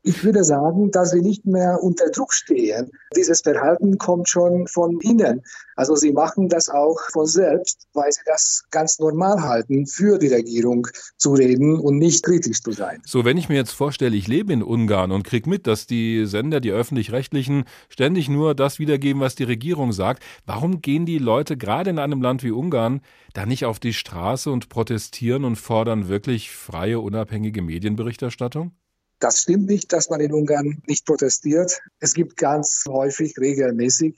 Ich 0.04 0.24
würde 0.24 0.44
sagen, 0.44 0.92
dass 0.92 1.12
sie 1.12 1.22
nicht 1.22 1.46
mehr 1.46 1.80
unter 1.82 2.10
Druck 2.10 2.34
stehen. 2.34 2.92
Dieses 3.16 3.42
Verhalten 3.42 3.98
kommt 3.98 4.30
schon 4.30 4.68
von 4.68 5.00
innen. 5.02 5.44
Also 5.76 5.96
sie 5.96 6.12
machen 6.14 6.50
das 6.50 6.70
auch 6.70 6.98
von 7.12 7.26
selbst, 7.26 7.88
weil 7.94 8.12
sie 8.12 8.22
das 8.26 8.64
ganz 8.72 9.00
normal 9.00 9.42
halten, 9.42 9.86
für 9.86 10.18
die 10.18 10.28
Regierung 10.28 10.88
zu 11.18 11.34
reden 11.34 11.80
und 11.80 11.98
nicht 11.98 12.24
kritisch 12.24 12.62
zu 12.62 12.72
sein. 12.72 13.02
So, 13.06 13.26
wenn 13.26 13.38
ich 13.38 13.50
mir 13.50 13.56
jetzt 13.56 13.72
vorstelle, 13.72 14.16
ich 14.16 14.28
lebe 14.28 14.54
in 14.54 14.64
Ungarn 14.64 15.12
und 15.12 15.24
kriege 15.24 15.50
mit, 15.50 15.68
dass 15.68 15.88
die 15.88 16.26
Sender, 16.26 16.62
die 16.62 16.72
öffentlich-rechtlichen, 16.72 17.66
ständig 17.90 18.30
nur 18.30 18.56
das 18.56 18.80
wiedergeben, 18.80 19.22
was 19.22 19.36
die 19.36 19.44
Regierung 19.44 19.92
sagt, 19.92 20.24
warum 20.46 20.82
gehen 20.82 21.06
die 21.06 21.20
Leute 21.20 21.58
gerade 21.58 21.90
in 21.90 22.00
einem 22.00 22.22
Land 22.22 22.44
wie 22.44 22.52
Ungarn 22.52 23.02
da 23.34 23.46
nicht 23.46 23.66
auf 23.66 23.80
die 23.80 23.94
Straße 23.94 24.50
und 24.50 24.70
protestieren 24.70 25.44
und 25.44 25.58
fordern 25.58 26.08
wirklich 26.08 26.52
freie, 26.52 27.00
unabhängige 27.00 27.62
Medienberichterstattung? 27.62 28.72
Das 29.20 29.42
stimmt 29.42 29.68
nicht, 29.68 29.92
dass 29.94 30.10
man 30.10 30.20
in 30.20 30.34
Ungarn 30.34 30.82
nicht 30.86 31.06
protestiert. 31.06 31.80
Es 32.00 32.14
gibt 32.14 32.38
ganz 32.38 32.84
häufig, 32.88 33.36
regelmäßig, 33.40 34.16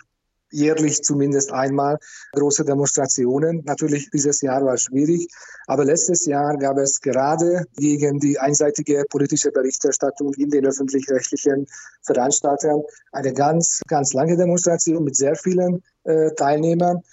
jährlich 0.52 1.04
zumindest 1.04 1.52
einmal 1.52 1.98
große 2.34 2.66
Demonstrationen. 2.66 3.64
Natürlich, 3.66 4.10
dieses 4.12 4.42
Jahr 4.42 4.66
war 4.66 4.78
schwierig, 4.78 5.28
aber 5.68 5.86
letztes 5.86 6.26
Jahr 6.26 6.58
gab 6.58 6.78
es 6.78 7.00
gerade 7.00 7.66
gegen 7.78 8.20
die 8.20 8.40
einseitige 8.40 9.06
politische 9.10 9.52
Berichterstattung 9.52 10.34
in 10.34 10.50
den 10.50 10.66
öffentlich-rechtlichen 10.66 11.68
Veranstaltern 12.04 12.82
eine 13.12 13.34
ganz, 13.34 13.82
ganz 13.88 14.14
lange 14.14 14.36
Demonstration 14.36 15.04
mit 15.04 15.16
sehr 15.16 15.36
vielen 15.36 15.84
äh, 16.04 16.32
Teilnehmern. 16.36 17.04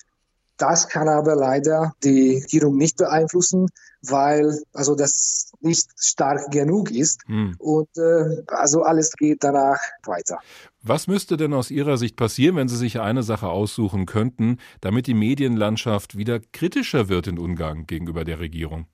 Das 0.57 0.88
kann 0.88 1.09
aber 1.09 1.36
leider 1.36 1.92
die 2.02 2.36
Regierung 2.36 2.76
nicht 2.76 2.96
beeinflussen, 2.96 3.68
weil 4.02 4.59
also 4.72 4.94
das 4.94 5.52
nicht 5.61 5.88
stark 5.98 6.50
genug 6.50 6.90
ist 6.90 7.22
hm. 7.26 7.57
und 7.59 7.88
äh, 7.96 8.42
also 8.48 8.82
alles 8.82 9.12
geht 9.12 9.42
danach 9.42 9.78
weiter. 10.04 10.38
Was 10.82 11.09
müsste 11.09 11.36
denn 11.36 11.52
aus 11.52 11.70
Ihrer 11.70 11.96
Sicht 11.96 12.16
passieren, 12.16 12.57
wenn 12.57 12.68
Sie 12.68 12.76
sich 12.76 13.00
eine 13.00 13.22
Sache 13.22 13.48
aussuchen 13.48 14.07
könnten, 14.07 14.59
damit 14.80 15.07
die 15.07 15.14
Medienlandschaft 15.14 16.16
wieder 16.16 16.40
kritischer 16.40 17.09
wird 17.09 17.26
in 17.26 17.38
Ungarn 17.38 17.86
gegenüber 17.86 18.24
der 18.24 18.38
Regierung? 18.38 18.86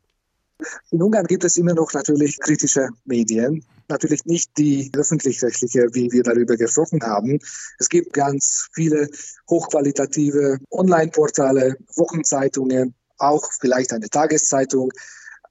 In 0.90 1.02
Ungarn 1.02 1.26
gibt 1.26 1.44
es 1.44 1.56
immer 1.56 1.74
noch 1.74 1.92
natürlich 1.92 2.38
kritische 2.40 2.88
Medien. 3.04 3.64
Natürlich 3.88 4.24
nicht 4.24 4.56
die 4.56 4.90
öffentlich-rechtliche, 4.96 5.88
wie 5.92 6.10
wir 6.12 6.22
darüber 6.22 6.56
gesprochen 6.56 7.02
haben. 7.02 7.38
Es 7.78 7.88
gibt 7.88 8.12
ganz 8.12 8.68
viele 8.72 9.08
hochqualitative 9.50 10.58
Online-Portale, 10.70 11.76
Wochenzeitungen, 11.96 12.94
auch 13.18 13.50
vielleicht 13.60 13.92
eine 13.92 14.08
Tageszeitung. 14.08 14.90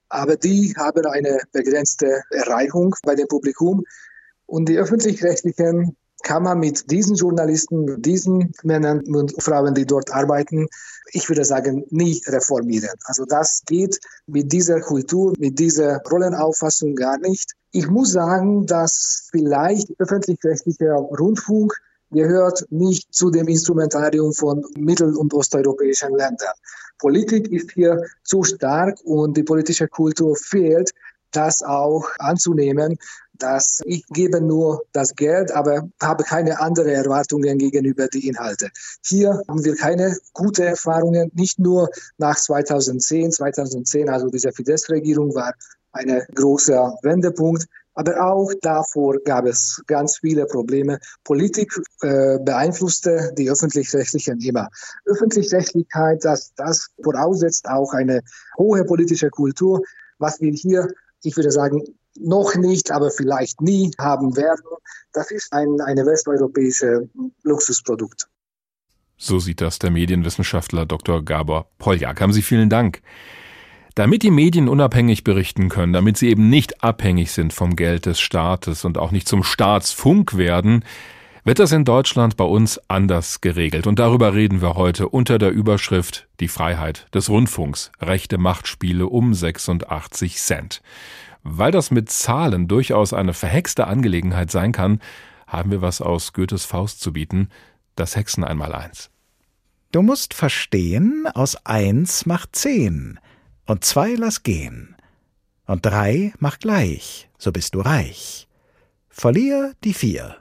Aber 0.09 0.35
die 0.35 0.73
haben 0.77 1.05
eine 1.05 1.39
begrenzte 1.51 2.21
Erreichung 2.31 2.95
bei 3.03 3.15
dem 3.15 3.27
Publikum. 3.27 3.83
Und 4.45 4.67
die 4.67 4.77
öffentlich-rechtlichen 4.77 5.95
kann 6.23 6.43
man 6.43 6.59
mit 6.59 6.89
diesen 6.91 7.15
Journalisten, 7.15 7.85
mit 7.85 8.05
diesen 8.05 8.53
Männern 8.63 9.01
und 9.15 9.41
Frauen, 9.41 9.73
die 9.73 9.85
dort 9.85 10.11
arbeiten, 10.11 10.67
ich 11.11 11.27
würde 11.29 11.43
sagen, 11.43 11.85
nie 11.89 12.21
reformieren. 12.27 12.97
Also 13.05 13.25
das 13.25 13.61
geht 13.65 13.99
mit 14.27 14.51
dieser 14.51 14.79
Kultur, 14.79 15.33
mit 15.39 15.59
dieser 15.59 15.99
Rollenauffassung 16.09 16.95
gar 16.95 17.17
nicht. 17.17 17.53
Ich 17.71 17.87
muss 17.87 18.11
sagen, 18.11 18.65
dass 18.65 19.29
vielleicht 19.31 19.87
öffentlich-rechtlicher 19.99 20.93
Rundfunk 20.95 21.73
gehört 22.11 22.65
nicht 22.69 23.13
zu 23.13 23.29
dem 23.29 23.47
Instrumentarium 23.47 24.33
von 24.33 24.65
mittel- 24.75 25.15
und 25.15 25.33
osteuropäischen 25.33 26.15
Ländern. 26.15 26.53
Politik 26.99 27.51
ist 27.51 27.71
hier 27.71 28.03
zu 28.23 28.43
stark 28.43 28.99
und 29.03 29.35
die 29.37 29.43
politische 29.43 29.87
Kultur 29.87 30.35
fehlt, 30.35 30.91
das 31.31 31.63
auch 31.63 32.05
anzunehmen, 32.19 32.97
dass 33.41 33.81
ich 33.85 34.05
gebe 34.07 34.41
nur 34.41 34.83
das 34.91 35.15
Geld, 35.15 35.51
aber 35.51 35.89
habe 36.01 36.23
keine 36.23 36.59
anderen 36.59 36.89
Erwartungen 36.89 37.57
gegenüber 37.57 38.07
die 38.07 38.27
Inhalte. 38.27 38.69
Hier 39.03 39.41
haben 39.47 39.63
wir 39.63 39.75
keine 39.75 40.17
guten 40.33 40.63
Erfahrungen, 40.63 41.31
nicht 41.33 41.59
nur 41.59 41.89
nach 42.17 42.37
2010. 42.37 43.31
2010, 43.31 44.09
also 44.09 44.27
diese 44.27 44.51
Fidesz-Regierung 44.51 45.33
war 45.33 45.53
ein 45.93 46.21
großer 46.35 46.97
Wendepunkt. 47.01 47.67
Aber 47.93 48.23
auch 48.23 48.49
davor 48.61 49.17
gab 49.25 49.45
es 49.45 49.81
ganz 49.85 50.19
viele 50.19 50.45
Probleme. 50.45 50.97
Politik 51.25 51.73
äh, 52.01 52.39
beeinflusste 52.39 53.33
die 53.37 53.51
öffentlich-rechtlichen 53.51 54.39
immer. 54.39 54.69
Öffentlich-Rechtlichkeit, 55.05 56.23
das, 56.23 56.53
das 56.55 56.87
voraussetzt 57.03 57.67
auch 57.67 57.93
eine 57.93 58.21
hohe 58.57 58.85
politische 58.85 59.29
Kultur, 59.29 59.81
was 60.19 60.39
wir 60.39 60.53
hier, 60.53 60.87
ich 61.23 61.35
würde 61.35 61.51
sagen, 61.51 61.83
noch 62.23 62.55
nicht, 62.55 62.91
aber 62.91 63.11
vielleicht 63.11 63.61
nie 63.61 63.91
haben 63.97 64.35
werden. 64.35 64.61
Das 65.13 65.31
ist 65.31 65.51
ein 65.51 65.81
eine 65.81 66.05
westeuropäische 66.05 67.09
Luxusprodukt. 67.43 68.27
So 69.17 69.39
sieht 69.39 69.61
das 69.61 69.77
der 69.77 69.91
Medienwissenschaftler 69.91 70.85
Dr. 70.85 71.23
Gabor 71.23 71.67
Poljak. 71.77 72.21
Haben 72.21 72.33
Sie 72.33 72.41
vielen 72.41 72.69
Dank. 72.69 73.01
Damit 73.95 74.23
die 74.23 74.31
Medien 74.31 74.69
unabhängig 74.69 75.23
berichten 75.23 75.67
können, 75.67 75.91
damit 75.91 76.17
sie 76.17 76.29
eben 76.29 76.49
nicht 76.49 76.81
abhängig 76.81 77.31
sind 77.33 77.51
vom 77.51 77.75
Geld 77.75 78.05
des 78.05 78.21
Staates 78.21 78.85
und 78.85 78.97
auch 78.97 79.11
nicht 79.11 79.27
zum 79.27 79.43
Staatsfunk 79.43 80.37
werden, 80.37 80.85
wird 81.43 81.59
das 81.59 81.71
in 81.71 81.85
Deutschland 81.85 82.37
bei 82.37 82.45
uns 82.45 82.79
anders 82.87 83.41
geregelt. 83.41 83.87
Und 83.87 83.99
darüber 83.99 84.33
reden 84.33 84.61
wir 84.61 84.75
heute 84.75 85.09
unter 85.09 85.39
der 85.39 85.51
Überschrift 85.51 86.27
Die 86.39 86.47
Freiheit 86.47 87.07
des 87.13 87.29
Rundfunks, 87.29 87.91
rechte 87.99 88.37
Machtspiele 88.37 89.07
um 89.07 89.33
86 89.33 90.37
Cent. 90.37 90.81
Weil 91.43 91.71
das 91.71 91.91
mit 91.91 92.09
Zahlen 92.09 92.67
durchaus 92.67 93.13
eine 93.13 93.33
verhexte 93.33 93.87
Angelegenheit 93.87 94.51
sein 94.51 94.71
kann, 94.71 95.01
haben 95.47 95.71
wir 95.71 95.81
was 95.81 96.01
aus 96.01 96.33
Goethes 96.33 96.65
Faust 96.65 97.01
zu 97.01 97.13
bieten, 97.13 97.49
das 97.95 98.15
Hexen 98.15 98.43
einmal 98.43 98.73
eins. 98.73 99.09
Du 99.91 100.01
musst 100.01 100.33
verstehen, 100.33 101.27
aus 101.33 101.65
eins 101.65 102.25
macht 102.25 102.55
zehn, 102.55 103.19
und 103.65 103.83
zwei 103.83 104.13
lass 104.13 104.43
gehen, 104.43 104.95
und 105.65 105.85
drei 105.85 106.33
mach 106.39 106.59
gleich, 106.59 107.29
so 107.37 107.51
bist 107.51 107.75
du 107.75 107.81
reich. 107.81 108.47
Verlier 109.09 109.73
die 109.83 109.93
vier. 109.93 110.37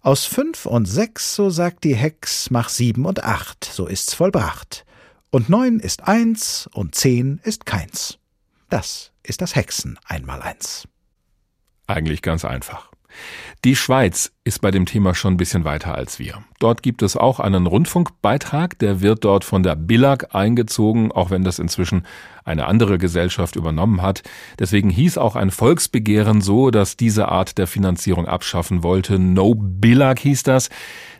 Aus 0.00 0.24
fünf 0.24 0.66
und 0.66 0.86
sechs, 0.86 1.36
so 1.36 1.50
sagt 1.50 1.84
die 1.84 1.94
Hex, 1.94 2.50
mach 2.50 2.68
sieben 2.68 3.06
und 3.06 3.22
acht, 3.22 3.64
so 3.64 3.86
ist's 3.86 4.14
vollbracht. 4.14 4.84
Und 5.30 5.48
neun 5.48 5.78
ist 5.78 6.08
eins 6.08 6.68
und 6.72 6.94
zehn 6.96 7.40
ist 7.44 7.64
keins. 7.64 8.18
Das 8.68 9.11
ist 9.22 9.40
das 9.40 9.54
Hexen 9.54 9.98
einmal 10.04 10.42
eins. 10.42 10.88
Eigentlich 11.86 12.22
ganz 12.22 12.44
einfach. 12.44 12.90
Die 13.64 13.76
Schweiz 13.76 14.32
ist 14.44 14.60
bei 14.60 14.70
dem 14.70 14.86
Thema 14.86 15.14
schon 15.14 15.34
ein 15.34 15.36
bisschen 15.36 15.64
weiter 15.64 15.94
als 15.94 16.18
wir. 16.18 16.42
Dort 16.58 16.82
gibt 16.82 17.02
es 17.02 17.16
auch 17.16 17.40
einen 17.40 17.66
Rundfunkbeitrag, 17.66 18.78
der 18.78 19.00
wird 19.00 19.24
dort 19.24 19.44
von 19.44 19.62
der 19.62 19.76
BILAG 19.76 20.34
eingezogen, 20.34 21.12
auch 21.12 21.30
wenn 21.30 21.44
das 21.44 21.58
inzwischen 21.58 22.06
eine 22.44 22.66
andere 22.66 22.98
Gesellschaft 22.98 23.56
übernommen 23.56 24.02
hat. 24.02 24.22
Deswegen 24.58 24.90
hieß 24.90 25.18
auch 25.18 25.36
ein 25.36 25.50
Volksbegehren 25.50 26.40
so, 26.40 26.70
dass 26.70 26.96
diese 26.96 27.28
Art 27.28 27.58
der 27.58 27.66
Finanzierung 27.66 28.26
abschaffen 28.26 28.82
wollte. 28.82 29.18
No 29.18 29.54
BILAG 29.54 30.18
hieß 30.18 30.42
das. 30.42 30.70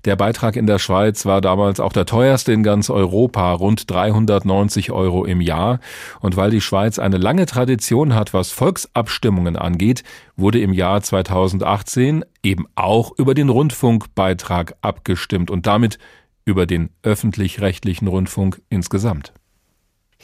Der 0.05 0.17
Beitrag 0.17 0.57
in 0.57 0.67
der 0.67 0.81
Schweiz 0.81 1.27
war 1.27 1.41
damals 1.41 1.79
auch 1.79 1.93
der 1.93 2.07
teuerste 2.07 2.53
in 2.53 2.65
ganz 2.65 2.91
Europa, 2.91 3.53
rund 3.53 3.89
390 3.89 4.91
Euro 4.91 5.25
im 5.25 5.41
Jahr. 5.41 5.79
Und 6.21 6.37
weil 6.37 6.51
die 6.51 6.61
Schweiz 6.61 6.99
eine 6.99 7.19
lange 7.19 7.47
Tradition 7.47 8.15
hat, 8.15 8.35
was 8.35 8.51
Volksabstimmungen 8.51 9.57
angeht, 9.57 10.03
wurde 10.37 10.61
im 10.61 10.73
Jahr 10.73 11.03
2018 11.03 12.25
eben 12.43 12.67
auch 12.75 13.13
über 13.17 13.35
den 13.35 13.49
Rundfunkbeitrag 13.49 14.75
abgestimmt 14.83 15.51
und 15.53 15.67
damit 15.69 15.99
über 16.45 16.67
den 16.67 16.91
öffentlich-rechtlichen 17.05 18.09
Rundfunk 18.09 18.61
insgesamt. 18.69 19.33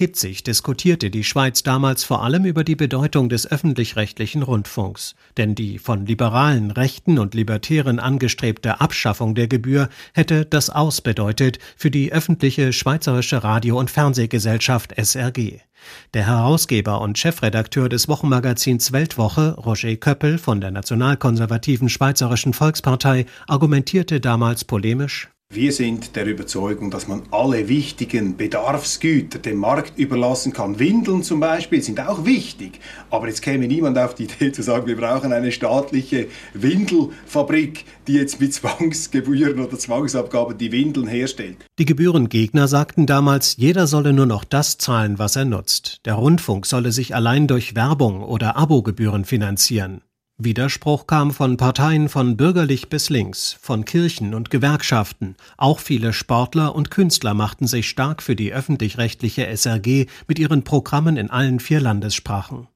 Hitzig 0.01 0.45
diskutierte 0.45 1.11
die 1.11 1.25
Schweiz 1.25 1.65
damals 1.65 2.05
vor 2.05 2.23
allem 2.23 2.45
über 2.45 2.63
die 2.63 2.77
Bedeutung 2.77 3.29
des 3.29 3.51
öffentlich-rechtlichen 3.51 4.45
Rundfunks, 4.45 5.17
denn 5.37 5.57
die 5.57 5.81
von 5.81 6.07
liberalen 6.07 6.71
Rechten 6.71 7.19
und 7.19 7.35
Libertären 7.35 7.99
angestrebte 7.99 8.81
Abschaffung 8.81 9.35
der 9.35 9.49
Gebühr 9.49 9.89
hätte 10.15 10.47
das 10.47 10.71
Aus 10.71 11.01
bedeutet 11.01 11.59
für 11.77 11.91
die 11.91 12.13
öffentliche 12.13 12.73
Schweizerische 12.73 13.43
Radio- 13.43 13.77
und 13.77 13.91
Fernsehgesellschaft 13.91 14.95
SRG. 14.97 15.63
Der 16.15 16.27
Herausgeber 16.29 17.01
und 17.01 17.19
Chefredakteur 17.19 17.89
des 17.89 18.07
Wochenmagazins 18.07 18.93
Weltwoche, 18.93 19.57
Roger 19.57 19.97
Köppel 19.97 20.39
von 20.39 20.61
der 20.61 20.71
nationalkonservativen 20.71 21.89
Schweizerischen 21.89 22.53
Volkspartei, 22.53 23.27
argumentierte 23.49 24.21
damals 24.21 24.65
polemisch 24.65 25.29
wir 25.59 25.73
sind 25.73 26.15
der 26.15 26.25
Überzeugung, 26.27 26.89
dass 26.93 27.09
man 27.09 27.23
alle 27.33 27.69
wichtigen 27.69 28.37
Bedarfsgüter 28.37 29.41
dem 29.41 29.57
Markt 29.57 29.99
überlassen 29.99 30.53
kann. 30.53 30.79
Windeln 30.79 31.25
zum 31.25 31.41
Beispiel 31.41 31.83
sind 31.83 31.99
auch 31.99 32.25
wichtig. 32.25 32.79
Aber 33.11 33.27
jetzt 33.27 33.43
käme 33.43 33.67
niemand 33.67 33.99
auf 33.99 34.15
die 34.15 34.25
Idee 34.25 34.53
zu 34.53 34.63
sagen, 34.63 34.87
wir 34.87 34.97
brauchen 34.97 35.33
eine 35.33 35.51
staatliche 35.51 36.29
Windelfabrik, 36.55 37.85
die 38.07 38.13
jetzt 38.13 38.41
mit 38.41 38.55
Zwangsgebühren 38.55 39.59
oder 39.59 39.77
Zwangsabgaben 39.77 40.57
die 40.57 40.71
Windeln 40.71 41.09
herstellt. 41.09 41.57
Die 41.81 41.87
Gebührengegner 41.87 42.69
sagten 42.69 43.07
damals, 43.07 43.57
jeder 43.57 43.89
solle 43.89 44.13
nur 44.13 44.27
noch 44.27 44.45
das 44.45 44.79
zahlen, 44.79 45.19
was 45.19 45.35
er 45.35 45.45
nutzt. 45.45 45.99
Der 46.05 46.15
Rundfunk 46.15 46.67
solle 46.67 46.93
sich 46.93 47.17
allein 47.17 47.49
durch 47.49 47.75
Werbung 47.75 48.23
oder 48.23 48.57
Abogebühren 48.57 49.25
finanzieren. 49.25 50.03
Widerspruch 50.41 51.09
kam 51.09 51.33
von 51.33 51.57
Parteien 51.57 52.09
von 52.09 52.37
bürgerlich 52.37 52.89
bis 52.89 53.11
links, 53.11 53.57
von 53.61 53.85
Kirchen 53.85 54.35
und 54.35 54.51
Gewerkschaften. 54.51 55.35
Auch 55.57 55.81
viele 55.81 56.13
Sportler 56.13 56.77
und 56.77 56.93
Künstler 56.93 57.35
machten 57.35 57.67
sich 57.67 57.89
stark 57.89 58.23
für 58.23 58.37
die 58.37 58.53
öffentlich-rechtliche 58.53 59.49
SRG 59.49 60.07
mit 60.29 60.39
ihren 60.39 60.63
Programmen 60.63 61.17
in 61.17 61.29
allen 61.29 61.59
vier 61.59 61.81
Landessprachen. 61.81 62.69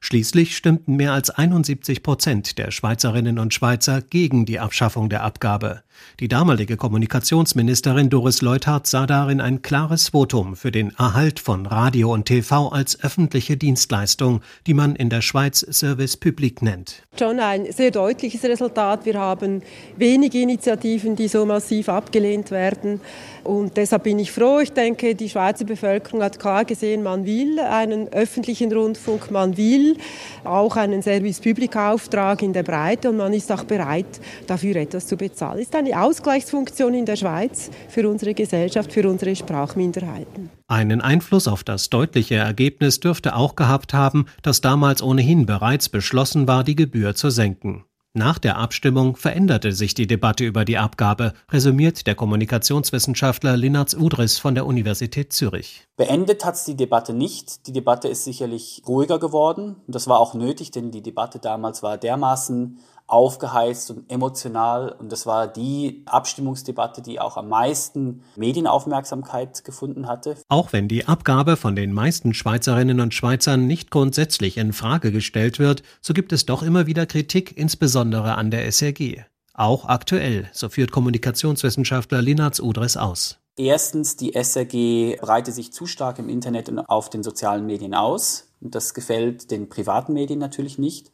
Schließlich 0.00 0.56
stimmten 0.56 0.96
mehr 0.96 1.12
als 1.12 1.30
71 1.30 2.02
Prozent 2.02 2.58
der 2.58 2.70
Schweizerinnen 2.70 3.38
und 3.38 3.52
Schweizer 3.52 4.02
gegen 4.02 4.46
die 4.46 4.60
Abschaffung 4.60 5.08
der 5.08 5.24
Abgabe. 5.24 5.82
Die 6.20 6.28
damalige 6.28 6.76
Kommunikationsministerin 6.76 8.10
Doris 8.10 8.42
Leuthard 8.42 8.86
sah 8.86 9.06
darin 9.06 9.40
ein 9.40 9.62
klares 9.62 10.10
Votum 10.10 10.54
für 10.54 10.70
den 10.70 10.92
Erhalt 10.98 11.40
von 11.40 11.66
Radio 11.66 12.12
und 12.12 12.26
TV 12.26 12.68
als 12.68 13.02
öffentliche 13.02 13.56
Dienstleistung, 13.56 14.42
die 14.66 14.74
man 14.74 14.94
in 14.94 15.10
der 15.10 15.22
Schweiz 15.22 15.60
Service 15.60 16.16
Public 16.16 16.62
nennt. 16.62 17.02
Schon 17.18 17.40
ein 17.40 17.72
sehr 17.72 17.90
deutliches 17.90 18.44
Resultat. 18.44 19.06
Wir 19.06 19.18
haben 19.18 19.62
wenige 19.96 20.40
Initiativen, 20.40 21.16
die 21.16 21.28
so 21.28 21.46
massiv 21.46 21.88
abgelehnt 21.88 22.50
werden. 22.50 23.00
Und 23.42 23.76
deshalb 23.76 24.04
bin 24.04 24.18
ich 24.18 24.32
froh. 24.32 24.60
Ich 24.60 24.72
denke, 24.72 25.14
die 25.14 25.30
Schweizer 25.30 25.64
Bevölkerung 25.64 26.22
hat 26.22 26.38
klar 26.38 26.64
gesehen, 26.64 27.02
man 27.02 27.24
will 27.24 27.58
einen 27.58 28.08
öffentlichen 28.08 28.72
Rundfunk, 28.72 29.30
man 29.30 29.56
will 29.56 29.65
will 29.70 29.96
auch 30.44 30.76
einen 30.76 31.02
Service 31.02 31.40
Public 31.40 31.76
Auftrag 31.76 32.42
in 32.42 32.52
der 32.52 32.62
Breite 32.62 33.10
und 33.10 33.16
man 33.16 33.32
ist 33.32 33.50
auch 33.50 33.64
bereit, 33.64 34.20
dafür 34.46 34.76
etwas 34.76 35.06
zu 35.06 35.16
bezahlen. 35.16 35.60
Ist 35.60 35.74
eine 35.74 36.00
Ausgleichsfunktion 36.00 36.94
in 36.94 37.04
der 37.04 37.16
Schweiz 37.16 37.70
für 37.88 38.08
unsere 38.08 38.34
Gesellschaft, 38.34 38.92
für 38.92 39.08
unsere 39.08 39.34
Sprachminderheiten. 39.34 40.50
Einen 40.68 41.00
Einfluss 41.00 41.48
auf 41.48 41.64
das 41.64 41.90
deutliche 41.90 42.36
Ergebnis 42.36 43.00
dürfte 43.00 43.36
auch 43.36 43.56
gehabt 43.56 43.94
haben, 43.94 44.26
dass 44.42 44.60
damals 44.60 45.02
ohnehin 45.02 45.46
bereits 45.46 45.88
beschlossen 45.88 46.48
war, 46.48 46.64
die 46.64 46.76
Gebühr 46.76 47.14
zu 47.14 47.30
senken. 47.30 47.84
Nach 48.16 48.38
der 48.38 48.56
Abstimmung 48.56 49.14
veränderte 49.14 49.72
sich 49.72 49.92
die 49.92 50.06
Debatte 50.06 50.46
über 50.46 50.64
die 50.64 50.78
Abgabe, 50.78 51.34
resümiert 51.50 52.06
der 52.06 52.14
Kommunikationswissenschaftler 52.14 53.58
Linards 53.58 53.94
Udris 53.94 54.38
von 54.38 54.54
der 54.54 54.64
Universität 54.64 55.34
Zürich. 55.34 55.86
Beendet 55.98 56.42
hat 56.42 56.54
es 56.54 56.64
die 56.64 56.76
Debatte 56.76 57.12
nicht. 57.12 57.66
Die 57.66 57.74
Debatte 57.74 58.08
ist 58.08 58.24
sicherlich 58.24 58.80
ruhiger 58.88 59.18
geworden. 59.18 59.76
Das 59.86 60.08
war 60.08 60.18
auch 60.18 60.32
nötig, 60.32 60.70
denn 60.70 60.90
die 60.92 61.02
Debatte 61.02 61.40
damals 61.40 61.82
war 61.82 61.98
dermaßen 61.98 62.78
aufgeheizt 63.06 63.90
und 63.90 64.10
emotional. 64.10 64.90
Und 64.92 65.12
das 65.12 65.26
war 65.26 65.46
die 65.46 66.02
Abstimmungsdebatte, 66.06 67.02
die 67.02 67.20
auch 67.20 67.36
am 67.36 67.48
meisten 67.48 68.22
Medienaufmerksamkeit 68.36 69.64
gefunden 69.64 70.08
hatte. 70.08 70.36
Auch 70.48 70.72
wenn 70.72 70.88
die 70.88 71.06
Abgabe 71.06 71.56
von 71.56 71.76
den 71.76 71.92
meisten 71.92 72.34
Schweizerinnen 72.34 73.00
und 73.00 73.14
Schweizern 73.14 73.66
nicht 73.66 73.90
grundsätzlich 73.90 74.56
in 74.56 74.72
Frage 74.72 75.12
gestellt 75.12 75.58
wird, 75.58 75.82
so 76.00 76.14
gibt 76.14 76.32
es 76.32 76.46
doch 76.46 76.62
immer 76.62 76.86
wieder 76.86 77.06
Kritik, 77.06 77.56
insbesondere 77.56 78.34
an 78.34 78.50
der 78.50 78.66
SRG. 78.66 79.24
Auch 79.54 79.86
aktuell, 79.86 80.50
so 80.52 80.68
führt 80.68 80.92
Kommunikationswissenschaftler 80.92 82.20
Linards 82.20 82.60
Udres 82.60 82.96
aus. 82.96 83.38
Erstens, 83.58 84.16
die 84.16 84.34
SRG 84.34 85.16
breitet 85.18 85.54
sich 85.54 85.72
zu 85.72 85.86
stark 85.86 86.18
im 86.18 86.28
Internet 86.28 86.68
und 86.68 86.80
auf 86.80 87.08
den 87.08 87.22
sozialen 87.22 87.64
Medien 87.64 87.94
aus. 87.94 88.48
Und 88.60 88.74
das 88.74 88.92
gefällt 88.92 89.50
den 89.50 89.70
privaten 89.70 90.12
Medien 90.12 90.38
natürlich 90.38 90.78
nicht. 90.78 91.10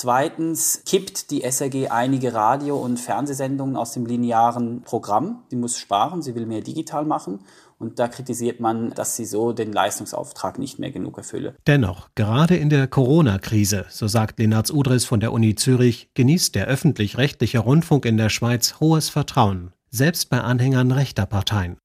Zweitens 0.00 0.84
kippt 0.86 1.32
die 1.32 1.42
SRG 1.42 1.88
einige 1.88 2.32
Radio- 2.32 2.76
und 2.76 3.00
Fernsehsendungen 3.00 3.74
aus 3.74 3.94
dem 3.94 4.06
linearen 4.06 4.82
Programm. 4.82 5.42
Sie 5.50 5.56
muss 5.56 5.76
sparen, 5.76 6.22
sie 6.22 6.36
will 6.36 6.46
mehr 6.46 6.60
digital 6.60 7.04
machen. 7.04 7.40
Und 7.80 7.98
da 7.98 8.06
kritisiert 8.06 8.60
man, 8.60 8.90
dass 8.90 9.16
sie 9.16 9.24
so 9.24 9.52
den 9.52 9.72
Leistungsauftrag 9.72 10.60
nicht 10.60 10.78
mehr 10.78 10.92
genug 10.92 11.18
erfülle. 11.18 11.56
Dennoch, 11.66 12.10
gerade 12.14 12.54
in 12.54 12.70
der 12.70 12.86
Corona-Krise, 12.86 13.86
so 13.88 14.06
sagt 14.06 14.38
Lenarz 14.38 14.70
Udris 14.70 15.04
von 15.04 15.18
der 15.18 15.32
Uni 15.32 15.56
Zürich, 15.56 16.10
genießt 16.14 16.54
der 16.54 16.66
öffentlich-rechtliche 16.66 17.58
Rundfunk 17.58 18.04
in 18.04 18.18
der 18.18 18.28
Schweiz 18.28 18.76
hohes 18.78 19.08
Vertrauen, 19.08 19.72
selbst 19.90 20.30
bei 20.30 20.40
Anhängern 20.40 20.92
rechter 20.92 21.26
Parteien. 21.26 21.76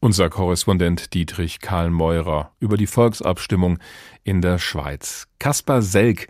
Unser 0.00 0.28
Korrespondent 0.28 1.14
Dietrich 1.14 1.60
Karl 1.60 1.88
Meurer 1.88 2.52
über 2.60 2.76
die 2.76 2.86
Volksabstimmung 2.86 3.78
in 4.22 4.42
der 4.42 4.58
Schweiz. 4.58 5.28
Kaspar 5.38 5.80
Selk 5.80 6.28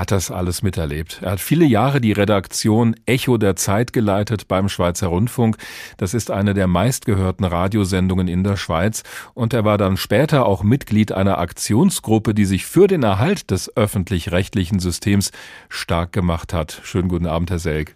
hat 0.00 0.10
das 0.10 0.30
alles 0.30 0.62
miterlebt. 0.62 1.20
Er 1.22 1.32
hat 1.32 1.40
viele 1.40 1.66
Jahre 1.66 2.00
die 2.00 2.12
Redaktion 2.12 2.96
Echo 3.04 3.36
der 3.36 3.54
Zeit 3.54 3.92
geleitet 3.92 4.48
beim 4.48 4.70
Schweizer 4.70 5.08
Rundfunk. 5.08 5.58
Das 5.98 6.14
ist 6.14 6.30
eine 6.30 6.54
der 6.54 6.66
meistgehörten 6.66 7.44
Radiosendungen 7.44 8.26
in 8.26 8.42
der 8.42 8.56
Schweiz. 8.56 9.02
Und 9.34 9.52
er 9.52 9.64
war 9.64 9.76
dann 9.76 9.98
später 9.98 10.46
auch 10.46 10.62
Mitglied 10.62 11.12
einer 11.12 11.38
Aktionsgruppe, 11.38 12.34
die 12.34 12.46
sich 12.46 12.64
für 12.64 12.86
den 12.86 13.02
Erhalt 13.02 13.50
des 13.50 13.76
öffentlich-rechtlichen 13.76 14.80
Systems 14.80 15.32
stark 15.68 16.12
gemacht 16.12 16.54
hat. 16.54 16.80
Schönen 16.82 17.08
guten 17.08 17.26
Abend, 17.26 17.50
Herr 17.50 17.58
Selk. 17.58 17.94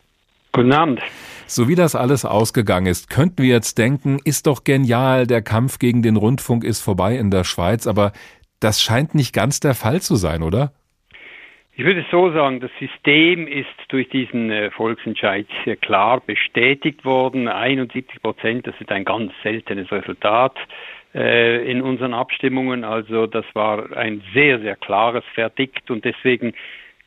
Guten 0.53 0.73
Abend. 0.73 1.01
So 1.47 1.69
wie 1.69 1.75
das 1.75 1.95
alles 1.95 2.27
ausgegangen 2.27 2.87
ist, 2.87 3.09
könnten 3.09 3.43
wir 3.43 3.49
jetzt 3.49 3.79
denken, 3.79 4.19
ist 4.25 4.47
doch 4.47 4.65
genial, 4.65 5.27
der 5.27 5.41
Kampf 5.41 5.79
gegen 5.79 6.03
den 6.03 6.17
Rundfunk 6.17 6.65
ist 6.65 6.81
vorbei 6.81 7.17
in 7.17 7.31
der 7.31 7.45
Schweiz, 7.45 7.87
aber 7.87 8.13
das 8.61 8.81
scheint 8.83 9.15
nicht 9.15 9.33
ganz 9.33 9.61
der 9.61 9.75
Fall 9.75 10.03
zu 10.03 10.17
sein, 10.17 10.43
oder? 10.43 10.73
Ich 11.77 11.85
würde 11.85 12.05
so 12.09 12.31
sagen, 12.31 12.61
das 12.61 12.71
System 12.79 13.49
ist 13.49 13.67
durch 13.89 14.09
diesen 14.09 14.49
äh, 14.49 14.71
Volksentscheid 14.71 15.47
sehr 15.65 15.75
klar 15.75 16.21
bestätigt 16.21 17.05
worden. 17.05 17.49
71 17.49 18.23
Prozent, 18.23 18.67
das 18.69 18.81
ist 18.81 18.93
ein 18.93 19.05
ganz 19.05 19.33
seltenes 19.43 19.91
Resultat 19.91 20.57
äh, 21.17 21.69
in 21.69 21.83
unseren 21.83 22.15
Abstimmungen. 22.15 22.85
Also 22.85 23.27
das 23.27 23.45
war 23.55 23.97
ein 23.97 24.23
sehr, 24.33 24.61
sehr 24.61 24.77
klares 24.77 25.25
Verdikt 25.35 25.91
und 25.91 26.05
deswegen 26.05 26.55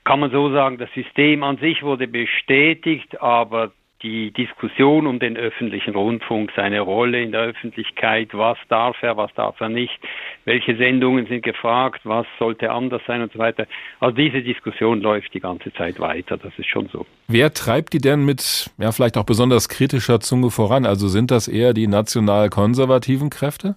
kann 0.03 0.19
man 0.19 0.31
so 0.31 0.51
sagen, 0.51 0.77
das 0.77 0.91
System 0.93 1.43
an 1.43 1.57
sich 1.59 1.81
wurde 1.81 2.07
bestätigt, 2.07 3.21
aber 3.21 3.71
die 4.03 4.31
Diskussion 4.31 5.07
um 5.07 5.19
den 5.19 5.35
öffentlichen 5.37 5.95
Rundfunk, 5.95 6.51
seine 6.55 6.81
Rolle 6.81 7.21
in 7.21 7.31
der 7.31 7.41
Öffentlichkeit, 7.41 8.29
was 8.33 8.57
darf 8.69 8.95
er, 9.01 9.17
was 9.17 9.33
darf 9.33 9.59
er 9.59 9.69
nicht, 9.69 9.97
welche 10.45 10.75
Sendungen 10.77 11.25
sind 11.25 11.43
gefragt, 11.43 12.01
was 12.03 12.27
sollte 12.37 12.71
anders 12.71 13.01
sein 13.07 13.21
und 13.21 13.31
so 13.33 13.39
weiter. 13.39 13.65
Also 13.99 14.15
diese 14.15 14.41
Diskussion 14.41 15.01
läuft 15.01 15.33
die 15.33 15.39
ganze 15.39 15.73
Zeit 15.73 15.99
weiter, 15.99 16.37
das 16.37 16.53
ist 16.57 16.67
schon 16.67 16.87
so. 16.89 17.05
Wer 17.27 17.53
treibt 17.53 17.93
die 17.93 17.99
denn 17.99 18.23
mit, 18.23 18.69
ja, 18.77 18.91
vielleicht 18.91 19.17
auch 19.17 19.25
besonders 19.25 19.67
kritischer 19.67 20.19
Zunge 20.19 20.51
voran? 20.51 20.85
Also 20.85 21.07
sind 21.07 21.31
das 21.31 21.47
eher 21.47 21.73
die 21.73 21.87
national-konservativen 21.87 23.29
Kräfte? 23.29 23.75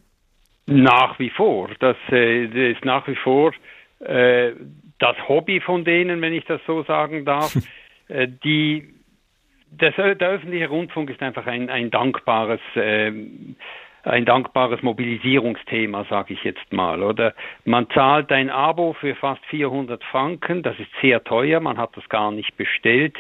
Nach 0.67 1.19
wie 1.19 1.31
vor. 1.31 1.71
Das, 1.81 1.97
äh, 2.11 2.47
das 2.47 2.77
ist 2.77 2.85
nach 2.85 3.07
wie 3.09 3.17
vor 3.17 3.53
äh, 4.01 4.53
das 4.99 5.17
Hobby 5.29 5.61
von 5.61 5.85
denen, 5.85 6.21
wenn 6.21 6.35
ich 6.35 6.45
das 6.45 6.61
so 6.67 6.83
sagen 6.85 7.25
darf. 7.25 7.57
äh, 8.09 8.29
die 8.29 9.00
das, 9.71 9.95
der 9.97 10.29
öffentliche 10.29 10.69
Rundfunk 10.69 11.11
ist 11.11 11.23
einfach 11.23 11.47
ein, 11.47 11.71
ein 11.71 11.91
dankbares 11.91 12.61
äh, 12.75 13.13
ein 14.03 14.25
dankbares 14.25 14.83
Mobilisierungsthema, 14.83 16.05
sage 16.09 16.35
ich 16.35 16.45
jetzt 16.45 16.73
mal. 16.73 17.03
Oder 17.03 17.35
man 17.65 17.89
zahlt 17.91 18.33
ein 18.33 18.51
Abo 18.51 18.95
für 18.95 19.15
fast 19.15 19.45
400 19.47 20.03
Franken, 20.05 20.63
das 20.63 20.79
ist 20.79 20.91
sehr 21.03 21.23
teuer, 21.23 21.61
man 21.61 21.79
hat 21.79 21.97
das 21.97 22.09
gar 22.09 22.31
nicht 22.33 22.57
bestellt. 22.57 23.17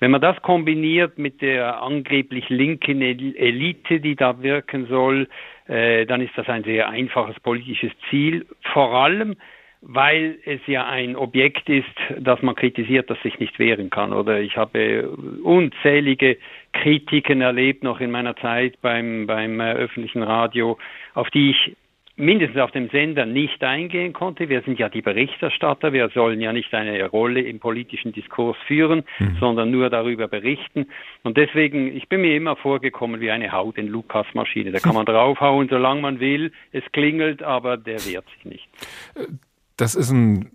Wenn 0.00 0.10
man 0.10 0.20
das 0.20 0.40
kombiniert 0.42 1.18
mit 1.18 1.40
der 1.40 1.82
angeblich 1.82 2.48
linken 2.48 3.00
Elite, 3.00 4.00
die 4.00 4.16
da 4.16 4.42
wirken 4.42 4.86
soll, 4.86 5.28
äh, 5.68 6.04
dann 6.06 6.20
ist 6.20 6.36
das 6.36 6.48
ein 6.48 6.64
sehr 6.64 6.88
einfaches 6.88 7.38
politisches 7.40 7.92
Ziel. 8.10 8.46
Vor 8.72 8.92
allem, 8.92 9.36
weil 9.86 10.38
es 10.44 10.60
ja 10.66 10.86
ein 10.86 11.14
Objekt 11.14 11.68
ist, 11.68 11.84
das 12.18 12.40
man 12.42 12.54
kritisiert, 12.54 13.10
das 13.10 13.20
sich 13.22 13.38
nicht 13.38 13.58
wehren 13.58 13.90
kann. 13.90 14.12
Oder 14.12 14.40
ich 14.40 14.56
habe 14.56 15.10
unzählige 15.42 16.38
Kritiken 16.72 17.42
erlebt 17.42 17.84
noch 17.84 18.00
in 18.00 18.10
meiner 18.10 18.34
Zeit 18.36 18.80
beim, 18.80 19.26
beim 19.26 19.60
äh, 19.60 19.72
öffentlichen 19.74 20.22
Radio, 20.22 20.78
auf 21.12 21.28
die 21.30 21.50
ich 21.50 21.76
mindestens 22.16 22.60
auf 22.60 22.70
dem 22.70 22.88
Sender 22.90 23.26
nicht 23.26 23.62
eingehen 23.62 24.12
konnte. 24.12 24.48
Wir 24.48 24.62
sind 24.62 24.78
ja 24.78 24.88
die 24.88 25.02
Berichterstatter, 25.02 25.92
wir 25.92 26.08
sollen 26.10 26.40
ja 26.40 26.52
nicht 26.52 26.72
eine 26.72 27.04
Rolle 27.06 27.40
im 27.40 27.58
politischen 27.58 28.12
Diskurs 28.12 28.56
führen, 28.66 29.02
mhm. 29.18 29.36
sondern 29.40 29.70
nur 29.70 29.90
darüber 29.90 30.28
berichten. 30.28 30.86
Und 31.24 31.36
deswegen, 31.36 31.94
ich 31.94 32.08
bin 32.08 32.22
mir 32.22 32.36
immer 32.36 32.56
vorgekommen 32.56 33.20
wie 33.20 33.30
eine 33.30 33.52
Haut 33.52 33.78
in 33.78 33.88
Lukas-Maschine. 33.88 34.70
Da 34.70 34.78
kann 34.78 34.94
man 34.94 35.06
draufhauen, 35.06 35.68
solange 35.68 36.00
man 36.00 36.20
will. 36.20 36.52
Es 36.72 36.84
klingelt, 36.92 37.42
aber 37.42 37.76
der 37.76 38.04
wehrt 38.06 38.26
sich 38.36 38.44
nicht. 38.44 38.68
Das 39.76 39.94
ist 39.94 40.10
ein 40.10 40.50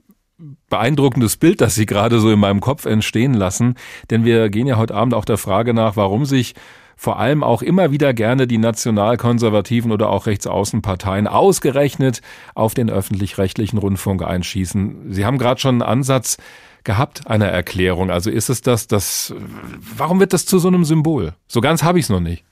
beeindruckendes 0.70 1.38
Bild, 1.38 1.62
das 1.62 1.76
Sie 1.76 1.86
gerade 1.86 2.20
so 2.20 2.32
in 2.32 2.40
meinem 2.40 2.62
Kopf 2.62 2.86
entstehen 2.86 3.34
lassen, 3.34 3.76
denn 4.10 4.24
wir 4.24 4.50
gehen 4.50 4.68
ja 4.68 4.78
heute 4.78 4.96
Abend 4.96 5.14
auch 5.14 5.26
der 5.26 5.38
Frage 5.38 5.74
nach, 5.74 5.98
warum 5.98 6.26
sich 6.26 6.56
vor 6.96 7.18
allem 7.18 7.44
auch 7.44 7.62
immer 7.62 7.92
wieder 7.92 8.14
gerne 8.14 8.46
die 8.46 8.58
nationalkonservativen 8.58 9.92
oder 9.92 10.10
auch 10.10 10.26
Rechtsaußenparteien 10.26 11.28
ausgerechnet 11.28 12.22
auf 12.56 12.74
den 12.74 12.90
öffentlich-rechtlichen 12.90 13.78
Rundfunk 13.78 14.22
einschießen. 14.22 15.14
Sie 15.14 15.26
haben 15.26 15.38
gerade 15.38 15.62
schon 15.62 15.76
einen 15.76 15.82
Ansatz 15.82 16.38
gehabt 16.84 17.28
einer 17.28 17.48
Erklärung. 17.48 18.10
Also 18.10 18.30
ist 18.30 18.50
es 18.50 18.62
das, 18.62 18.88
das, 18.88 19.34
warum 19.96 20.20
wird 20.20 20.34
das 20.34 20.46
zu 20.46 20.60
so 20.60 20.68
einem 20.68 20.84
Symbol? 20.84 21.36
So 21.48 21.62
ganz 21.62 21.84
habe 21.84 22.00
ich 22.00 22.06
es 22.06 22.10
noch 22.10 22.20
nicht. 22.20 22.44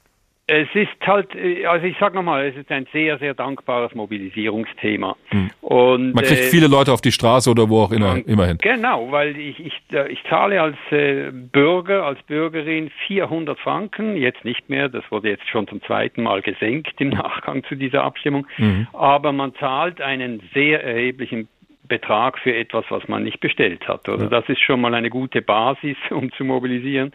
Es 0.50 0.68
ist 0.74 0.90
halt, 1.06 1.36
äh, 1.36 1.66
also 1.66 1.86
ich 1.86 1.98
sag 2.00 2.14
nochmal, 2.14 2.46
es 2.46 2.56
ist 2.56 2.72
ein 2.72 2.88
sehr, 2.94 3.18
sehr 3.20 3.34
dankbares 3.34 3.94
Mobilisierungsthema. 3.94 5.18
Hm. 5.28 5.50
Und, 5.60 6.16
Man 6.16 6.24
kriegt 6.24 6.40
äh, 6.40 6.44
viele 6.46 6.68
Leute 6.68 6.94
auf 6.94 7.02
die 7.02 7.12
Straße 7.12 7.52
oder 7.52 7.70
wo 7.70 7.82
auch 7.82 7.92
immer, 7.92 8.18
immerhin. 8.26 8.58
Genau, 8.60 9.12
weil 9.12 9.38
ich, 9.38 9.60
ich, 9.60 9.74
ich 10.10 10.24
zahle 10.30 10.62
als 10.62 10.78
äh, 10.92 11.32
Bürger, 11.32 12.06
als 12.06 12.24
Bürgerin 12.24 12.90
400 13.08 13.60
Franken, 13.60 14.16
jetzt 14.16 14.46
nicht 14.46 14.70
mehr, 14.70 14.88
das 14.88 15.04
wurde 15.12 15.30
jetzt 15.30 15.48
schon 15.50 15.68
zum 15.68 15.82
zweiten 15.84 16.24
Mal 16.24 16.42
gesenkt 16.42 17.00
im 17.02 17.10
Nachgang 17.10 17.66
zu 17.66 17.76
dieser 17.76 18.06
Abstimmung, 18.06 18.48
mhm. 18.58 18.88
aber 18.94 19.34
man 19.34 19.54
zahlt 19.56 20.00
einen 20.00 20.42
sehr 20.54 20.82
erheblichen 20.82 21.50
Betrag 21.88 22.40
für 22.40 22.56
etwas, 22.56 22.86
was 22.90 23.08
man 23.08 23.24
nicht 23.24 23.40
bestellt 23.40 23.88
hat. 23.88 24.08
Also 24.08 24.26
ja. 24.26 24.30
das 24.30 24.48
ist 24.50 24.62
schon 24.62 24.82
mal 24.82 24.94
eine 24.94 25.10
gute 25.10 25.42
Basis, 25.42 25.98
um 26.10 26.32
zu 26.34 26.44
mobilisieren. 26.44 27.12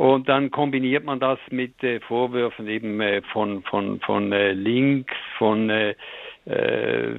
Und 0.00 0.30
dann 0.30 0.50
kombiniert 0.50 1.04
man 1.04 1.20
das 1.20 1.38
mit 1.50 1.84
äh, 1.84 2.00
Vorwürfen 2.00 2.66
eben 2.68 3.02
äh, 3.02 3.20
von, 3.20 3.62
von, 3.64 4.00
von 4.00 4.32
äh, 4.32 4.52
links, 4.52 5.12
von 5.36 5.68
äh, 5.68 5.90
äh, 6.46 7.16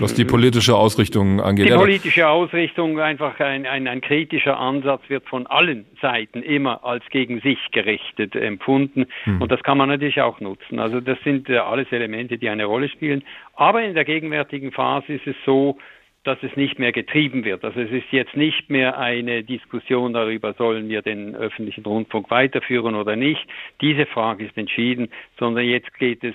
was 0.00 0.12
die 0.12 0.24
politische 0.24 0.74
Ausrichtung 0.74 1.40
angeht. 1.40 1.68
Die 1.68 1.72
politische 1.72 2.28
Ausrichtung, 2.28 2.98
einfach 2.98 3.38
ein, 3.38 3.66
ein, 3.66 3.86
ein, 3.86 4.00
kritischer 4.00 4.58
Ansatz 4.58 5.02
wird 5.06 5.28
von 5.28 5.46
allen 5.46 5.86
Seiten 6.00 6.42
immer 6.42 6.84
als 6.84 7.04
gegen 7.10 7.40
sich 7.40 7.60
gerichtet 7.70 8.34
empfunden. 8.34 9.06
Hm. 9.22 9.40
Und 9.40 9.52
das 9.52 9.62
kann 9.62 9.78
man 9.78 9.88
natürlich 9.88 10.20
auch 10.20 10.40
nutzen. 10.40 10.80
Also 10.80 11.00
das 11.00 11.18
sind 11.22 11.48
äh, 11.48 11.58
alles 11.58 11.86
Elemente, 11.92 12.36
die 12.36 12.48
eine 12.48 12.64
Rolle 12.64 12.88
spielen. 12.88 13.22
Aber 13.54 13.80
in 13.80 13.94
der 13.94 14.04
gegenwärtigen 14.04 14.72
Phase 14.72 15.12
ist 15.12 15.28
es 15.28 15.36
so, 15.46 15.78
dass 16.24 16.38
es 16.42 16.54
nicht 16.56 16.78
mehr 16.78 16.92
getrieben 16.92 17.44
wird. 17.44 17.64
Also 17.64 17.80
es 17.80 17.90
ist 17.90 18.10
jetzt 18.12 18.36
nicht 18.36 18.70
mehr 18.70 18.98
eine 18.98 19.42
Diskussion 19.42 20.12
darüber, 20.12 20.54
sollen 20.54 20.88
wir 20.88 21.02
den 21.02 21.34
öffentlichen 21.34 21.84
Rundfunk 21.84 22.30
weiterführen 22.30 22.94
oder 22.94 23.16
nicht. 23.16 23.44
Diese 23.80 24.06
Frage 24.06 24.44
ist 24.44 24.56
entschieden, 24.56 25.08
sondern 25.38 25.64
jetzt 25.64 25.92
geht 25.98 26.22
es 26.22 26.34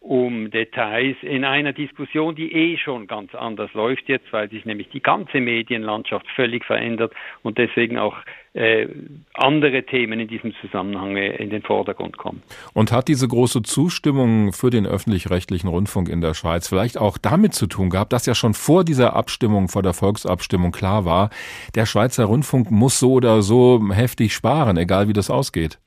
um 0.00 0.50
Details 0.52 1.16
in 1.22 1.44
einer 1.44 1.72
Diskussion, 1.72 2.36
die 2.36 2.52
eh 2.52 2.78
schon 2.78 3.08
ganz 3.08 3.34
anders 3.34 3.72
läuft 3.74 4.08
jetzt, 4.08 4.32
weil 4.32 4.48
sich 4.48 4.64
nämlich 4.64 4.88
die 4.90 5.02
ganze 5.02 5.40
Medienlandschaft 5.40 6.26
völlig 6.30 6.64
verändert 6.64 7.12
und 7.42 7.58
deswegen 7.58 7.98
auch 7.98 8.16
äh, 8.56 8.88
andere 9.34 9.82
Themen 9.84 10.18
in 10.18 10.28
diesem 10.28 10.54
Zusammenhang 10.60 11.16
äh, 11.16 11.36
in 11.36 11.50
den 11.50 11.62
Vordergrund 11.62 12.16
kommen. 12.16 12.42
Und 12.72 12.90
hat 12.90 13.08
diese 13.08 13.28
große 13.28 13.62
Zustimmung 13.62 14.52
für 14.52 14.70
den 14.70 14.86
öffentlich-rechtlichen 14.86 15.68
Rundfunk 15.68 16.08
in 16.08 16.22
der 16.22 16.34
Schweiz 16.34 16.66
vielleicht 16.68 16.98
auch 16.98 17.18
damit 17.18 17.52
zu 17.52 17.66
tun 17.66 17.90
gehabt, 17.90 18.12
dass 18.12 18.24
ja 18.24 18.34
schon 18.34 18.54
vor 18.54 18.84
dieser 18.84 19.14
Abstimmung, 19.14 19.68
vor 19.68 19.82
der 19.82 19.92
Volksabstimmung 19.92 20.72
klar 20.72 21.04
war, 21.04 21.30
der 21.74 21.84
Schweizer 21.84 22.24
Rundfunk 22.24 22.70
muss 22.70 22.98
so 22.98 23.12
oder 23.12 23.42
so 23.42 23.80
heftig 23.92 24.32
sparen, 24.32 24.78
egal 24.78 25.08
wie 25.08 25.12
das 25.12 25.30
ausgeht? 25.30 25.78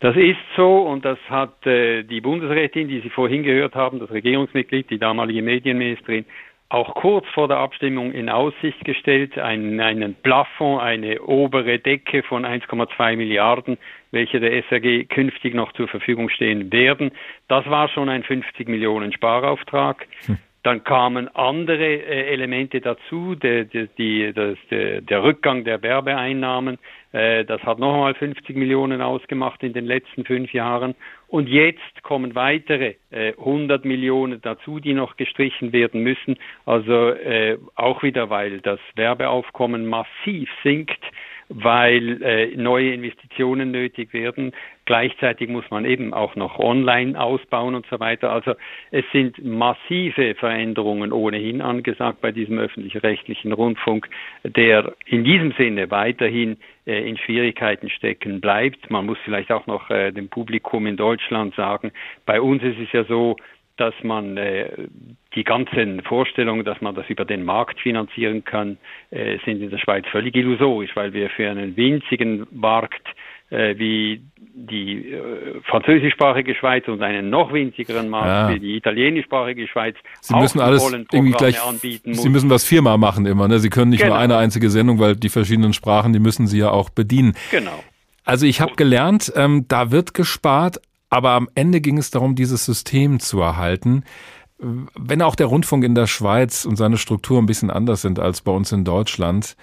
Das 0.00 0.16
ist 0.16 0.38
so 0.56 0.78
und 0.78 1.04
das 1.04 1.18
hat 1.28 1.66
äh, 1.66 2.04
die 2.04 2.20
Bundesrätin, 2.20 2.88
die 2.88 3.00
Sie 3.00 3.10
vorhin 3.10 3.42
gehört 3.42 3.74
haben, 3.74 3.98
das 3.98 4.10
Regierungsmitglied, 4.10 4.88
die 4.90 4.98
damalige 4.98 5.42
Medienministerin, 5.42 6.24
auch 6.70 6.94
kurz 6.94 7.26
vor 7.34 7.48
der 7.48 7.58
Abstimmung 7.58 8.12
in 8.12 8.30
Aussicht 8.30 8.84
gestellt, 8.84 9.36
einen, 9.36 9.80
einen 9.80 10.14
Plafond, 10.14 10.80
eine 10.80 11.20
obere 11.20 11.80
Decke 11.80 12.22
von 12.22 12.46
1,2 12.46 13.16
Milliarden, 13.16 13.76
welche 14.12 14.38
der 14.38 14.52
SRG 14.64 15.04
künftig 15.04 15.52
noch 15.54 15.72
zur 15.72 15.88
Verfügung 15.88 16.30
stehen 16.30 16.72
werden. 16.72 17.10
Das 17.48 17.66
war 17.66 17.88
schon 17.88 18.08
ein 18.08 18.22
50 18.22 18.68
Millionen 18.68 19.12
Sparauftrag. 19.12 20.06
Hm. 20.26 20.38
Dann 20.62 20.84
kamen 20.84 21.34
andere 21.34 21.86
äh, 21.86 22.32
Elemente 22.32 22.80
dazu, 22.80 23.34
der, 23.34 23.64
der, 23.64 23.86
die, 23.98 24.30
das, 24.32 24.58
der, 24.70 25.00
der 25.00 25.22
Rückgang 25.24 25.64
der 25.64 25.82
Werbeeinnahmen, 25.82 26.78
äh, 27.12 27.44
das 27.46 27.62
hat 27.62 27.78
nochmal 27.78 28.14
50 28.14 28.56
Millionen 28.56 29.00
ausgemacht 29.00 29.62
in 29.62 29.72
den 29.72 29.86
letzten 29.86 30.24
fünf 30.24 30.52
Jahren. 30.52 30.94
Und 31.30 31.48
jetzt 31.48 32.02
kommen 32.02 32.34
weitere 32.34 32.96
äh, 33.10 33.34
100 33.38 33.84
Millionen 33.84 34.40
dazu, 34.40 34.80
die 34.80 34.94
noch 34.94 35.16
gestrichen 35.16 35.72
werden 35.72 36.02
müssen. 36.02 36.36
Also 36.66 37.10
äh, 37.10 37.56
auch 37.76 38.02
wieder, 38.02 38.30
weil 38.30 38.60
das 38.60 38.80
Werbeaufkommen 38.96 39.86
massiv 39.86 40.50
sinkt 40.64 41.00
weil 41.50 42.22
äh, 42.22 42.56
neue 42.56 42.94
Investitionen 42.94 43.72
nötig 43.72 44.14
werden. 44.14 44.52
Gleichzeitig 44.84 45.48
muss 45.48 45.68
man 45.70 45.84
eben 45.84 46.14
auch 46.14 46.36
noch 46.36 46.58
online 46.60 47.20
ausbauen 47.20 47.74
und 47.74 47.86
so 47.90 47.98
weiter. 47.98 48.30
Also 48.30 48.54
es 48.92 49.04
sind 49.12 49.44
massive 49.44 50.36
Veränderungen 50.36 51.12
ohnehin 51.12 51.60
angesagt 51.60 52.20
bei 52.20 52.30
diesem 52.30 52.58
öffentlich-rechtlichen 52.58 53.52
Rundfunk, 53.52 54.08
der 54.44 54.94
in 55.06 55.24
diesem 55.24 55.52
Sinne 55.52 55.90
weiterhin 55.90 56.56
äh, 56.86 57.08
in 57.08 57.18
Schwierigkeiten 57.18 57.90
stecken 57.90 58.40
bleibt. 58.40 58.88
Man 58.88 59.06
muss 59.06 59.18
vielleicht 59.24 59.50
auch 59.50 59.66
noch 59.66 59.90
äh, 59.90 60.12
dem 60.12 60.28
Publikum 60.28 60.86
in 60.86 60.96
Deutschland 60.96 61.54
sagen, 61.56 61.90
bei 62.26 62.40
uns 62.40 62.62
ist 62.62 62.78
es 62.78 62.92
ja 62.92 63.04
so, 63.04 63.36
dass 63.80 63.94
man 64.02 64.36
äh, 64.36 64.68
die 65.34 65.44
ganzen 65.44 66.02
Vorstellungen, 66.02 66.64
dass 66.64 66.80
man 66.80 66.94
das 66.94 67.08
über 67.08 67.24
den 67.24 67.44
Markt 67.44 67.80
finanzieren 67.80 68.44
kann, 68.44 68.76
äh, 69.10 69.38
sind 69.44 69.62
in 69.62 69.70
der 69.70 69.78
Schweiz 69.78 70.04
völlig 70.12 70.36
illusorisch, 70.36 70.90
weil 70.94 71.12
wir 71.12 71.30
für 71.30 71.48
einen 71.48 71.76
winzigen 71.76 72.46
Markt 72.50 73.06
äh, 73.48 73.78
wie 73.78 74.22
die 74.38 75.12
äh, 75.12 75.60
französischsprachige 75.64 76.54
Schweiz 76.54 76.86
und 76.88 77.02
einen 77.02 77.30
noch 77.30 77.52
winzigeren 77.52 78.08
Markt 78.08 78.50
ja. 78.50 78.54
wie 78.54 78.60
die 78.60 78.76
italienischsprachige 78.76 79.66
Schweiz 79.66 79.96
Sie 80.20 80.36
müssen 80.36 80.60
alles 80.60 80.92
irgendwie 81.12 81.32
gleich 81.32 81.62
anbieten 81.62 82.14
Sie 82.14 82.28
müssen 82.28 82.50
was 82.50 82.64
viermal 82.64 82.98
machen 82.98 83.24
immer, 83.26 83.48
ne? 83.48 83.58
Sie 83.58 83.70
können 83.70 83.90
nicht 83.90 84.02
genau. 84.02 84.14
nur 84.14 84.22
eine 84.22 84.36
einzige 84.36 84.68
Sendung, 84.68 84.98
weil 84.98 85.16
die 85.16 85.30
verschiedenen 85.30 85.72
Sprachen, 85.72 86.12
die 86.12 86.20
müssen 86.20 86.46
Sie 86.46 86.58
ja 86.58 86.70
auch 86.70 86.90
bedienen. 86.90 87.34
Genau. 87.50 87.82
Also 88.24 88.46
ich 88.46 88.60
habe 88.60 88.74
gelernt, 88.76 89.32
ähm, 89.34 89.64
da 89.68 89.90
wird 89.90 90.14
gespart, 90.14 90.80
aber 91.10 91.32
am 91.32 91.48
Ende 91.54 91.80
ging 91.80 91.98
es 91.98 92.10
darum, 92.10 92.34
dieses 92.34 92.64
System 92.64 93.20
zu 93.20 93.40
erhalten. 93.40 94.04
Wenn 94.58 95.22
auch 95.22 95.34
der 95.34 95.46
Rundfunk 95.46 95.84
in 95.84 95.94
der 95.94 96.06
Schweiz 96.06 96.64
und 96.64 96.76
seine 96.76 96.96
Struktur 96.96 97.38
ein 97.38 97.46
bisschen 97.46 97.70
anders 97.70 98.02
sind 98.02 98.18
als 98.18 98.40
bei 98.40 98.52
uns 98.52 98.72
in 98.72 98.84
Deutschland, 98.84 99.56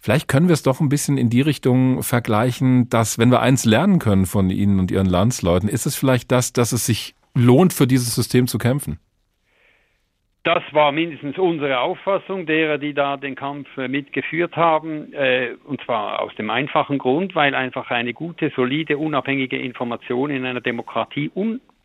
vielleicht 0.00 0.26
können 0.26 0.48
wir 0.48 0.54
es 0.54 0.62
doch 0.62 0.80
ein 0.80 0.88
bisschen 0.88 1.16
in 1.16 1.30
die 1.30 1.40
Richtung 1.40 2.02
vergleichen, 2.02 2.88
dass 2.88 3.18
wenn 3.18 3.30
wir 3.30 3.40
eins 3.40 3.64
lernen 3.64 3.98
können 4.00 4.26
von 4.26 4.50
Ihnen 4.50 4.80
und 4.80 4.90
Ihren 4.90 5.06
Landsleuten, 5.06 5.68
ist 5.68 5.86
es 5.86 5.94
vielleicht 5.94 6.32
das, 6.32 6.52
dass 6.52 6.72
es 6.72 6.84
sich 6.84 7.14
lohnt, 7.34 7.72
für 7.72 7.86
dieses 7.86 8.14
System 8.14 8.48
zu 8.48 8.58
kämpfen. 8.58 8.98
Das 10.48 10.62
war 10.72 10.92
mindestens 10.92 11.36
unsere 11.36 11.78
Auffassung 11.80 12.46
derer, 12.46 12.78
die 12.78 12.94
da 12.94 13.18
den 13.18 13.34
Kampf 13.34 13.68
äh, 13.76 13.86
mitgeführt 13.86 14.56
haben. 14.56 15.12
Äh, 15.12 15.50
und 15.66 15.78
zwar 15.82 16.22
aus 16.22 16.34
dem 16.36 16.48
einfachen 16.48 16.96
Grund, 16.96 17.34
weil 17.34 17.54
einfach 17.54 17.90
eine 17.90 18.14
gute, 18.14 18.50
solide, 18.56 18.96
unabhängige 18.96 19.58
Information 19.58 20.30
in 20.30 20.46
einer 20.46 20.62
Demokratie 20.62 21.30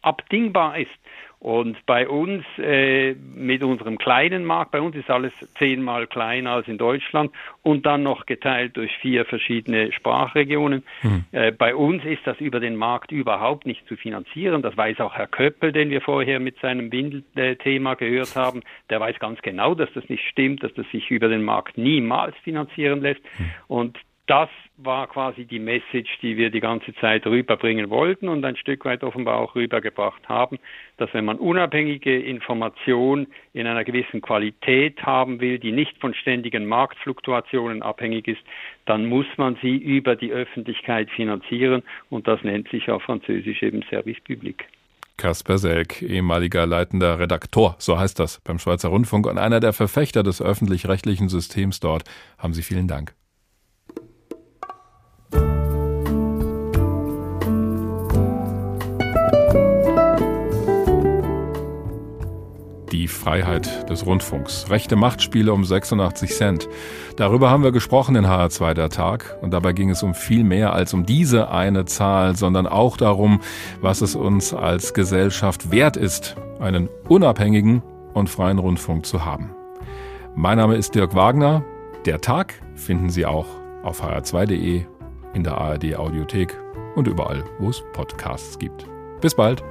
unabdingbar 0.03 0.77
ist. 0.77 0.91
Und 1.39 1.85
bei 1.85 2.07
uns 2.07 2.45
äh, 2.57 3.15
mit 3.15 3.63
unserem 3.63 3.97
kleinen 3.97 4.45
Markt, 4.45 4.71
bei 4.71 4.79
uns 4.79 4.95
ist 4.95 5.09
alles 5.09 5.33
zehnmal 5.57 6.07
kleiner 6.07 6.51
als 6.51 6.69
in 6.69 6.77
Deutschland 6.77 7.33
und 7.63 7.85
dann 7.85 8.01
noch 8.01 8.25
geteilt 8.25 8.77
durch 8.77 8.95
vier 9.01 9.25
verschiedene 9.25 9.91
Sprachregionen. 9.91 10.83
Hm. 11.01 11.25
Äh, 11.33 11.51
bei 11.51 11.75
uns 11.75 12.05
ist 12.05 12.21
das 12.23 12.39
über 12.39 12.61
den 12.61 12.77
Markt 12.77 13.11
überhaupt 13.11 13.65
nicht 13.65 13.85
zu 13.89 13.97
finanzieren. 13.97 14.61
Das 14.61 14.77
weiß 14.77 15.01
auch 15.01 15.15
Herr 15.15 15.27
Köppel, 15.27 15.73
den 15.73 15.89
wir 15.89 15.99
vorher 15.99 16.39
mit 16.39 16.59
seinem 16.59 16.89
Windelthema 16.93 17.95
gehört 17.95 18.37
haben. 18.37 18.61
Der 18.89 19.01
weiß 19.01 19.19
ganz 19.19 19.41
genau, 19.41 19.75
dass 19.75 19.91
das 19.91 20.07
nicht 20.07 20.25
stimmt, 20.29 20.63
dass 20.63 20.73
das 20.75 20.89
sich 20.91 21.11
über 21.11 21.27
den 21.27 21.43
Markt 21.43 21.77
niemals 21.77 22.37
finanzieren 22.45 23.01
lässt. 23.01 23.21
Hm. 23.35 23.51
Und 23.67 23.99
das 24.27 24.49
war 24.77 25.07
quasi 25.07 25.45
die 25.45 25.59
Message, 25.59 26.17
die 26.21 26.37
wir 26.37 26.49
die 26.49 26.61
ganze 26.61 26.95
Zeit 26.95 27.25
rüberbringen 27.25 27.89
wollten 27.89 28.29
und 28.29 28.43
ein 28.45 28.55
Stück 28.55 28.85
weit 28.85 29.03
offenbar 29.03 29.37
auch 29.37 29.55
rübergebracht 29.55 30.27
haben, 30.29 30.59
dass 30.97 31.13
wenn 31.13 31.25
man 31.25 31.37
unabhängige 31.37 32.19
Information 32.19 33.27
in 33.53 33.67
einer 33.67 33.83
gewissen 33.83 34.21
Qualität 34.21 35.03
haben 35.03 35.41
will, 35.41 35.59
die 35.59 35.73
nicht 35.73 35.99
von 35.99 36.13
ständigen 36.13 36.65
Marktfluktuationen 36.65 37.83
abhängig 37.83 38.27
ist, 38.27 38.41
dann 38.85 39.05
muss 39.05 39.27
man 39.35 39.57
sie 39.61 39.75
über 39.75 40.15
die 40.15 40.31
Öffentlichkeit 40.31 41.09
finanzieren 41.11 41.83
und 42.09 42.27
das 42.27 42.41
nennt 42.43 42.69
sich 42.69 42.89
auf 42.89 43.03
Französisch 43.03 43.61
eben 43.61 43.83
Service 43.89 44.21
Public. 44.25 44.65
Kasper 45.17 45.57
Selk, 45.57 46.01
ehemaliger 46.01 46.65
leitender 46.65 47.19
Redaktor, 47.19 47.75
so 47.77 47.99
heißt 47.99 48.19
das 48.19 48.41
beim 48.41 48.57
Schweizer 48.57 48.89
Rundfunk 48.89 49.27
und 49.27 49.37
einer 49.37 49.59
der 49.59 49.73
Verfechter 49.73 50.23
des 50.23 50.41
öffentlich-rechtlichen 50.41 51.29
Systems 51.29 51.79
dort. 51.79 52.03
Haben 52.37 52.53
Sie 52.53 52.63
vielen 52.63 52.87
Dank. 52.87 53.13
Freiheit 63.13 63.89
des 63.89 64.05
Rundfunks. 64.05 64.69
Rechte 64.69 64.95
Machtspiele 64.95 65.53
um 65.53 65.63
86 65.63 66.31
Cent. 66.35 66.67
Darüber 67.15 67.49
haben 67.49 67.63
wir 67.63 67.71
gesprochen 67.71 68.15
in 68.15 68.25
HR2 68.25 68.73
der 68.73 68.89
Tag 68.89 69.37
und 69.41 69.51
dabei 69.51 69.73
ging 69.73 69.89
es 69.89 70.03
um 70.03 70.13
viel 70.13 70.43
mehr 70.43 70.73
als 70.73 70.93
um 70.93 71.05
diese 71.05 71.49
eine 71.49 71.85
Zahl, 71.85 72.35
sondern 72.35 72.67
auch 72.67 72.97
darum, 72.97 73.39
was 73.81 74.01
es 74.01 74.15
uns 74.15 74.53
als 74.53 74.93
Gesellschaft 74.93 75.71
wert 75.71 75.97
ist, 75.97 76.35
einen 76.59 76.89
unabhängigen 77.07 77.81
und 78.13 78.29
freien 78.29 78.59
Rundfunk 78.59 79.05
zu 79.05 79.23
haben. 79.23 79.51
Mein 80.35 80.57
Name 80.57 80.75
ist 80.75 80.95
Dirk 80.95 81.15
Wagner. 81.15 81.63
Der 82.05 82.19
Tag 82.19 82.55
finden 82.75 83.09
Sie 83.09 83.25
auch 83.25 83.47
auf 83.83 84.03
hr2.de, 84.03 84.83
in 85.33 85.43
der 85.43 85.57
ARD 85.57 85.95
Audiothek 85.95 86.57
und 86.95 87.07
überall, 87.07 87.43
wo 87.59 87.69
es 87.69 87.83
Podcasts 87.93 88.57
gibt. 88.59 88.85
Bis 89.21 89.35
bald. 89.35 89.63